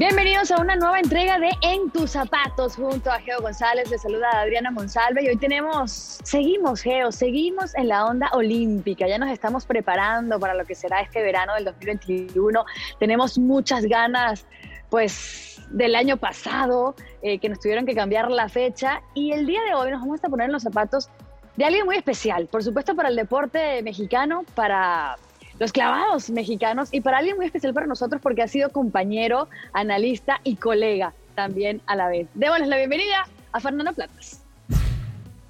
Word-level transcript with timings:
Bienvenidos 0.00 0.50
a 0.50 0.58
una 0.58 0.76
nueva 0.76 0.98
entrega 0.98 1.38
de 1.38 1.50
En 1.60 1.90
tus 1.90 2.12
zapatos 2.12 2.74
junto 2.76 3.12
a 3.12 3.18
Geo 3.18 3.42
González. 3.42 3.90
Les 3.90 4.00
saluda 4.00 4.30
Adriana 4.32 4.70
Monsalve 4.70 5.22
y 5.22 5.28
hoy 5.28 5.36
tenemos, 5.36 6.20
seguimos 6.22 6.80
Geo, 6.80 7.12
seguimos 7.12 7.74
en 7.76 7.88
la 7.88 8.06
onda 8.06 8.30
olímpica. 8.32 9.06
Ya 9.06 9.18
nos 9.18 9.28
estamos 9.28 9.66
preparando 9.66 10.40
para 10.40 10.54
lo 10.54 10.64
que 10.64 10.74
será 10.74 11.02
este 11.02 11.22
verano 11.22 11.52
del 11.52 11.66
2021. 11.66 12.64
Tenemos 12.98 13.38
muchas 13.38 13.84
ganas, 13.84 14.46
pues, 14.88 15.60
del 15.68 15.94
año 15.94 16.16
pasado, 16.16 16.94
eh, 17.20 17.38
que 17.38 17.50
nos 17.50 17.60
tuvieron 17.60 17.84
que 17.84 17.94
cambiar 17.94 18.30
la 18.30 18.48
fecha. 18.48 19.02
Y 19.12 19.32
el 19.32 19.44
día 19.44 19.60
de 19.64 19.74
hoy 19.74 19.90
nos 19.90 20.00
vamos 20.00 20.24
a 20.24 20.30
poner 20.30 20.46
en 20.46 20.52
los 20.52 20.62
zapatos 20.62 21.10
de 21.56 21.66
alguien 21.66 21.84
muy 21.84 21.96
especial, 21.96 22.46
por 22.46 22.64
supuesto 22.64 22.96
para 22.96 23.10
el 23.10 23.16
deporte 23.16 23.82
mexicano, 23.82 24.46
para 24.54 25.18
los 25.60 25.72
clavados 25.72 26.30
mexicanos 26.30 26.88
y 26.90 27.02
para 27.02 27.18
alguien 27.18 27.36
muy 27.36 27.46
especial 27.46 27.74
para 27.74 27.86
nosotros 27.86 28.20
porque 28.20 28.42
ha 28.42 28.48
sido 28.48 28.70
compañero, 28.70 29.46
analista 29.74 30.40
y 30.42 30.56
colega 30.56 31.12
también 31.34 31.82
a 31.86 31.94
la 31.94 32.08
vez. 32.08 32.26
Démosles 32.34 32.66
la 32.66 32.78
bienvenida 32.78 33.28
a 33.52 33.60
Fernando 33.60 33.92
Platas. 33.92 34.40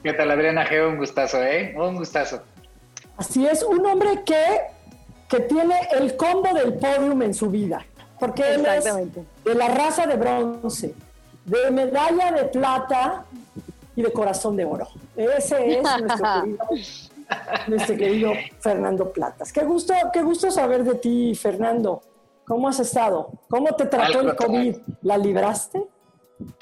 ¿Qué 0.03 0.13
tal, 0.13 0.31
Adriana 0.33 0.65
Geo? 0.65 0.89
Un 0.89 0.99
gustazo, 0.99 1.41
¿eh? 1.43 1.75
Un 1.79 1.97
gustazo. 1.97 2.43
Así 3.17 3.47
es, 3.47 3.63
un 3.63 3.87
hombre 3.87 4.23
que, 4.27 4.43
que 5.29 5.41
tiene 5.41 5.77
el 5.93 6.17
combo 6.17 6.55
del 6.55 6.75
podium 6.75 7.23
en 7.23 7.33
su 7.33 7.49
vida, 7.49 7.85
porque 8.19 8.55
él 8.55 8.67
es 8.67 8.85
de 8.85 9.55
la 9.55 9.69
raza 9.69 10.07
de 10.07 10.17
bronce, 10.17 10.93
de 11.45 11.71
medalla 11.71 12.33
de 12.33 12.45
plata 12.47 13.27
y 13.95 14.03
de 14.03 14.13
corazón 14.13 14.57
de 14.57 14.65
oro. 14.65 14.89
Ese 15.17 15.79
es 15.79 15.83
nuestro 15.83 16.43
querido 16.43 16.59
nuestro 17.69 17.97
querido 17.97 18.33
Fernando 18.61 19.13
Platas. 19.13 19.53
Qué 19.53 19.65
gusto, 19.65 19.95
qué 20.13 20.23
gusto 20.23 20.51
saber 20.51 20.85
de 20.85 20.95
ti, 20.97 21.35
Fernando. 21.35 22.03
¿Cómo 22.45 22.69
has 22.69 22.81
estado? 22.81 23.31
¿Cómo 23.49 23.75
te 23.77 23.87
trató 23.87 24.21
el 24.21 24.35
COVID? 24.35 24.77
¿La 25.03 25.17
libraste? 25.17 25.85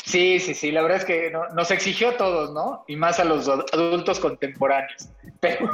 Sí, 0.04 0.40
sí, 0.40 0.54
sí, 0.54 0.72
la 0.72 0.82
verdad 0.82 0.98
es 0.98 1.04
que 1.04 1.32
nos 1.54 1.70
exigió 1.70 2.10
a 2.10 2.16
todos, 2.16 2.52
¿no? 2.52 2.84
Y 2.88 2.96
más 2.96 3.20
a 3.20 3.24
los 3.24 3.48
adultos 3.48 4.18
contemporáneos. 4.20 5.08
Pero, 5.40 5.70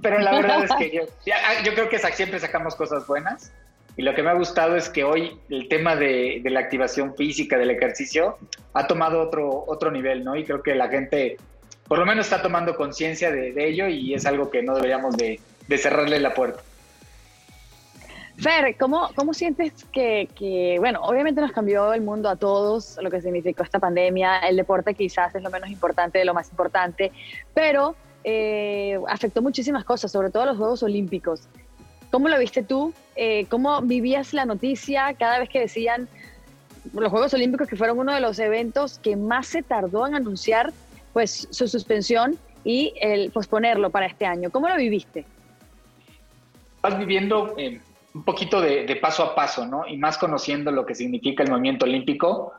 pero 0.00 0.20
la 0.20 0.30
verdad 0.30 0.62
es 0.62 0.70
que 0.76 0.88
yo, 0.94 1.02
yo 1.64 1.74
creo 1.74 1.88
que 1.88 1.98
siempre 1.98 2.38
sacamos 2.38 2.76
cosas 2.76 3.08
buenas. 3.08 3.52
Y 3.96 4.02
lo 4.02 4.14
que 4.14 4.22
me 4.22 4.30
ha 4.30 4.34
gustado 4.34 4.76
es 4.76 4.88
que 4.88 5.02
hoy 5.02 5.40
el 5.48 5.66
tema 5.68 5.96
de, 5.96 6.40
de, 6.44 6.50
la 6.50 6.60
activación 6.60 7.16
física, 7.16 7.58
del 7.58 7.72
ejercicio, 7.72 8.38
ha 8.72 8.86
tomado 8.86 9.20
otro, 9.20 9.64
otro 9.66 9.90
nivel, 9.90 10.22
¿no? 10.22 10.36
Y 10.36 10.44
creo 10.44 10.62
que 10.62 10.76
la 10.76 10.88
gente 10.88 11.38
por 11.90 11.98
lo 11.98 12.06
menos 12.06 12.26
está 12.26 12.40
tomando 12.40 12.76
conciencia 12.76 13.32
de, 13.32 13.52
ello 13.66 13.88
y 13.88 14.14
es 14.14 14.24
algo 14.24 14.48
que 14.48 14.62
no 14.62 14.76
deberíamos 14.76 15.16
de, 15.16 15.40
cerrarle 15.76 16.20
la 16.20 16.32
puerta. 16.34 16.62
Fer, 18.38 18.76
¿cómo, 18.78 19.10
cómo 19.16 19.34
sientes 19.34 19.72
que, 19.92 20.76
bueno, 20.78 21.00
obviamente 21.02 21.40
nos 21.40 21.50
cambió 21.50 21.92
el 21.92 22.02
mundo 22.02 22.28
a 22.28 22.36
todos, 22.36 22.96
lo 23.02 23.10
que 23.10 23.20
significó 23.20 23.64
esta 23.64 23.80
pandemia, 23.80 24.38
el 24.38 24.54
deporte 24.54 24.94
quizás 24.94 25.34
es 25.34 25.42
lo 25.42 25.50
menos 25.50 25.68
importante 25.68 26.20
de 26.20 26.24
lo 26.24 26.32
más 26.32 26.48
importante, 26.50 27.10
pero 27.54 27.96
eh, 28.22 28.96
afectó 29.08 29.42
muchísimas 29.42 29.84
cosas, 29.84 30.12
sobre 30.12 30.30
todo 30.30 30.46
los 30.46 30.58
Juegos 30.58 30.84
Olímpicos. 30.84 31.48
¿Cómo 32.12 32.28
lo 32.28 32.38
viste 32.38 32.62
tú? 32.62 32.94
Eh, 33.16 33.46
¿Cómo 33.48 33.82
vivías 33.82 34.32
la 34.32 34.44
noticia 34.44 35.12
cada 35.14 35.40
vez 35.40 35.48
que 35.48 35.58
decían 35.58 36.08
los 36.92 37.10
Juegos 37.10 37.34
Olímpicos 37.34 37.66
que 37.66 37.74
fueron 37.74 37.98
uno 37.98 38.14
de 38.14 38.20
los 38.20 38.38
eventos 38.38 39.00
que 39.00 39.16
más 39.16 39.48
se 39.48 39.64
tardó 39.64 40.06
en 40.06 40.14
anunciar 40.14 40.72
pues 41.12 41.48
su 41.50 41.68
suspensión 41.68 42.38
y 42.64 42.92
el 43.00 43.30
posponerlo 43.30 43.90
para 43.90 44.06
este 44.06 44.26
año. 44.26 44.50
¿Cómo 44.50 44.68
lo 44.68 44.76
viviste? 44.76 45.24
Vas 46.82 46.98
viviendo 46.98 47.54
eh, 47.56 47.80
un 48.14 48.24
poquito 48.24 48.60
de, 48.60 48.96
paso 48.96 49.22
a 49.22 49.34
paso, 49.34 49.66
¿no? 49.66 49.86
Y 49.86 49.96
más 49.96 50.18
conociendo 50.18 50.70
lo 50.70 50.84
que 50.84 50.94
significa 50.94 51.42
el 51.42 51.50
movimiento 51.50 51.84
olímpico. 51.84 52.52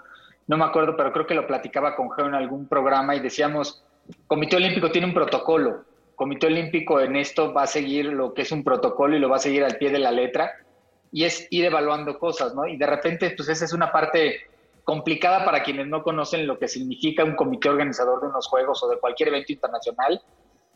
No 0.47 0.57
me 0.57 0.65
acuerdo, 0.65 0.95
pero 0.97 1.11
creo 1.11 1.27
que 1.27 1.35
lo 1.35 1.47
platicaba 1.47 1.95
con 1.95 2.11
Geo 2.11 2.27
en 2.27 2.35
algún 2.35 2.67
programa 2.67 3.15
y 3.15 3.19
decíamos, 3.19 3.83
Comité 4.27 4.55
Olímpico 4.55 4.91
tiene 4.91 5.07
un 5.07 5.13
protocolo. 5.13 5.85
Comité 6.15 6.47
Olímpico 6.47 6.99
en 6.99 7.15
esto 7.15 7.53
va 7.53 7.63
a 7.63 7.67
seguir 7.67 8.05
lo 8.05 8.33
que 8.33 8.43
es 8.43 8.51
un 8.51 8.63
protocolo 8.63 9.15
y 9.15 9.19
lo 9.19 9.29
va 9.29 9.37
a 9.37 9.39
seguir 9.39 9.63
al 9.63 9.77
pie 9.77 9.91
de 9.91 9.99
la 9.99 10.11
letra 10.11 10.51
y 11.11 11.25
es 11.25 11.47
ir 11.49 11.65
evaluando 11.65 12.17
cosas, 12.17 12.53
¿no? 12.55 12.67
Y 12.67 12.77
de 12.77 12.85
repente, 12.85 13.33
pues 13.35 13.49
esa 13.49 13.65
es 13.65 13.73
una 13.73 13.91
parte 13.91 14.41
complicada 14.83 15.45
para 15.45 15.63
quienes 15.63 15.87
no 15.87 16.03
conocen 16.03 16.47
lo 16.47 16.57
que 16.57 16.67
significa 16.67 17.23
un 17.23 17.35
comité 17.35 17.69
organizador 17.69 18.21
de 18.21 18.27
unos 18.27 18.47
juegos 18.47 18.81
o 18.83 18.89
de 18.89 18.97
cualquier 18.97 19.29
evento 19.29 19.53
internacional. 19.53 20.21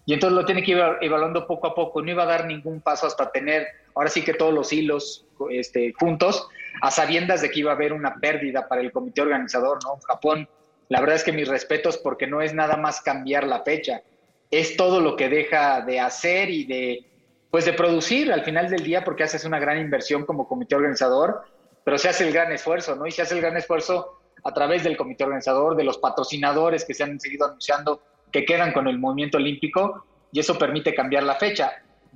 Y 0.06 0.14
entonces 0.14 0.36
lo 0.36 0.46
tiene 0.46 0.62
que 0.62 0.72
ir 0.72 0.84
evaluando 1.02 1.48
poco 1.48 1.68
a 1.68 1.76
poco. 1.76 2.02
No 2.02 2.12
iba 2.12 2.24
a 2.24 2.28
dar 2.28 2.46
ningún 2.46 2.82
paso 2.82 3.08
hasta 3.08 3.32
tener, 3.32 3.66
ahora 3.96 4.10
sí 4.10 4.24
que 4.24 4.34
todos 4.34 4.54
los 4.54 4.72
hilos 4.72 5.26
este, 5.50 5.94
juntos, 6.00 6.48
a 6.82 6.92
sabiendas 6.92 7.42
de 7.42 7.50
que 7.50 7.62
iba 7.62 7.72
a 7.72 7.76
haber 7.76 7.94
una 7.94 8.16
pérdida 8.16 8.68
para 8.68 8.82
el 8.82 8.92
comité 8.92 9.22
organizador, 9.22 9.80
¿no? 9.84 9.98
Japón, 10.08 10.48
la 10.90 11.00
verdad 11.00 11.16
es 11.16 11.24
que 11.24 11.32
mis 11.32 11.48
respetos 11.48 11.98
porque 11.98 12.28
no 12.28 12.42
es 12.42 12.54
nada 12.54 12.78
más 12.78 13.02
cambiar 13.02 13.48
la 13.48 13.64
fecha, 13.64 14.04
es 14.52 14.78
todo 14.78 15.02
lo 15.02 15.16
que 15.16 15.30
deja 15.30 15.82
de 15.82 16.00
hacer 16.00 16.50
y 16.52 16.66
de, 16.66 17.06
pues 17.50 17.66
de 17.66 17.74
producir 17.74 18.32
al 18.32 18.44
final 18.44 18.70
del 18.70 18.84
día 18.84 19.04
porque 19.04 19.24
haces 19.24 19.46
una 19.46 19.60
gran 19.60 19.80
inversión 19.80 20.26
como 20.26 20.48
comité 20.48 20.76
organizador 20.76 21.42
pero 21.86 22.00
se 22.00 22.10
hace 22.10 22.28
el 22.28 22.34
gran 22.34 22.52
esfuerzo, 22.52 22.96
¿no? 22.96 23.06
Y 23.06 23.12
se 23.12 23.22
hace 23.22 23.36
el 23.36 23.42
gran 23.42 23.56
esfuerzo 23.56 24.20
a 24.44 24.54
través 24.54 24.84
del 24.84 24.98
comité 24.98 25.24
organizador, 25.24 25.78
de 25.78 25.84
los 25.84 26.00
patrocinadores 26.00 26.84
que 26.84 26.96
se 26.96 27.04
han 27.04 27.20
seguido 27.20 27.46
anunciando 27.46 28.02
que 28.32 28.44
quedan 28.44 28.74
con 28.74 28.88
el 28.88 28.98
movimiento 28.98 29.38
olímpico 29.38 30.04
y 30.32 30.40
eso 30.40 30.58
permite 30.58 30.96
cambiar 30.96 31.24
la 31.24 31.36
fecha. 31.36 31.72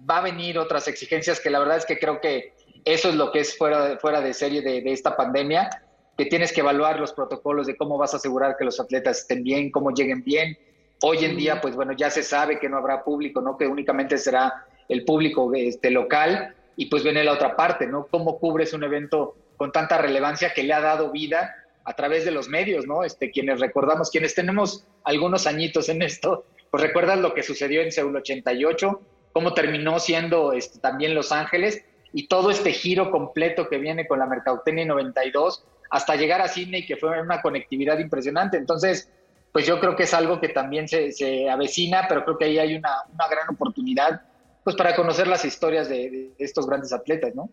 Va 0.10 0.18
a 0.18 0.22
venir 0.22 0.58
otras 0.58 0.88
exigencias 0.88 1.40
que 1.40 1.52
la 1.52 1.60
verdad 1.60 1.78
es 1.78 1.86
que 1.86 2.00
creo 2.00 2.20
que 2.20 2.56
eso 2.84 3.10
es 3.10 3.16
lo 3.16 3.32
que 3.32 3.42
es 3.42 3.56
fuera, 3.58 3.98
fuera 4.00 4.22
de 4.22 4.34
serie 4.34 4.62
de, 4.64 4.82
de 4.82 4.92
esta 4.92 5.16
pandemia, 5.16 5.70
que 6.18 6.26
tienes 6.26 6.52
que 6.52 6.62
evaluar 6.62 7.00
los 7.00 7.14
protocolos 7.14 7.68
de 7.68 7.78
cómo 7.78 7.98
vas 7.98 8.14
a 8.16 8.18
asegurar 8.18 8.58
que 8.58 8.66
los 8.66 8.80
atletas 8.80 9.20
estén 9.20 9.44
bien, 9.44 9.70
cómo 9.70 9.92
lleguen 9.92 10.24
bien. 10.24 10.58
Hoy 11.04 11.24
en 11.24 11.38
día, 11.38 11.62
pues 11.62 11.76
bueno, 11.76 11.94
ya 11.94 12.10
se 12.10 12.24
sabe 12.24 12.60
que 12.60 12.70
no 12.70 12.78
habrá 12.78 13.04
público, 13.04 13.40
¿no? 13.40 13.56
Que 13.56 13.68
únicamente 13.68 14.18
será 14.18 14.66
el 14.90 15.06
público 15.06 15.52
este, 15.54 15.92
local 15.92 16.56
y 16.76 16.88
pues 16.88 17.04
viene 17.04 17.24
la 17.24 17.34
otra 17.34 17.56
parte, 17.56 17.86
¿no? 17.86 18.08
¿Cómo 18.08 18.40
cubres 18.40 18.74
un 18.74 18.84
evento 18.84 19.36
con 19.60 19.74
tanta 19.74 19.98
relevancia 19.98 20.54
que 20.54 20.64
le 20.64 20.74
ha 20.74 20.80
dado 20.80 21.12
vida 21.12 21.54
a 21.84 21.94
través 21.94 22.24
de 22.24 22.32
los 22.32 22.48
medios, 22.48 22.88
¿no? 22.88 23.04
Este, 23.04 23.30
quienes 23.30 23.60
recordamos, 23.60 24.10
quienes 24.10 24.34
tenemos 24.34 24.88
algunos 25.04 25.48
añitos 25.48 25.90
en 25.90 26.02
esto, 26.02 26.46
pues 26.72 26.82
recuerdan 26.82 27.22
lo 27.22 27.34
que 27.34 27.44
sucedió 27.44 27.82
en 27.82 27.92
Seúl 27.92 28.16
88, 28.16 29.02
cómo 29.34 29.54
terminó 29.54 30.00
siendo 30.00 30.54
este, 30.54 30.80
también 30.80 31.14
Los 31.14 31.34
Ángeles 31.34 31.84
y 32.14 32.30
todo 32.30 32.52
este 32.52 32.72
giro 32.72 33.12
completo 33.12 33.68
que 33.68 33.80
viene 33.80 34.08
con 34.08 34.20
la 34.20 34.28
Mercadotecnia 34.28 34.86
92 34.86 35.66
hasta 35.90 36.16
llegar 36.16 36.40
a 36.42 36.48
Sydney, 36.48 36.86
que 36.86 36.96
fue 36.96 37.22
una 37.22 37.42
conectividad 37.42 38.00
impresionante. 38.00 38.56
Entonces, 38.56 39.12
pues 39.52 39.68
yo 39.68 39.82
creo 39.82 39.98
que 39.98 40.04
es 40.04 40.14
algo 40.14 40.40
que 40.40 40.48
también 40.48 40.88
se, 40.88 41.50
avecina, 41.50 42.06
pero 42.08 42.24
creo 42.24 42.38
que 42.38 42.46
ahí 42.46 42.60
hay 42.60 42.76
una, 42.76 42.92
gran 43.30 43.50
oportunidad 43.50 44.22
pues 44.64 44.78
para 44.78 44.96
conocer 44.96 45.28
las 45.28 45.44
historias 45.44 45.90
de, 45.90 46.10
de 46.10 46.34
estos 46.38 46.66
grandes 46.66 46.94
atletas, 46.94 47.36
¿no? 47.36 47.50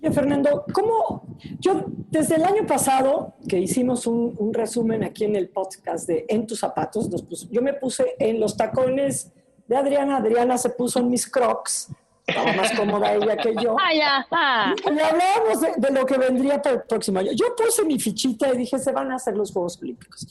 Oye, 0.00 0.12
Fernando, 0.12 0.64
¿cómo? 0.72 1.24
Yo, 1.58 1.84
desde 1.86 2.36
el 2.36 2.44
año 2.44 2.66
pasado, 2.66 3.34
que 3.48 3.58
hicimos 3.58 4.06
un, 4.06 4.52
resumen 4.52 5.02
aquí 5.02 5.24
en 5.24 5.34
el 5.36 5.48
podcast 5.48 6.06
de 6.06 6.24
En 6.28 6.46
tus 6.46 6.60
zapatos, 6.60 7.08
yo 7.50 7.62
me 7.62 7.74
puse 7.74 8.14
en 8.18 8.38
los 8.38 8.56
tacones 8.56 9.32
de 9.66 9.76
Adriana. 9.76 10.18
Adriana 10.18 10.56
se 10.56 10.70
puso 10.70 11.00
en 11.00 11.10
mis 11.10 11.28
crocs. 11.28 11.88
Estaba 12.26 12.52
más 12.52 12.72
cómoda 12.72 13.14
ella 13.14 13.36
que 13.38 13.54
yo. 13.60 13.74
Ah, 13.80 13.94
ya. 13.94 14.26
Ah. 14.30 14.74
Y 14.84 14.98
hablábamos 15.00 15.60
de, 15.60 15.90
lo 15.90 16.04
que 16.04 16.18
vendría 16.18 16.60
para 16.60 16.76
el 16.76 16.82
próximo 16.82 17.20
año. 17.20 17.32
Yo 17.32 17.56
puse 17.56 17.84
mi 17.84 17.98
fichita 17.98 18.52
y 18.52 18.58
dije, 18.58 18.78
se 18.78 18.92
van 18.92 19.10
a 19.10 19.16
hacer 19.16 19.36
los 19.36 19.50
Juegos 19.50 19.78
Olímpicos. 19.80 20.26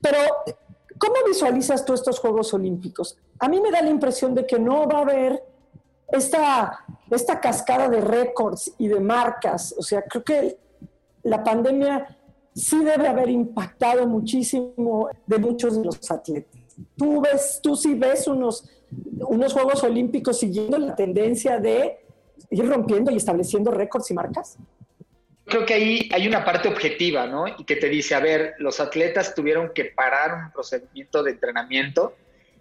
Pero, 0.00 0.18
¿cómo 0.96 1.14
visualizas 1.26 1.84
tú 1.84 1.92
estos 1.92 2.20
Juegos 2.20 2.54
Olímpicos? 2.54 3.18
A 3.40 3.48
mí 3.48 3.60
me 3.60 3.70
da 3.70 3.82
la 3.82 3.90
impresión 3.90 4.34
de 4.34 4.46
que 4.46 4.58
no 4.58 4.86
va 4.86 4.98
a 4.98 5.02
haber 5.02 5.42
esta, 6.12 6.84
esta 7.10 7.40
cascada 7.40 7.88
de 7.88 8.00
récords 8.00 8.72
y 8.78 8.88
de 8.88 9.00
marcas, 9.00 9.74
o 9.78 9.82
sea, 9.82 10.02
creo 10.02 10.24
que 10.24 10.58
la 11.22 11.42
pandemia 11.42 12.18
sí 12.54 12.84
debe 12.84 13.08
haber 13.08 13.30
impactado 13.30 14.06
muchísimo 14.06 15.08
de 15.26 15.38
muchos 15.38 15.76
de 15.76 15.84
los 15.84 16.10
atletas. 16.10 16.60
tú 16.96 17.20
ves, 17.20 17.60
tú 17.62 17.76
sí 17.76 17.94
ves 17.94 18.26
unos, 18.26 18.68
unos 19.20 19.52
Juegos 19.52 19.84
Olímpicos 19.84 20.38
siguiendo 20.38 20.78
la 20.78 20.94
tendencia 20.94 21.58
de 21.58 22.00
ir 22.50 22.66
rompiendo 22.66 23.10
y 23.10 23.16
estableciendo 23.16 23.70
récords 23.70 24.10
y 24.10 24.14
marcas? 24.14 24.56
Creo 25.44 25.66
que 25.66 25.74
ahí 25.74 26.08
hay 26.12 26.28
una 26.28 26.44
parte 26.44 26.68
objetiva, 26.68 27.26
¿no? 27.26 27.46
Y 27.48 27.64
que 27.64 27.76
te 27.76 27.88
dice, 27.88 28.14
a 28.14 28.20
ver, 28.20 28.54
los 28.58 28.78
atletas 28.78 29.34
tuvieron 29.34 29.72
que 29.74 29.86
parar 29.86 30.44
un 30.44 30.52
procedimiento 30.52 31.22
de 31.22 31.32
entrenamiento, 31.32 32.14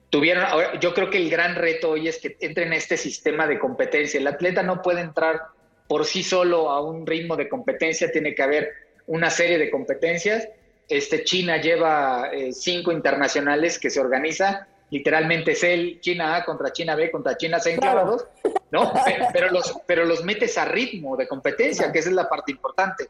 tuvieron, 0.09 0.43
ahora, 0.45 0.79
yo 0.79 0.93
creo 0.93 1.09
que 1.09 1.17
el 1.17 1.29
gran 1.29 1.55
reto 1.55 1.91
hoy 1.91 2.07
es 2.07 2.19
que 2.19 2.37
entren 2.39 2.67
en 2.67 2.73
este 2.73 2.97
sistema 2.97 3.47
de 3.47 3.59
competencia. 3.59 4.19
El 4.19 4.27
atleta 4.27 4.63
no 4.63 4.81
puede 4.81 5.01
entrar 5.01 5.41
por 5.87 6.05
sí 6.05 6.23
solo 6.23 6.69
a 6.69 6.81
un 6.81 7.05
ritmo 7.05 7.35
de 7.35 7.49
competencia, 7.49 8.11
tiene 8.11 8.35
que 8.35 8.43
haber 8.43 8.69
una 9.07 9.29
serie 9.29 9.57
de 9.57 9.69
competencias. 9.71 10.47
Este, 10.87 11.23
China 11.23 11.57
lleva 11.57 12.29
eh, 12.31 12.53
cinco 12.53 12.91
internacionales 12.91 13.79
que 13.79 13.89
se 13.89 13.99
organiza 13.99 14.67
literalmente 14.91 15.51
es 15.51 15.63
el 15.63 15.99
China 16.01 16.35
A 16.35 16.45
contra 16.45 16.71
China 16.71 16.95
B 16.95 17.11
contra 17.11 17.37
China 17.37 17.59
C 17.59 17.73
en 17.73 17.79
clavados, 17.79 18.25
¿no? 18.71 18.91
Pero, 19.33 19.51
los, 19.51 19.73
pero 19.87 20.05
los 20.05 20.23
metes 20.23 20.57
a 20.57 20.65
ritmo 20.65 21.17
de 21.17 21.27
competencia, 21.27 21.91
que 21.91 21.99
esa 21.99 22.09
es 22.09 22.15
la 22.15 22.29
parte 22.29 22.51
importante. 22.51 23.09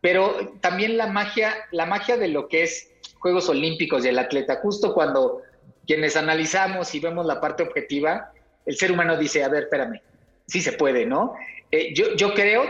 Pero 0.00 0.54
también 0.60 0.96
la 0.96 1.06
magia, 1.06 1.54
la 1.70 1.86
magia 1.86 2.16
de 2.16 2.28
lo 2.28 2.48
que 2.48 2.64
es 2.64 2.90
Juegos 3.20 3.48
Olímpicos 3.48 4.04
y 4.04 4.08
el 4.08 4.18
atleta, 4.18 4.56
justo 4.56 4.92
cuando 4.94 5.42
quienes 5.86 6.16
analizamos 6.16 6.94
y 6.94 7.00
vemos 7.00 7.26
la 7.26 7.40
parte 7.40 7.62
objetiva, 7.62 8.32
el 8.66 8.76
ser 8.76 8.92
humano 8.92 9.16
dice, 9.16 9.42
a 9.42 9.48
ver, 9.48 9.64
espérame, 9.64 10.00
sí 10.46 10.60
se 10.60 10.72
puede, 10.72 11.06
¿no? 11.06 11.34
Eh, 11.70 11.92
yo, 11.94 12.14
yo 12.14 12.34
creo, 12.34 12.64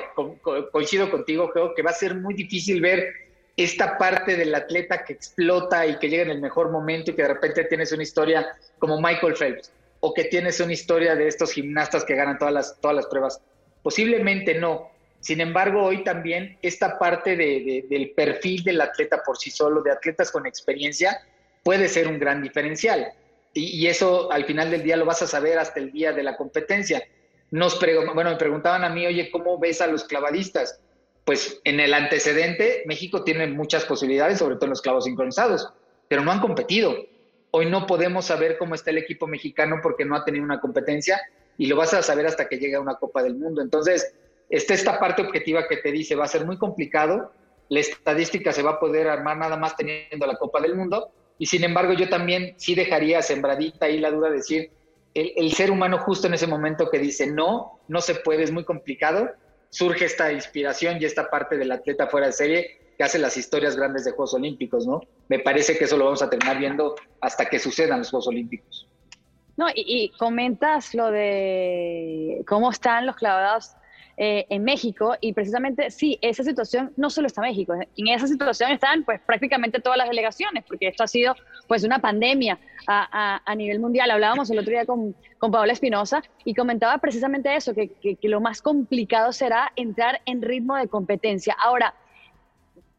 coincido 0.71 1.11
contigo, 1.11 1.51
creo 1.51 1.75
que 1.75 1.83
va 1.83 1.91
a 1.91 1.95
ser 1.95 2.15
muy 2.15 2.35
difícil 2.35 2.81
ver 2.81 3.13
esta 3.57 3.99
parte 3.99 4.37
del 4.37 4.55
atleta 4.55 5.05
que 5.05 5.13
explota 5.13 5.87
y 5.87 5.99
que 5.99 6.09
llega 6.09 6.23
en 6.23 6.31
el 6.31 6.41
mejor 6.41 6.71
momento 6.71 7.11
y 7.11 7.15
que 7.15 7.23
de 7.23 7.29
repente 7.29 7.65
tienes 7.65 7.93
una 7.93 8.03
historia 8.03 8.47
como 8.79 9.01
Michael 9.01 9.35
Phelps 9.37 9.73
o 10.01 10.15
que 10.15 10.25
tienes 10.25 10.59
una 10.61 10.73
historia 10.73 11.15
de 11.15 11.29
estos 11.29 11.53
gimnastas 11.53 12.05
que 12.05 12.15
ganan 12.15 12.39
todas 12.39 12.55
las, 12.55 12.81
todas 12.81 12.97
las 12.97 13.07
pruebas. 13.07 13.41
Posiblemente 13.83 14.55
no. 14.55 14.91
Sin 15.21 15.41
embargo, 15.41 15.85
hoy 15.85 16.03
también 16.03 16.59
esta 16.63 16.99
parte 16.99 17.37
del 17.37 18.13
perfil 18.17 18.65
del 18.65 18.81
atleta 18.81 19.23
por 19.25 19.39
sí 19.39 19.51
solo, 19.51 19.81
de 19.83 19.93
atletas 19.93 20.33
con 20.33 20.47
experiencia, 20.47 21.21
puede 21.63 21.89
ser 21.89 22.09
un 22.09 22.19
gran 22.19 22.43
diferencial. 22.43 23.13
Y, 23.55 23.87
eso 23.87 24.33
al 24.33 24.47
final 24.47 24.71
del 24.71 24.83
día 24.83 24.97
lo 24.97 25.05
vas 25.05 25.23
a 25.23 25.27
saber 25.27 25.59
hasta 25.59 25.79
el 25.79 25.93
día 25.93 26.13
de 26.13 26.23
la 26.23 26.37
competencia. 26.37 27.03
Nos 27.51 27.79
bueno, 28.15 28.31
me 28.31 28.37
preguntaban 28.37 28.83
a 28.83 28.89
mí, 28.89 29.07
oye, 29.07 29.31
¿cómo 29.31 29.59
ves 29.59 29.83
a 29.83 29.87
los 29.87 30.05
clavadistas? 30.05 30.81
pues 31.25 31.61
en 31.65 31.81
el 31.81 31.95
antecedente 31.95 32.83
México 32.87 33.23
tiene 33.23 33.47
muchas 33.47 33.85
posibilidades, 33.85 34.39
sobre 34.39 34.57
todo 34.57 34.67
en 34.67 34.71
los 34.71 34.83
clavos 34.83 35.05
sincronizados, 35.05 35.73
pero 36.09 36.23
no 36.23 36.33
han 36.33 36.41
competido. 36.41 36.97
Hoy 37.53 37.67
no 37.67 37.87
podemos 37.87 38.27
saber 38.27 38.59
cómo 38.59 38.75
está 38.75 38.91
el 38.91 38.99
equipo 38.99 39.27
mexicano 39.27 39.77
porque 39.83 40.05
no 40.05 40.17
ha 40.17 40.25
tenido 40.25 40.45
una 40.45 40.61
competencia 40.61 41.21
y 41.59 41.67
lo 41.67 41.77
vas 41.77 41.95
a 41.95 42.03
saber 42.03 42.27
hasta 42.27 42.49
que 42.49 42.59
llegue 42.59 42.77
a 42.77 42.81
una 42.81 42.97
Copa 42.97 43.23
del 43.23 43.37
Mundo. 43.37 43.63
Entonces, 43.63 44.15
está 44.49 44.75
esta 44.75 44.99
parte 44.99 45.23
objetiva 45.23 45.69
que 45.69 45.77
te 45.77 45.93
dice, 45.93 46.17
va 46.17 46.25
a 46.25 46.29
ser 46.29 46.45
muy 46.45 46.59
complicado, 46.59 47.33
la 47.69 47.81
estadística 47.81 48.53
se 48.53 48.63
va 48.63 48.73
a 48.73 48.81
poder 48.81 49.09
armar 49.09 49.37
nada 49.37 49.57
más 49.57 49.77
teniendo 49.77 50.27
la 50.27 50.37
Copa 50.37 50.61
del 50.61 50.75
Mundo, 50.75 51.11
y 51.43 51.47
sin 51.47 51.65
embargo 51.65 51.93
yo 51.93 52.09
también 52.09 52.55
sí 52.57 52.77
dejaría 52.77 53.21
sembradita 53.21 53.87
ahí 53.87 53.99
la 53.99 54.13
duda 54.13 54.31
de 54.31 54.37
decir, 54.37 54.71
el, 55.13 55.33
el 55.35 55.53
ser 55.53 55.73
humano 55.73 55.99
justo 55.99 56.29
en 56.29 56.35
ese 56.35 56.47
momento 56.47 56.89
que 56.89 57.01
dice, 57.01 57.27
no, 57.27 57.81
no 57.89 58.01
se 58.01 58.15
puede, 58.15 58.45
es 58.45 58.53
muy 58.53 58.63
complicado, 58.63 59.29
surge 59.69 60.05
esta 60.05 60.31
inspiración 60.31 60.99
y 61.01 61.05
esta 61.05 61.31
parte 61.31 61.57
del 61.57 61.73
atleta 61.73 62.07
fuera 62.07 62.29
de 62.29 62.33
serie 62.33 62.95
que 62.97 63.03
hace 63.03 63.19
las 63.19 63.37
historias 63.37 63.75
grandes 63.75 64.05
de 64.05 64.13
Juegos 64.13 64.35
Olímpicos, 64.35 64.87
¿no? 64.87 65.01
Me 65.29 65.41
parece 65.41 65.77
que 65.77 65.87
eso 65.87 65.97
lo 65.97 66.05
vamos 66.05 66.23
a 66.23 66.31
terminar 66.31 66.61
viendo 66.61 66.95
hasta 67.21 67.47
que 67.47 67.59
sucedan 67.59 67.99
los 67.99 68.11
Juegos 68.11 68.29
Olímpicos. 68.29 68.89
No, 69.57 69.67
y, 69.75 70.13
comentas 70.21 70.95
lo 70.95 71.11
de 71.11 72.45
cómo 72.47 72.71
están 72.71 73.05
los 73.05 73.17
clavados 73.17 73.73
eh, 74.17 74.47
en 74.51 74.63
México 74.63 75.17
y 75.21 75.33
precisamente 75.33 75.91
sí, 75.91 76.19
esa 76.21 76.45
situación 76.45 76.93
no 76.97 77.09
solo 77.09 77.27
está 77.27 77.41
México, 77.41 77.75
en 77.75 78.09
esa 78.09 78.27
situación 78.27 78.71
están 78.71 79.05
pues 79.05 79.21
prácticamente 79.21 79.81
todas 79.81 79.97
las 79.97 80.09
delegaciones, 80.09 80.65
porque 80.69 80.89
esto 80.89 81.03
ha 81.03 81.09
sido 81.09 81.35
pues 81.67 81.83
una 81.83 81.99
pandemia 81.99 82.59
a, 82.87 83.41
a, 83.45 83.55
nivel 83.55 83.81
mundial. 83.81 84.11
Hablábamos 84.11 84.51
el 84.51 84.59
otro 84.59 84.71
día 84.71 84.85
con, 84.85 85.15
con 85.39 85.51
Paola 85.51 85.73
Espinosa 85.73 86.23
y 86.45 86.55
comentaba 86.55 86.99
precisamente 86.99 87.55
eso, 87.55 87.75
que, 87.75 87.89
que, 87.89 88.17
que 88.17 88.29
lo 88.29 88.41
más 88.41 88.61
complicado 88.61 89.33
será 89.33 89.73
entrar 89.77 90.21
en 90.27 90.43
ritmo 90.43 90.77
de 90.77 90.89
competencia. 90.89 91.57
Ahora, 91.59 91.95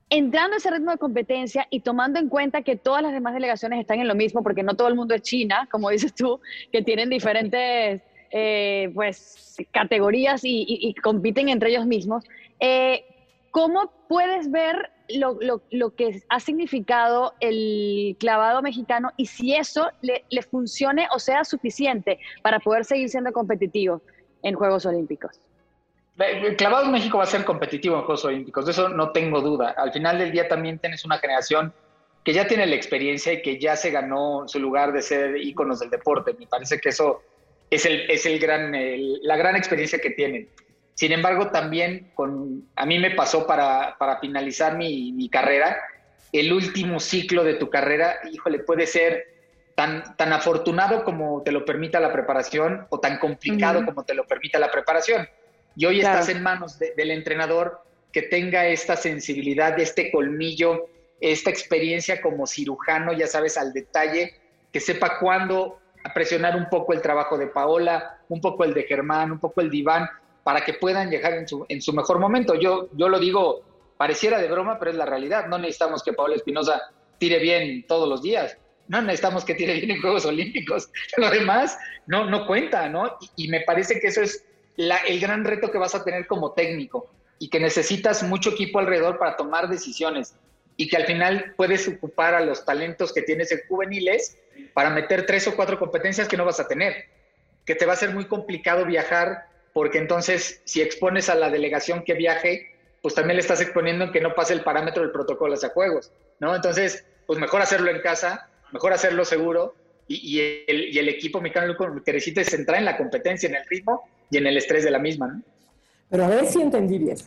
entrando 0.09 0.55
en 0.55 0.57
ese 0.57 0.71
ritmo 0.71 0.91
de 0.91 0.97
competencia 0.97 1.67
y 1.69 1.81
tomando 1.81 2.19
en 2.19 2.29
cuenta 2.29 2.61
que 2.61 2.75
todas 2.75 3.01
las 3.01 3.13
demás 3.13 3.33
delegaciones 3.33 3.79
están 3.79 3.99
en 3.99 4.07
lo 4.07 4.15
mismo, 4.15 4.43
porque 4.43 4.63
no 4.63 4.75
todo 4.75 4.87
el 4.87 4.95
mundo 4.95 5.15
es 5.15 5.21
China, 5.21 5.67
como 5.71 5.89
dices 5.89 6.13
tú, 6.13 6.39
que 6.71 6.81
tienen 6.81 7.09
diferentes 7.09 8.01
eh, 8.35 8.91
pues, 8.95 9.57
categorías 9.71 10.41
y, 10.43 10.95
compiten 11.03 11.49
entre 11.49 11.69
ellos 11.69 11.85
mismos. 11.85 12.25
Eh, 12.59 13.05
¿Cómo 13.51 13.91
puedes 14.09 14.49
ver 14.49 14.89
lo, 15.09 15.95
que 15.95 16.23
ha 16.29 16.39
significado 16.39 17.33
el 17.39 18.17
clavado 18.19 18.63
mexicano 18.63 19.11
y 19.17 19.27
si 19.27 19.53
eso 19.53 19.91
le, 20.01 20.25
le 20.31 20.41
funcione 20.41 21.07
o 21.13 21.19
sea 21.19 21.43
suficiente 21.43 22.17
para 22.41 22.59
poder 22.59 22.85
seguir 22.85 23.07
siendo 23.09 23.31
competitivo 23.31 24.01
en 24.41 24.55
Juegos 24.55 24.87
Olímpicos? 24.87 25.39
El 26.17 26.55
clavado 26.55 26.85
en 26.85 26.91
México 26.91 27.19
va 27.19 27.25
a 27.25 27.27
ser 27.27 27.45
competitivo 27.45 27.97
en 27.97 28.01
Juegos 28.01 28.25
Olímpicos, 28.25 28.65
de 28.65 28.71
eso 28.71 28.89
no 28.89 29.11
tengo 29.11 29.41
duda. 29.41 29.75
Al 29.77 29.91
final 29.93 30.17
del 30.17 30.31
día 30.31 30.47
también 30.47 30.79
tienes 30.79 31.05
una 31.05 31.19
generación 31.19 31.71
que 32.23 32.33
ya 32.33 32.47
tiene 32.47 32.65
la 32.65 32.75
experiencia 32.75 33.33
y 33.33 33.43
que 33.43 33.59
ya 33.59 33.75
se 33.75 33.91
ganó 33.91 34.47
su 34.47 34.59
lugar 34.59 34.91
de 34.91 35.03
ser 35.03 35.37
íconos 35.37 35.81
del 35.81 35.91
deporte. 35.91 36.33
Me 36.39 36.47
parece 36.47 36.79
que 36.79 36.89
eso 36.89 37.21
es, 37.69 37.85
el, 37.85 38.09
es 38.09 38.25
el 38.25 38.39
gran, 38.39 38.73
la 39.21 39.37
gran 39.37 39.55
experiencia 39.55 39.99
que 39.99 40.11
tienen. 40.11 40.49
Sin 40.95 41.11
embargo, 41.11 41.49
también 41.49 42.11
con, 42.13 42.69
a 42.75 42.85
mí 42.85 42.99
me 42.99 43.11
pasó 43.11 43.47
para, 43.47 43.97
para 43.97 44.19
finalizar 44.19 44.77
mi, 44.77 45.11
mi, 45.11 45.29
carrera, 45.29 45.77
el 46.31 46.53
último 46.53 46.99
ciclo 46.99 47.43
de 47.43 47.55
tu 47.55 47.69
carrera, 47.69 48.19
híjole, 48.31 48.59
puede 48.59 48.85
ser 48.85 49.25
tan, 49.75 50.15
tan 50.17 50.33
afortunado 50.33 51.03
como 51.03 51.41
te 51.41 51.51
lo 51.51 51.65
permita 51.65 51.99
la 51.99 52.13
preparación 52.13 52.85
o 52.89 52.99
tan 52.99 53.17
complicado 53.17 53.83
como 53.85 54.03
te 54.03 54.13
lo 54.13 54.25
permita 54.27 54.59
la 54.59 54.71
preparación. 54.71 55.27
Y 55.75 55.85
hoy 55.87 55.99
estás 55.99 56.29
en 56.29 56.43
manos 56.43 56.77
del 56.77 57.09
entrenador 57.09 57.81
que 58.11 58.21
tenga 58.21 58.67
esta 58.67 58.95
sensibilidad, 58.95 59.79
este 59.79 60.11
colmillo, 60.11 60.87
esta 61.19 61.49
experiencia 61.49 62.21
como 62.21 62.45
cirujano, 62.45 63.13
ya 63.13 63.25
sabes, 63.25 63.57
al 63.57 63.73
detalle, 63.73 64.35
que 64.71 64.79
sepa 64.79 65.17
cuándo 65.19 65.79
presionar 66.11 66.55
un 66.55 66.69
poco 66.69 66.93
el 66.93 67.01
trabajo 67.01 67.37
de 67.37 67.47
Paola, 67.47 68.19
un 68.29 68.41
poco 68.41 68.63
el 68.63 68.73
de 68.73 68.83
Germán, 68.83 69.31
un 69.31 69.39
poco 69.39 69.61
el 69.61 69.69
de 69.69 69.77
Iván, 69.77 70.09
para 70.43 70.65
que 70.65 70.73
puedan 70.73 71.09
llegar 71.09 71.33
en 71.33 71.47
su, 71.81 71.93
mejor 71.93 72.19
momento. 72.19 72.55
Yo, 72.55 72.89
yo 72.93 73.07
lo 73.07 73.19
digo, 73.19 73.61
pareciera 73.97 74.39
de 74.39 74.49
broma, 74.49 74.77
pero 74.79 74.91
es 74.91 74.97
la 74.97 75.05
realidad. 75.05 75.47
No 75.47 75.57
necesitamos 75.57 76.03
que 76.03 76.13
Paola 76.13 76.35
Espinosa 76.35 76.81
tire 77.17 77.39
bien 77.39 77.85
todos 77.87 78.09
los 78.09 78.21
días. 78.21 78.57
No 78.87 79.01
necesitamos 79.01 79.45
que 79.45 79.55
tire 79.55 79.75
bien 79.75 79.91
en 79.91 80.01
Juegos 80.01 80.25
Olímpicos. 80.25 80.89
Lo 81.17 81.29
demás 81.29 81.77
no, 82.05 82.25
no 82.25 82.45
cuenta, 82.45 82.89
¿no? 82.89 83.17
Y, 83.37 83.47
me 83.47 83.61
parece 83.61 83.99
que 83.99 84.07
eso 84.07 84.21
es 84.21 84.45
el 84.75 85.19
gran 85.19 85.45
reto 85.45 85.71
que 85.71 85.77
vas 85.77 85.95
a 85.95 86.03
tener 86.03 86.27
como 86.27 86.51
técnico 86.51 87.09
y 87.39 87.49
que 87.49 87.59
necesitas 87.59 88.23
mucho 88.23 88.49
equipo 88.49 88.79
alrededor 88.79 89.17
para 89.17 89.37
tomar 89.37 89.69
decisiones 89.69 90.35
y 90.75 90.89
que 90.89 90.97
al 90.97 91.05
final 91.05 91.53
puedes 91.55 91.87
ocupar 91.87 92.35
a 92.35 92.41
los 92.41 92.65
talentos 92.65 93.13
que 93.13 93.21
tienes 93.21 93.51
en 93.51 93.61
juveniles 93.69 94.37
para 94.73 94.89
meter 94.89 95.25
tres 95.25 95.47
o 95.47 95.55
cuatro 95.55 95.79
competencias 95.79 96.27
que 96.27 96.37
no 96.37 96.45
vas 96.45 96.59
a 96.59 96.67
tener, 96.67 97.05
que 97.65 97.75
te 97.75 97.85
va 97.85 97.93
a 97.93 97.97
ser 97.97 98.13
muy 98.13 98.25
complicado 98.25 98.85
viajar 98.85 99.45
porque 99.73 99.97
entonces 99.97 100.61
si 100.65 100.81
expones 100.81 101.29
a 101.29 101.35
la 101.35 101.49
delegación 101.49 102.03
que 102.03 102.13
viaje, 102.13 102.71
pues 103.01 103.15
también 103.15 103.35
le 103.35 103.41
estás 103.41 103.61
exponiendo 103.61 104.05
en 104.05 104.11
que 104.11 104.21
no 104.21 104.35
pase 104.35 104.53
el 104.53 104.63
parámetro 104.63 105.03
del 105.03 105.11
protocolo 105.11 105.55
hacia 105.55 105.69
juegos, 105.69 106.11
¿no? 106.39 106.55
Entonces, 106.55 107.05
pues 107.25 107.39
mejor 107.39 107.61
hacerlo 107.61 107.89
en 107.89 108.01
casa, 108.01 108.47
mejor 108.71 108.93
hacerlo 108.93 109.25
seguro 109.25 109.75
y, 110.07 110.39
el, 110.67 111.09
equipo 111.09 111.41
mexicano 111.41 111.73
lo 111.73 112.03
que 112.03 112.13
necesita 112.13 112.41
es 112.41 112.53
entrar 112.53 112.77
en 112.77 112.85
la 112.85 112.97
competencia, 112.97 113.49
en 113.49 113.55
el 113.55 113.65
ritmo 113.65 114.07
y 114.29 114.37
en 114.37 114.47
el 114.47 114.57
estrés 114.57 114.83
de 114.83 114.91
la 114.91 114.99
misma, 114.99 115.27
¿no? 115.27 115.41
Pero 116.09 116.25
a 116.25 116.27
ver 116.27 116.45
si 116.45 116.61
entendí 116.61 116.99
bien 116.99 117.17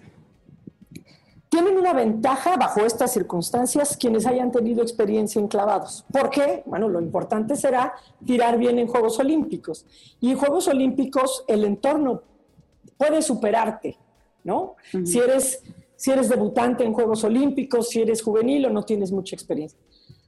tienen 1.49 1.79
una 1.79 1.93
ventaja 1.93 2.57
bajo 2.57 2.81
estas 2.81 3.13
circunstancias 3.13 3.97
quienes 3.97 4.27
hayan 4.27 4.51
tenido 4.51 4.83
experiencia 4.83 5.41
en 5.41 5.49
clavados. 5.49 6.05
¿Por 6.13 6.31
qué? 6.31 6.63
Bueno, 6.67 6.89
lo 6.89 7.01
importante 7.01 7.57
será 7.57 7.95
tirar 8.25 8.59
bien 8.59 8.79
en 8.79 8.89
Juegos 8.89 9.19
Olímpicos. 9.19 9.87
Y 10.21 10.33
en 10.33 10.39
Juegos 10.39 10.69
Olímpicos 10.69 11.45
el 11.47 11.65
entorno 11.65 12.23
puede 12.99 13.23
superarte, 13.23 13.97
¿no? 14.45 14.77
si, 15.05 15.19
eres, 15.19 15.63
si 15.95 16.11
eres 16.11 16.29
debutante 16.29 16.85
en 16.85 16.93
Juegos 16.93 17.23
Olímpicos, 17.25 17.91
si 17.91 18.03
eres 18.03 18.23
juvenil 18.23 18.67
o 18.67 18.71
no 18.71 18.85
tienes 18.85 19.13
mucha 19.13 19.37
experiencia. 19.37 19.79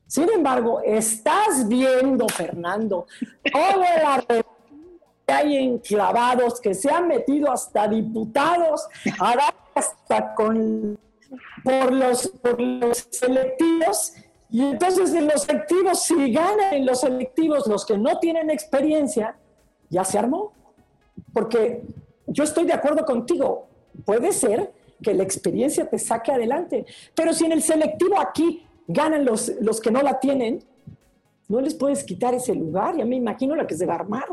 Sin 0.06 0.30
embargo, 0.30 0.80
estás 0.82 1.68
viendo, 1.68 2.26
Fernando, 2.28 3.06
toda 3.52 3.76
la 3.76 4.24
que 4.26 4.44
hay 5.32 5.56
en 5.56 5.78
clavados, 5.78 6.60
que 6.60 6.72
se 6.72 6.90
han 6.90 7.06
metido 7.08 7.52
hasta 7.52 7.86
diputados, 7.86 8.88
hasta 9.74 10.34
con 10.34 10.98
por 11.64 11.92
los, 11.92 12.28
por 12.28 12.60
los 12.60 13.08
selectivos 13.10 14.14
Y 14.50 14.62
entonces 14.62 15.12
en 15.12 15.28
los 15.28 15.42
selectivos, 15.42 16.02
si 16.02 16.32
ganan 16.32 16.74
en 16.74 16.86
los 16.86 17.00
selectivos 17.00 17.66
los 17.66 17.84
que 17.84 17.98
no 17.98 18.18
tienen 18.18 18.50
experiencia, 18.50 19.36
ya 19.90 20.04
se 20.04 20.18
armó. 20.18 20.52
Porque 21.34 21.82
yo 22.26 22.44
estoy 22.44 22.64
de 22.64 22.72
acuerdo 22.72 23.04
contigo, 23.04 23.68
puede 24.04 24.32
ser 24.32 24.72
que 25.02 25.14
la 25.14 25.22
experiencia 25.22 25.88
te 25.88 25.98
saque 25.98 26.32
adelante, 26.32 26.86
pero 27.14 27.32
si 27.32 27.44
en 27.44 27.52
el 27.52 27.62
selectivo 27.62 28.18
aquí 28.18 28.66
ganan 28.86 29.24
los, 29.24 29.52
los 29.60 29.80
que 29.80 29.90
no 29.90 30.02
la 30.02 30.18
tienen, 30.18 30.64
no 31.48 31.60
les 31.60 31.74
puedes 31.74 32.04
quitar 32.04 32.34
ese 32.34 32.54
lugar, 32.54 32.96
ya 32.96 33.04
me 33.04 33.16
imagino 33.16 33.54
la 33.54 33.66
que 33.66 33.74
se 33.74 33.86
va 33.86 33.94
a 33.94 33.98
armar. 34.00 34.26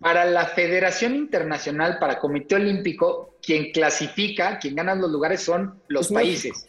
Para 0.00 0.24
la 0.24 0.46
Federación 0.46 1.14
Internacional, 1.16 1.98
para 1.98 2.18
Comité 2.18 2.54
Olímpico, 2.54 3.36
quien 3.42 3.72
clasifica, 3.72 4.58
quien 4.58 4.76
gana 4.76 4.94
los 4.94 5.10
lugares 5.10 5.42
son 5.42 5.80
los 5.88 6.08
países. 6.08 6.68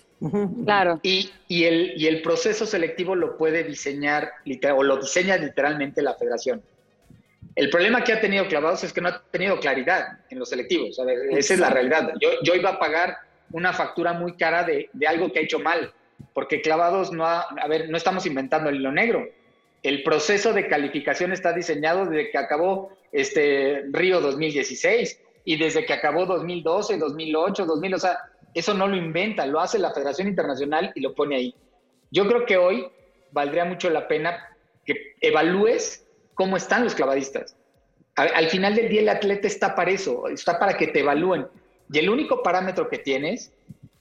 Claro. 0.66 1.00
Y, 1.04 1.32
el, 1.64 1.94
y 1.96 2.08
el 2.08 2.22
proceso 2.22 2.66
selectivo 2.66 3.16
lo 3.16 3.38
puede 3.38 3.64
diseñar, 3.64 4.32
o 4.76 4.84
lo 4.84 4.98
diseña 4.98 5.38
literalmente 5.38 6.02
la 6.02 6.16
federación. 6.16 6.62
El 7.56 7.70
problema 7.70 8.04
que 8.04 8.14
ha 8.14 8.22
tenido 8.22 8.48
Clavados 8.48 8.84
es 8.84 8.94
que 8.94 9.02
no 9.02 9.10
ha 9.10 9.22
tenido 9.22 9.60
claridad 9.60 10.20
en 10.30 10.40
los 10.40 10.50
selectivos. 10.50 10.98
esa 11.32 11.54
es 11.54 11.60
la 11.60 11.70
realidad. 11.70 12.14
Yo, 12.22 12.30
yo, 12.44 12.56
iba 12.56 12.72
a 12.72 12.80
pagar 12.80 13.18
una 13.52 13.74
factura 13.74 14.14
muy 14.14 14.36
cara 14.38 14.64
de, 14.64 14.90
de, 14.94 15.08
algo 15.08 15.32
que 15.32 15.40
ha 15.40 15.42
hecho 15.42 15.60
mal, 15.60 15.94
porque 16.34 16.62
Clavados 16.62 17.12
no 17.12 17.26
ha, 17.26 17.42
a 17.42 17.68
ver, 17.68 17.90
no 17.90 17.98
estamos 17.98 18.26
inventando 18.26 18.70
el 18.70 18.78
hilo 18.78 18.92
negro. 18.92 19.28
El 19.84 20.04
proceso 20.04 20.54
de 20.54 20.68
calificación 20.68 21.32
está 21.32 21.54
diseñado 21.54 22.06
desde 22.06 22.32
que 22.32 22.38
acabó 22.38 22.92
este 23.12 23.84
Río 23.92 24.20
2016 24.20 25.22
y 25.46 25.58
desde 25.58 25.86
que 25.86 25.94
acabó 25.94 26.26
2012, 26.26 26.98
2008, 26.98 27.66
2000, 27.66 27.94
o 27.94 28.00
sea, 28.00 28.20
eso 28.54 28.74
no 28.74 28.88
lo 28.88 28.98
inventa, 28.98 29.46
lo 29.46 29.60
hace 29.60 29.80
la 29.80 29.94
Federación 29.94 30.28
Internacional 30.28 30.92
y 30.96 31.02
lo 31.02 31.16
pone 31.16 31.36
ahí. 31.36 31.56
Yo 32.12 32.28
creo 32.28 32.46
que 32.46 32.58
hoy 32.58 32.88
valdría 33.32 33.66
mucho 33.66 33.90
la 33.90 34.08
pena 34.08 34.56
que 34.86 35.16
evalúes 35.22 36.06
cómo 36.34 36.58
están 36.58 36.84
los 36.84 36.96
clavadistas. 36.96 37.56
Al, 38.16 38.50
final 38.50 38.76
del 38.76 38.90
día 38.90 39.02
el 39.02 39.10
atleta 39.10 39.48
está 39.48 39.76
para 39.76 39.92
eso, 39.92 40.28
está 40.28 40.60
para 40.60 40.76
que 40.76 40.88
te 40.88 41.00
evalúen. 41.00 41.48
Y 41.92 42.00
el 42.00 42.10
único 42.10 42.44
parámetro 42.44 42.90
que 42.90 42.98
tienes 42.98 43.54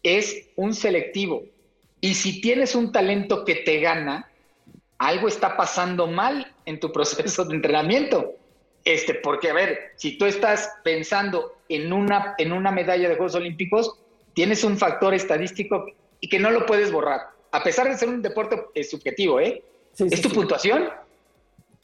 es 0.03 0.49
un 0.57 0.75
selectivo. 0.75 1.45
Y 2.01 2.15
si 2.15 2.41
tienes 2.41 2.75
un 2.75 2.91
talento 2.91 3.45
que 3.45 3.57
te 3.57 3.81
gana, 3.81 4.28
algo 4.99 5.29
está 5.29 5.57
pasando 5.57 6.07
mal 6.07 6.53
en 6.67 6.81
tu 6.81 6.93
proceso 6.93 7.45
de 7.45 7.55
entrenamiento. 7.55 8.35
Este, 8.85 9.15
porque, 9.15 9.51
a 9.51 9.55
ver, 9.55 9.93
si 9.97 10.19
tú 10.19 10.27
estás 10.27 10.71
pensando 10.83 11.55
en 11.69 11.93
una, 11.93 12.35
en 12.39 12.53
una 12.53 12.71
medalla 12.71 13.09
de 13.09 13.17
Juegos 13.17 13.35
Olímpicos, 13.35 13.99
tienes 14.35 14.65
un 14.65 14.77
factor 14.77 15.15
estadístico 15.15 15.87
y 16.21 16.29
que 16.29 16.39
no 16.39 16.51
lo 16.51 16.67
puedes 16.67 16.91
borrar. 16.91 17.21
A 17.51 17.63
pesar 17.63 17.89
de 17.89 17.97
ser 17.97 18.09
un 18.09 18.23
deporte 18.23 18.67
eh, 18.75 18.85
subjetivo, 18.85 19.41
¿eh? 19.41 19.63
es 19.99 20.23
tu 20.23 20.31
puntuación. 20.31 20.89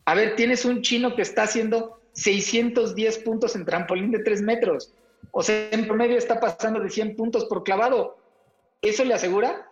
A 0.05 0.15
ver, 0.15 0.37
tienes 0.37 0.65
un 0.65 0.83
chino 0.83 1.15
que 1.15 1.23
está 1.23 1.45
haciendo 1.45 2.01
610 2.13 3.19
puntos 3.19 3.57
en 3.57 3.65
trampolín 3.65 4.11
de 4.11 4.21
3 4.21 4.43
metros. 4.43 4.93
O 5.31 5.43
sea, 5.43 5.69
en 5.71 5.87
promedio 5.87 6.17
está 6.17 6.39
pasando 6.39 6.81
de 6.81 6.91
100 6.91 7.17
puntos 7.17 7.47
por 7.47 7.65
clavado. 7.65 8.19
¿Eso 8.83 9.05
le 9.05 9.15
asegura? 9.15 9.69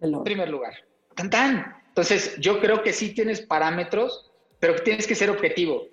En 0.00 0.22
primer 0.22 0.48
lugar. 0.48 0.74
Tan, 1.14 1.30
tan. 1.30 1.79
Entonces, 1.90 2.36
yo 2.38 2.60
creo 2.60 2.82
que 2.82 2.92
sí 2.92 3.14
tienes 3.14 3.40
parámetros, 3.40 4.30
pero 4.60 4.76
tienes 4.76 5.06
que 5.06 5.14
ser 5.14 5.28
objetivo. 5.28 5.86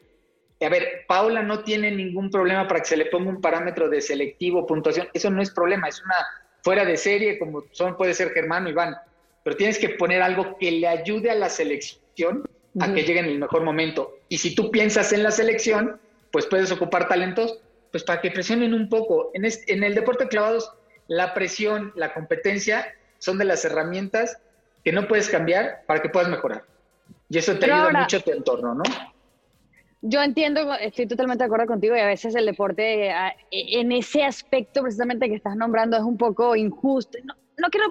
A 0.61 0.69
ver, 0.69 1.05
Paula 1.07 1.41
no 1.41 1.63
tiene 1.63 1.91
ningún 1.91 2.29
problema 2.29 2.67
para 2.67 2.81
que 2.81 2.87
se 2.87 2.97
le 2.97 3.05
ponga 3.05 3.29
un 3.29 3.41
parámetro 3.41 3.89
de 3.89 4.01
selectivo, 4.01 4.65
puntuación. 4.65 5.09
Eso 5.13 5.29
no 5.29 5.41
es 5.41 5.51
problema, 5.51 5.87
es 5.87 6.01
una 6.03 6.15
fuera 6.63 6.85
de 6.85 6.97
serie, 6.97 7.39
como 7.39 7.63
son, 7.71 7.97
puede 7.97 8.13
ser 8.13 8.31
Germán 8.31 8.65
o 8.65 8.69
Iván. 8.69 8.95
Pero 9.43 9.55
tienes 9.55 9.79
que 9.79 9.89
poner 9.89 10.21
algo 10.21 10.57
que 10.57 10.71
le 10.71 10.87
ayude 10.87 11.31
a 11.31 11.35
la 11.35 11.49
selección 11.49 12.43
a 12.79 12.93
que 12.93 13.03
llegue 13.03 13.19
en 13.19 13.25
el 13.25 13.39
mejor 13.39 13.63
momento. 13.63 14.19
Y 14.29 14.37
si 14.37 14.53
tú 14.53 14.69
piensas 14.69 15.11
en 15.13 15.23
la 15.23 15.31
selección, 15.31 15.99
pues 16.31 16.45
puedes 16.45 16.71
ocupar 16.71 17.07
talentos, 17.07 17.59
pues 17.91 18.03
para 18.03 18.21
que 18.21 18.29
presionen 18.29 18.73
un 18.73 18.87
poco. 18.89 19.31
En, 19.33 19.45
en 19.45 19.83
el 19.83 19.95
deporte 19.95 20.25
de 20.25 20.29
clavados, 20.29 20.71
la 21.07 21.33
presión, 21.33 21.91
la 21.95 22.13
competencia 22.13 22.93
son 23.17 23.37
de 23.37 23.45
las 23.45 23.65
herramientas 23.65 24.39
que 24.83 24.91
no 24.91 25.07
puedes 25.07 25.29
cambiar 25.29 25.83
para 25.85 26.01
que 26.01 26.09
puedas 26.09 26.29
mejorar. 26.29 26.63
Y 27.29 27.37
eso 27.37 27.57
te 27.57 27.71
ayuda 27.71 27.91
mucho 27.91 28.17
a 28.17 28.19
tu 28.21 28.31
entorno, 28.31 28.73
¿no? 28.73 28.83
Yo 30.01 30.21
entiendo, 30.21 30.73
estoy 30.75 31.07
totalmente 31.07 31.43
de 31.43 31.47
acuerdo 31.47 31.65
contigo 31.65 31.95
y 31.95 31.99
a 31.99 32.05
veces 32.05 32.35
el 32.35 32.45
deporte 32.45 33.09
e, 33.09 33.35
en 33.51 33.91
ese 33.91 34.23
aspecto 34.23 34.81
precisamente 34.81 35.27
que 35.27 35.35
estás 35.35 35.55
nombrando 35.55 35.97
es 35.97 36.03
un 36.03 36.17
poco 36.17 36.55
injusto. 36.55 37.17
No, 37.23 37.33
no 37.57 37.69
quiero, 37.69 37.87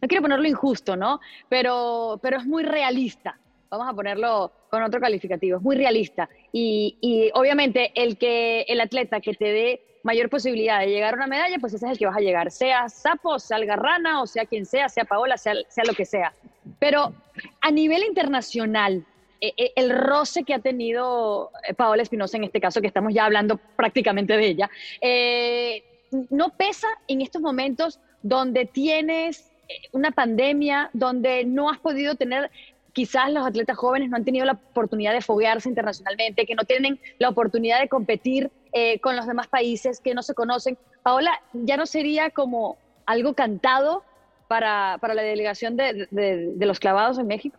no 0.00 0.08
quiero 0.08 0.22
ponerlo 0.22 0.48
injusto, 0.48 0.96
¿no? 0.96 1.20
Pero, 1.48 2.18
pero 2.22 2.38
es 2.38 2.46
muy 2.46 2.62
realista. 2.62 3.38
Vamos 3.68 3.88
a 3.88 3.94
ponerlo 3.94 4.52
con 4.70 4.82
otro 4.82 5.00
calificativo. 5.00 5.58
Es 5.58 5.62
muy 5.62 5.76
realista. 5.76 6.28
Y, 6.52 6.96
y 7.00 7.30
obviamente 7.34 7.92
el, 7.94 8.16
que, 8.16 8.62
el 8.68 8.80
atleta 8.80 9.20
que 9.20 9.34
te 9.34 9.46
dé 9.46 9.91
mayor 10.02 10.28
posibilidad 10.28 10.80
de 10.80 10.88
llegar 10.88 11.14
a 11.14 11.16
una 11.16 11.26
medalla, 11.26 11.58
pues 11.58 11.74
ese 11.74 11.86
es 11.86 11.92
el 11.92 11.98
que 11.98 12.06
vas 12.06 12.16
a 12.16 12.20
llegar. 12.20 12.50
Sea 12.50 12.88
Sapo, 12.88 13.38
sea 13.38 13.56
Algarrana, 13.56 14.22
o 14.22 14.26
sea 14.26 14.44
quien 14.46 14.66
sea, 14.66 14.88
sea 14.88 15.04
Paola, 15.04 15.36
sea, 15.36 15.54
lo 15.54 15.94
que 15.94 16.04
sea. 16.04 16.32
Pero 16.78 17.12
a 17.60 17.70
nivel 17.70 18.02
internacional, 18.04 19.04
eh, 19.40 19.52
eh, 19.56 19.72
el 19.76 19.90
roce 19.90 20.44
que 20.44 20.54
ha 20.54 20.58
tenido 20.58 21.50
eh, 21.68 21.74
Paola 21.74 22.02
Espinosa 22.02 22.36
en 22.36 22.44
este 22.44 22.60
caso, 22.60 22.80
que 22.80 22.86
estamos 22.86 23.14
ya 23.14 23.24
hablando 23.24 23.58
prácticamente 23.76 24.36
de 24.36 24.46
ella, 24.46 24.70
no 26.30 26.50
pesa 26.50 26.88
en 27.08 27.22
estos 27.22 27.40
momentos 27.40 27.98
donde 28.22 28.66
tienes 28.66 29.50
una 29.92 30.10
pandemia, 30.10 30.90
donde 30.92 31.44
no 31.44 31.70
has 31.70 31.78
podido 31.78 32.14
tener, 32.14 32.50
quizás 32.92 33.32
los 33.32 33.46
atletas 33.46 33.76
jóvenes 33.76 34.10
no 34.10 34.16
han 34.16 34.24
tenido 34.24 34.44
la 34.44 34.52
oportunidad 34.52 35.12
de 35.12 35.20
foguearse 35.20 35.68
internacionalmente, 35.68 36.46
que 36.46 36.54
no 36.54 36.64
tienen 36.64 37.00
la 37.18 37.28
oportunidad 37.28 37.80
de 37.80 37.88
competir 37.88 38.50
con 39.02 39.16
los 39.16 39.26
demás 39.26 39.48
países 39.48 40.00
que 40.00 40.14
no 40.14 40.22
se 40.22 40.34
conocen. 40.34 40.78
Paola, 41.02 41.30
¿ya 41.52 41.76
no 41.76 41.84
sería 41.84 42.30
como 42.30 42.78
algo 43.04 43.34
cantado 43.34 44.02
para, 44.48 44.98
la 45.02 45.22
delegación 45.22 45.76
de 45.76 46.56
los 46.58 46.80
clavados 46.80 47.18
en 47.18 47.26
México? 47.26 47.58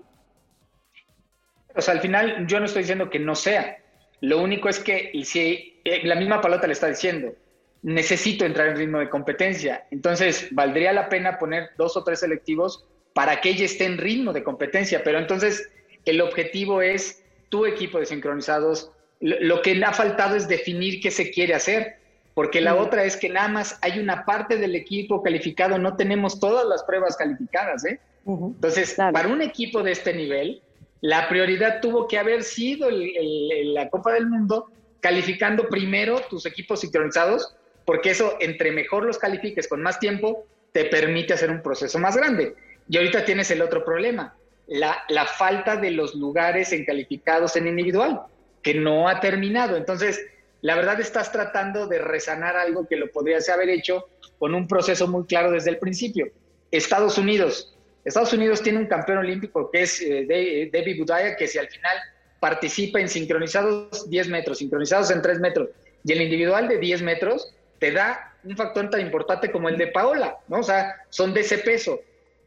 O 1.75 1.81
sea, 1.81 1.93
al 1.93 2.01
final 2.01 2.45
yo 2.47 2.59
no 2.59 2.65
estoy 2.65 2.83
diciendo 2.83 3.09
que 3.09 3.19
no 3.19 3.35
sea. 3.35 3.77
Lo 4.21 4.41
único 4.41 4.69
es 4.69 4.79
que 4.79 5.11
si 5.25 5.81
eh, 5.83 6.01
la 6.05 6.15
misma 6.15 6.39
palota 6.41 6.67
le 6.67 6.73
está 6.73 6.87
diciendo, 6.87 7.33
necesito 7.81 8.45
entrar 8.45 8.69
en 8.69 8.77
ritmo 8.77 8.99
de 8.99 9.09
competencia. 9.09 9.85
Entonces, 9.91 10.47
valdría 10.51 10.93
la 10.93 11.09
pena 11.09 11.37
poner 11.37 11.71
dos 11.77 11.97
o 11.97 12.03
tres 12.03 12.19
selectivos 12.19 12.85
para 13.13 13.41
que 13.41 13.49
ella 13.49 13.65
esté 13.65 13.85
en 13.85 13.97
ritmo 13.97 14.33
de 14.33 14.43
competencia. 14.43 15.03
Pero 15.03 15.19
entonces, 15.19 15.69
el 16.05 16.21
objetivo 16.21 16.81
es 16.81 17.23
tu 17.49 17.65
equipo 17.65 17.99
de 17.99 18.05
sincronizados. 18.05 18.91
Lo 19.19 19.61
que 19.61 19.75
le 19.75 19.85
ha 19.85 19.93
faltado 19.93 20.35
es 20.35 20.47
definir 20.47 20.99
qué 20.99 21.11
se 21.11 21.31
quiere 21.31 21.53
hacer, 21.53 21.97
porque 22.33 22.61
la 22.61 22.75
otra 22.75 23.03
es 23.03 23.15
que 23.15 23.29
nada 23.29 23.47
más 23.47 23.77
hay 23.81 23.99
una 23.99 24.25
parte 24.25 24.57
del 24.57 24.75
equipo 24.75 25.21
calificado, 25.21 25.77
no 25.77 25.95
tenemos 25.95 26.39
todas 26.39 26.65
las 26.65 26.83
pruebas 26.83 27.15
calificadas. 27.15 27.85
¿eh? 27.85 27.99
Entonces, 28.25 28.95
para 28.95 29.27
un 29.27 29.41
equipo 29.41 29.83
de 29.83 29.91
este 29.91 30.13
nivel, 30.13 30.61
la 31.01 31.29
prioridad 31.29 31.81
tuvo 31.81 32.07
que 32.07 32.17
haber 32.17 32.43
sido 32.43 32.89
la 32.89 33.89
Copa 33.89 34.13
del 34.13 34.27
Mundo, 34.27 34.71
calificando 34.99 35.67
primero 35.67 36.19
tus 36.29 36.45
equipos 36.45 36.79
sincronizados, 36.79 37.55
porque 37.85 38.11
eso, 38.11 38.37
entre 38.39 38.71
mejor 38.71 39.05
los 39.05 39.17
califiques 39.17 39.67
con 39.67 39.81
más 39.81 39.99
tiempo, 39.99 40.45
te 40.71 40.85
permite 40.85 41.33
hacer 41.33 41.51
un 41.51 41.61
proceso 41.61 41.99
más 41.99 42.15
grande. 42.15 42.55
Y 42.89 42.97
ahorita 42.97 43.25
tienes 43.25 43.49
el 43.51 43.61
otro 43.61 43.83
problema, 43.83 44.35
la, 44.67 45.25
falta 45.25 45.77
de 45.77 45.91
los 45.91 46.15
lugares 46.15 46.71
en 46.73 46.85
calificados 46.85 47.55
en 47.55 47.67
individual, 47.67 48.21
que 48.61 48.73
no 48.73 49.07
ha 49.07 49.19
terminado. 49.19 49.77
Entonces, 49.77 50.25
la 50.61 50.75
verdad 50.75 50.99
estás 50.99 51.31
tratando 51.31 51.87
de 51.87 51.99
resanar 51.99 52.55
algo 52.55 52.87
que 52.87 52.95
lo 52.95 53.11
podrías 53.11 53.47
haber 53.49 53.69
hecho 53.69 54.07
con 54.39 54.55
un 54.55 54.67
proceso 54.67 55.07
muy 55.07 55.25
claro 55.25 55.51
desde 55.51 55.71
el 55.71 55.77
principio. 55.77 56.27
Estados 56.71 57.17
Unidos, 57.17 57.75
Estados 58.05 58.33
Unidos 58.33 58.61
tiene 58.61 58.79
un 58.79 58.87
campeón 58.87 59.19
olímpico 59.19 59.69
que 59.71 59.83
es 59.83 60.01
eh, 60.01 60.69
David 60.71 60.99
Budaya, 60.99 61.35
que 61.35 61.47
si 61.47 61.57
al 61.57 61.67
final 61.67 61.97
participa 62.39 62.99
en 62.99 63.07
sincronizados 63.07 64.09
10 64.09 64.27
metros, 64.27 64.57
sincronizados 64.57 65.11
en 65.11 65.21
3 65.21 65.39
metros, 65.39 65.69
y 66.03 66.11
el 66.11 66.21
individual 66.21 66.67
de 66.67 66.77
10 66.77 67.01
metros, 67.01 67.53
te 67.79 67.91
da 67.91 68.33
un 68.43 68.57
factor 68.57 68.89
tan 68.89 68.99
importante 68.99 69.51
como 69.51 69.69
el 69.69 69.77
de 69.77 69.87
Paola, 69.87 70.37
¿no? 70.49 70.59
O 70.59 70.63
sea, 70.63 71.05
son 71.09 71.33
de 71.33 71.41
ese 71.41 71.59
peso. 71.59 72.01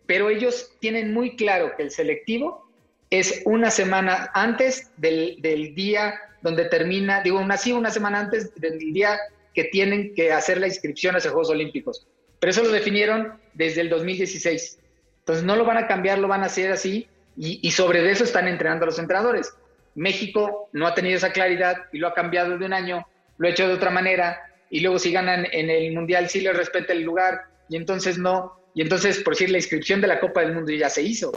Pero 0.06 0.30
ellos 0.30 0.72
tienen 0.80 1.12
muy 1.12 1.36
claro 1.36 1.74
que 1.76 1.82
el 1.82 1.90
selectivo 1.90 2.68
es 3.10 3.42
una 3.44 3.70
semana 3.70 4.30
antes 4.34 4.90
del, 4.96 5.36
del 5.40 5.74
día 5.74 6.14
donde 6.42 6.66
termina, 6.66 7.22
digo, 7.22 7.40
una, 7.40 7.56
sí, 7.56 7.72
una 7.72 7.90
semana 7.90 8.20
antes 8.20 8.54
del 8.54 8.78
día 8.78 9.18
que 9.54 9.64
tienen 9.64 10.14
que 10.14 10.32
hacer 10.32 10.58
la 10.58 10.66
inscripción 10.66 11.14
a 11.14 11.18
esos 11.18 11.32
Juegos 11.32 11.50
Olímpicos. 11.50 12.06
Pero 12.38 12.50
eso 12.50 12.62
lo 12.62 12.70
definieron 12.70 13.34
desde 13.54 13.80
el 13.80 13.88
2016. 13.88 14.78
Entonces 15.20 15.44
no 15.44 15.56
lo 15.56 15.64
van 15.64 15.78
a 15.78 15.88
cambiar, 15.88 16.18
lo 16.18 16.28
van 16.28 16.42
a 16.42 16.46
hacer 16.46 16.70
así 16.70 17.08
y, 17.36 17.70
sobre 17.70 18.08
eso 18.10 18.24
están 18.24 18.48
entrenando 18.48 18.84
a 18.84 18.86
los 18.86 18.98
entrenadores. 18.98 19.54
México 19.94 20.68
no 20.72 20.86
ha 20.86 20.94
tenido 20.94 21.16
esa 21.16 21.32
claridad 21.32 21.76
y 21.92 21.98
lo 21.98 22.08
ha 22.08 22.14
cambiado 22.14 22.56
de 22.58 22.64
un 22.64 22.72
año, 22.72 23.06
lo 23.38 23.48
ha 23.48 23.50
hecho 23.50 23.66
de 23.66 23.74
otra 23.74 23.90
manera 23.90 24.40
y 24.70 24.80
luego 24.80 24.98
si 24.98 25.10
ganan 25.10 25.46
en 25.50 25.70
el 25.70 25.92
Mundial 25.92 26.28
sí 26.28 26.40
les 26.40 26.56
respeta 26.56 26.92
el 26.92 27.02
lugar 27.02 27.46
y 27.68 27.76
entonces 27.76 28.18
no, 28.18 28.60
Y 28.76 28.82
entonces, 28.82 29.20
por 29.20 29.32
decir, 29.32 29.48
la 29.48 29.56
inscripción 29.56 30.02
de 30.02 30.06
la 30.06 30.20
Copa 30.20 30.42
del 30.42 30.54
Mundo 30.54 30.70
ya 30.70 30.90
se 30.90 31.00
hizo. 31.00 31.32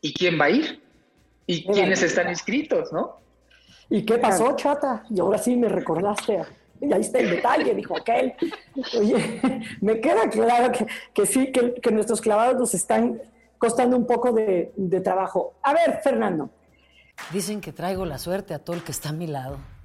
¿Y 0.00 0.12
quién 0.12 0.36
va 0.38 0.46
a 0.46 0.50
ir? 0.50 0.82
¿Y 1.46 1.64
quiénes 1.64 2.02
están 2.02 2.28
inscritos, 2.28 2.92
no? 2.92 3.20
¿Y 3.88 4.04
qué 4.04 4.18
pasó, 4.18 4.56
chata? 4.56 5.04
Y 5.08 5.20
ahora 5.20 5.38
sí 5.38 5.54
me 5.54 5.68
recordaste. 5.68 6.42
Y 6.80 6.92
ahí 6.92 7.02
está 7.02 7.20
el 7.20 7.30
detalle, 7.30 7.72
dijo 7.72 7.96
aquel. 7.96 8.34
Oye, 8.98 9.52
me 9.80 10.00
queda 10.00 10.28
claro 10.28 10.72
que, 11.14 11.24
sí, 11.24 11.52
que, 11.52 11.90
nuestros 11.92 12.20
clavados 12.20 12.58
nos 12.58 12.74
están 12.74 13.22
costando 13.58 13.96
un 13.96 14.04
poco 14.04 14.32
de, 14.32 14.72
de 14.74 15.00
trabajo. 15.00 15.54
A 15.62 15.72
ver, 15.72 16.00
Fernando. 16.02 16.50
Dicen 17.32 17.60
que 17.60 17.72
traigo 17.72 18.04
la 18.06 18.18
suerte 18.18 18.54
a 18.54 18.58
todo 18.58 18.74
el 18.74 18.82
que 18.82 18.90
está 18.90 19.10
a 19.10 19.12
mi 19.12 19.28
lado. 19.28 19.58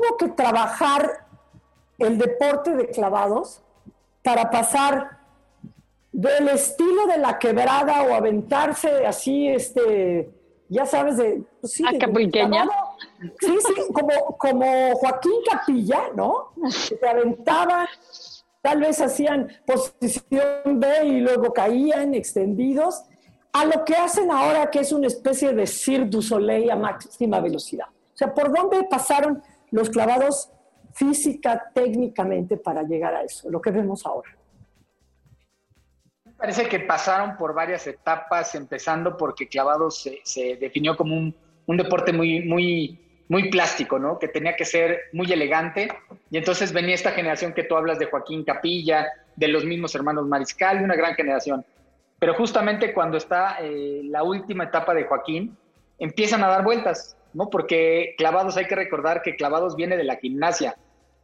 tuvo 0.00 0.16
que 0.16 0.28
trabajar 0.28 1.26
el 1.98 2.18
deporte 2.18 2.74
de 2.74 2.88
clavados 2.88 3.62
para 4.22 4.50
pasar 4.50 5.18
del 6.12 6.48
estilo 6.48 7.06
de 7.06 7.18
la 7.18 7.38
quebrada 7.38 8.02
o 8.02 8.14
aventarse 8.14 9.06
así, 9.06 9.48
este, 9.48 10.30
ya 10.68 10.86
sabes, 10.86 11.16
de... 11.18 11.42
Pues 11.60 11.72
sí, 11.72 11.84
sí, 13.40 13.58
sí, 13.60 13.92
como, 13.92 14.38
como 14.38 14.94
Joaquín 14.96 15.32
Capilla, 15.48 16.10
¿no? 16.14 16.52
Que 16.56 16.96
se 16.96 17.08
aventaban, 17.08 17.86
tal 18.60 18.80
vez 18.80 19.00
hacían 19.00 19.48
posición 19.66 20.80
B 20.80 21.04
y 21.04 21.20
luego 21.20 21.52
caían 21.52 22.14
extendidos, 22.14 23.04
a 23.52 23.64
lo 23.64 23.84
que 23.84 23.94
hacen 23.94 24.30
ahora 24.30 24.70
que 24.70 24.80
es 24.80 24.92
una 24.92 25.08
especie 25.08 25.52
de 25.52 25.66
Cirque 25.66 26.06
du 26.06 26.22
Soleil 26.22 26.70
a 26.70 26.76
máxima 26.76 27.40
velocidad. 27.40 27.86
O 27.88 28.16
sea, 28.16 28.32
¿por 28.32 28.54
dónde 28.54 28.84
pasaron 28.84 29.42
los 29.70 29.90
clavados 29.90 30.50
física, 30.92 31.70
técnicamente, 31.74 32.56
para 32.56 32.82
llegar 32.82 33.14
a 33.14 33.22
eso, 33.22 33.50
lo 33.50 33.60
que 33.60 33.70
vemos 33.70 34.04
ahora? 34.04 34.30
Parece 36.36 36.68
que 36.68 36.80
pasaron 36.80 37.36
por 37.36 37.54
varias 37.54 37.86
etapas, 37.86 38.54
empezando 38.54 39.16
porque 39.16 39.46
clavados 39.46 40.08
se, 40.24 40.56
definió 40.56 40.96
como 40.96 41.14
un, 41.14 41.76
deporte 41.76 42.12
muy, 42.12 42.40
muy, 42.40 42.98
muy 43.28 43.50
plástico, 43.50 43.98
¿no? 43.98 44.18
Que 44.18 44.28
tenía 44.28 44.56
que 44.56 44.64
ser 44.64 45.00
muy 45.12 45.30
elegante. 45.30 45.88
Y 46.30 46.38
entonces 46.38 46.72
venía 46.72 46.94
esta 46.94 47.12
generación 47.12 47.52
que 47.52 47.64
tú 47.64 47.76
hablas 47.76 47.98
de 47.98 48.06
Joaquín 48.06 48.44
Capilla, 48.44 49.06
de 49.36 49.48
los 49.48 49.66
mismos 49.66 49.94
hermanos 49.94 50.26
Mariscal, 50.26 50.82
una 50.82 50.96
gran 50.96 51.14
generación. 51.14 51.64
Pero 52.18 52.34
justamente 52.34 52.94
cuando 52.94 53.18
está 53.18 53.58
eh, 53.60 54.00
la 54.04 54.22
última 54.22 54.64
etapa 54.64 54.94
de 54.94 55.04
Joaquín, 55.04 55.56
empiezan 55.98 56.42
a 56.42 56.48
dar 56.48 56.64
vueltas. 56.64 57.16
¿No? 57.32 57.50
Porque 57.50 58.14
clavados, 58.18 58.56
hay 58.56 58.66
que 58.66 58.76
recordar 58.76 59.22
que 59.22 59.36
clavados 59.36 59.76
viene 59.76 59.96
de 59.96 60.04
la 60.04 60.16
gimnasia. 60.16 60.76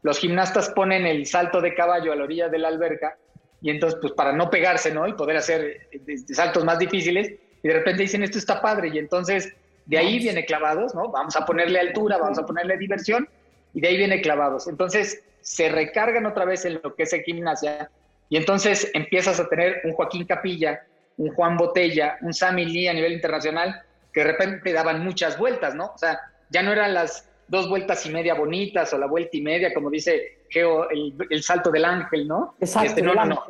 Los 0.03 0.19
gimnastas 0.19 0.71
ponen 0.71 1.07
el 1.07 1.27
salto 1.27 1.61
de 1.61 1.75
caballo 1.75 2.13
a 2.13 2.17
la 2.17 2.25
orilla 2.25 2.49
de 2.49 2.59
la 2.59 2.69
alberca 2.69 3.17
y 3.61 3.71
entonces, 3.71 3.99
pues 4.01 4.13
para 4.13 4.33
no 4.33 4.51
pegarse, 4.51 4.93
¿no? 4.93 5.07
Y 5.07 5.15
poder 5.15 5.37
hacer 5.37 5.89
eh, 5.91 6.19
saltos 6.33 6.65
más 6.65 6.79
difíciles, 6.79 7.33
y 7.63 7.69
de 7.69 7.75
repente 7.75 8.03
dicen, 8.03 8.23
esto 8.23 8.39
está 8.39 8.61
padre, 8.61 8.91
y 8.93 8.99
entonces 8.99 9.53
de 9.87 9.99
ahí 9.99 10.19
viene 10.19 10.45
clavados, 10.45 10.95
¿no? 10.95 11.11
Vamos 11.11 11.37
a 11.37 11.45
ponerle 11.45 11.81
altura, 11.81 12.19
vamos 12.19 12.39
a 12.39 12.47
ponerle 12.47 12.77
diversión, 12.77 13.29
y 13.73 13.81
de 13.81 13.89
ahí 13.89 13.97
viene 13.97 14.21
clavados. 14.21 14.69
Entonces 14.69 15.23
se 15.41 15.69
recargan 15.69 16.27
otra 16.27 16.45
vez 16.45 16.65
en 16.65 16.81
lo 16.83 16.95
que 16.95 17.05
es 17.05 17.15
gimnasia, 17.25 17.91
y 18.29 18.37
entonces 18.37 18.91
empiezas 18.95 19.41
a 19.41 19.49
tener 19.49 19.81
un 19.85 19.93
Joaquín 19.93 20.27
Capilla, 20.27 20.83
un 21.17 21.33
Juan 21.33 21.57
Botella, 21.57 22.19
un 22.21 22.35
Sammy 22.35 22.67
Lee 22.67 22.89
a 22.89 22.93
nivel 22.93 23.13
internacional, 23.13 23.83
que 24.17 24.25
de 24.25 24.33
repente 24.33 24.73
daban 24.73 25.05
muchas 25.05 25.37
vueltas, 25.37 25.75
¿no? 25.75 25.93
O 25.95 25.99
sea, 25.99 26.19
ya 26.49 26.63
no 26.63 26.73
eran 26.73 26.95
las 26.95 27.29
dos 27.49 27.69
vueltas 27.69 28.07
y 28.07 28.11
media 28.11 28.33
bonitas 28.33 28.91
o 28.95 28.99
la 28.99 29.07
vuelta 29.07 29.37
y 29.37 29.43
media, 29.43 29.75
como 29.75 29.91
dice 29.91 30.39
Geo, 30.49 30.89
el, 30.89 31.43
salto 31.43 31.71
del 31.71 31.85
ángel, 31.85 32.27
¿no? 32.27 32.57
Exacto. 32.59 32.89
Este, 32.89 33.03
no, 33.03 33.13
no, 33.13 33.27
no. 33.27 33.41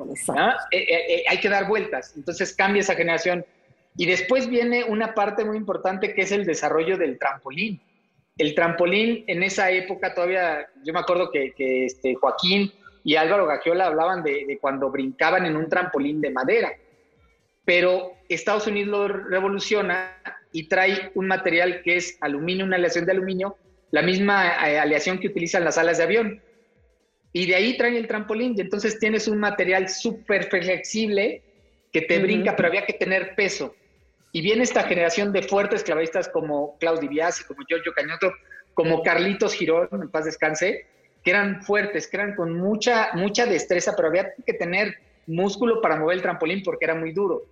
Eh, 0.72 0.78
eh, 0.78 0.86
eh, 1.08 1.24
hay 1.28 1.38
que 1.38 1.48
dar 1.48 1.68
vueltas. 1.68 2.14
Entonces 2.16 2.52
cambia 2.52 2.80
esa 2.80 2.96
generación. 2.96 3.46
Y 3.96 4.06
después 4.06 4.48
viene 4.48 4.82
una 4.82 5.14
parte 5.14 5.44
muy 5.44 5.56
importante 5.56 6.12
que 6.12 6.22
es 6.22 6.32
el 6.32 6.44
desarrollo 6.44 6.98
del 6.98 7.16
trampolín. 7.16 7.80
El 8.36 8.56
trampolín 8.56 9.22
en 9.28 9.44
esa 9.44 9.70
época 9.70 10.14
todavía, 10.14 10.66
yo 10.82 10.92
me 10.92 10.98
acuerdo 10.98 11.30
que, 11.30 11.54
este, 11.84 12.16
Joaquín 12.16 12.72
y 13.04 13.14
Álvaro 13.14 13.46
Gagiola 13.46 13.86
hablaban 13.86 14.24
de, 14.24 14.46
de 14.48 14.58
cuando 14.58 14.90
brincaban 14.90 15.46
en 15.46 15.54
un 15.54 15.68
trampolín 15.68 16.20
de 16.20 16.30
madera. 16.30 16.72
Pero 17.64 18.14
Estados 18.28 18.66
Unidos 18.66 18.90
lo 18.90 19.08
revoluciona 19.08 20.16
y 20.52 20.68
trae 20.68 21.10
un 21.14 21.26
material 21.26 21.82
que 21.82 21.96
es 21.96 22.16
aluminio, 22.20 22.64
una 22.64 22.76
aleación 22.76 23.04
de 23.04 23.12
aluminio, 23.12 23.56
la 23.90 24.02
misma 24.02 24.68
eh, 24.68 24.78
aleación 24.78 25.18
que 25.18 25.28
utilizan 25.28 25.64
las 25.64 25.78
alas 25.78 25.98
de 25.98 26.04
avión. 26.04 26.42
Y 27.32 27.46
de 27.46 27.54
ahí 27.54 27.76
traen 27.76 27.96
el 27.96 28.06
trampolín 28.06 28.54
y 28.56 28.62
entonces 28.62 28.98
tienes 28.98 29.28
un 29.28 29.38
material 29.38 29.88
súper 29.88 30.44
flexible 30.44 31.42
que 31.92 32.02
te 32.02 32.18
brinca, 32.18 32.56
pero 32.56 32.68
había 32.68 32.86
que 32.86 32.94
tener 32.94 33.34
peso. 33.34 33.74
Y 34.32 34.40
viene 34.40 34.62
esta 34.62 34.84
generación 34.84 35.32
de 35.32 35.42
fuertes 35.42 35.82
clavistas 35.82 36.28
como 36.28 36.78
Klaus 36.78 37.00
Dibiasi, 37.00 37.44
como 37.44 37.62
Giorgio 37.68 37.92
Cañoto, 37.94 38.32
como 38.74 39.02
Carlitos 39.02 39.54
Girón, 39.54 39.88
en 39.92 40.10
paz 40.10 40.24
descanse, 40.24 40.86
que 41.22 41.30
eran 41.30 41.62
fuertes, 41.62 42.06
que 42.06 42.16
eran 42.16 42.34
con 42.34 42.52
mucha, 42.52 43.10
mucha 43.14 43.46
destreza, 43.46 43.94
pero 43.96 44.08
había 44.08 44.32
que 44.46 44.54
tener 44.54 44.94
músculo 45.26 45.80
para 45.80 45.96
mover 45.96 46.16
el 46.16 46.22
trampolín 46.22 46.62
porque 46.62 46.84
era 46.84 46.94
muy 46.94 47.12
duro 47.12 47.44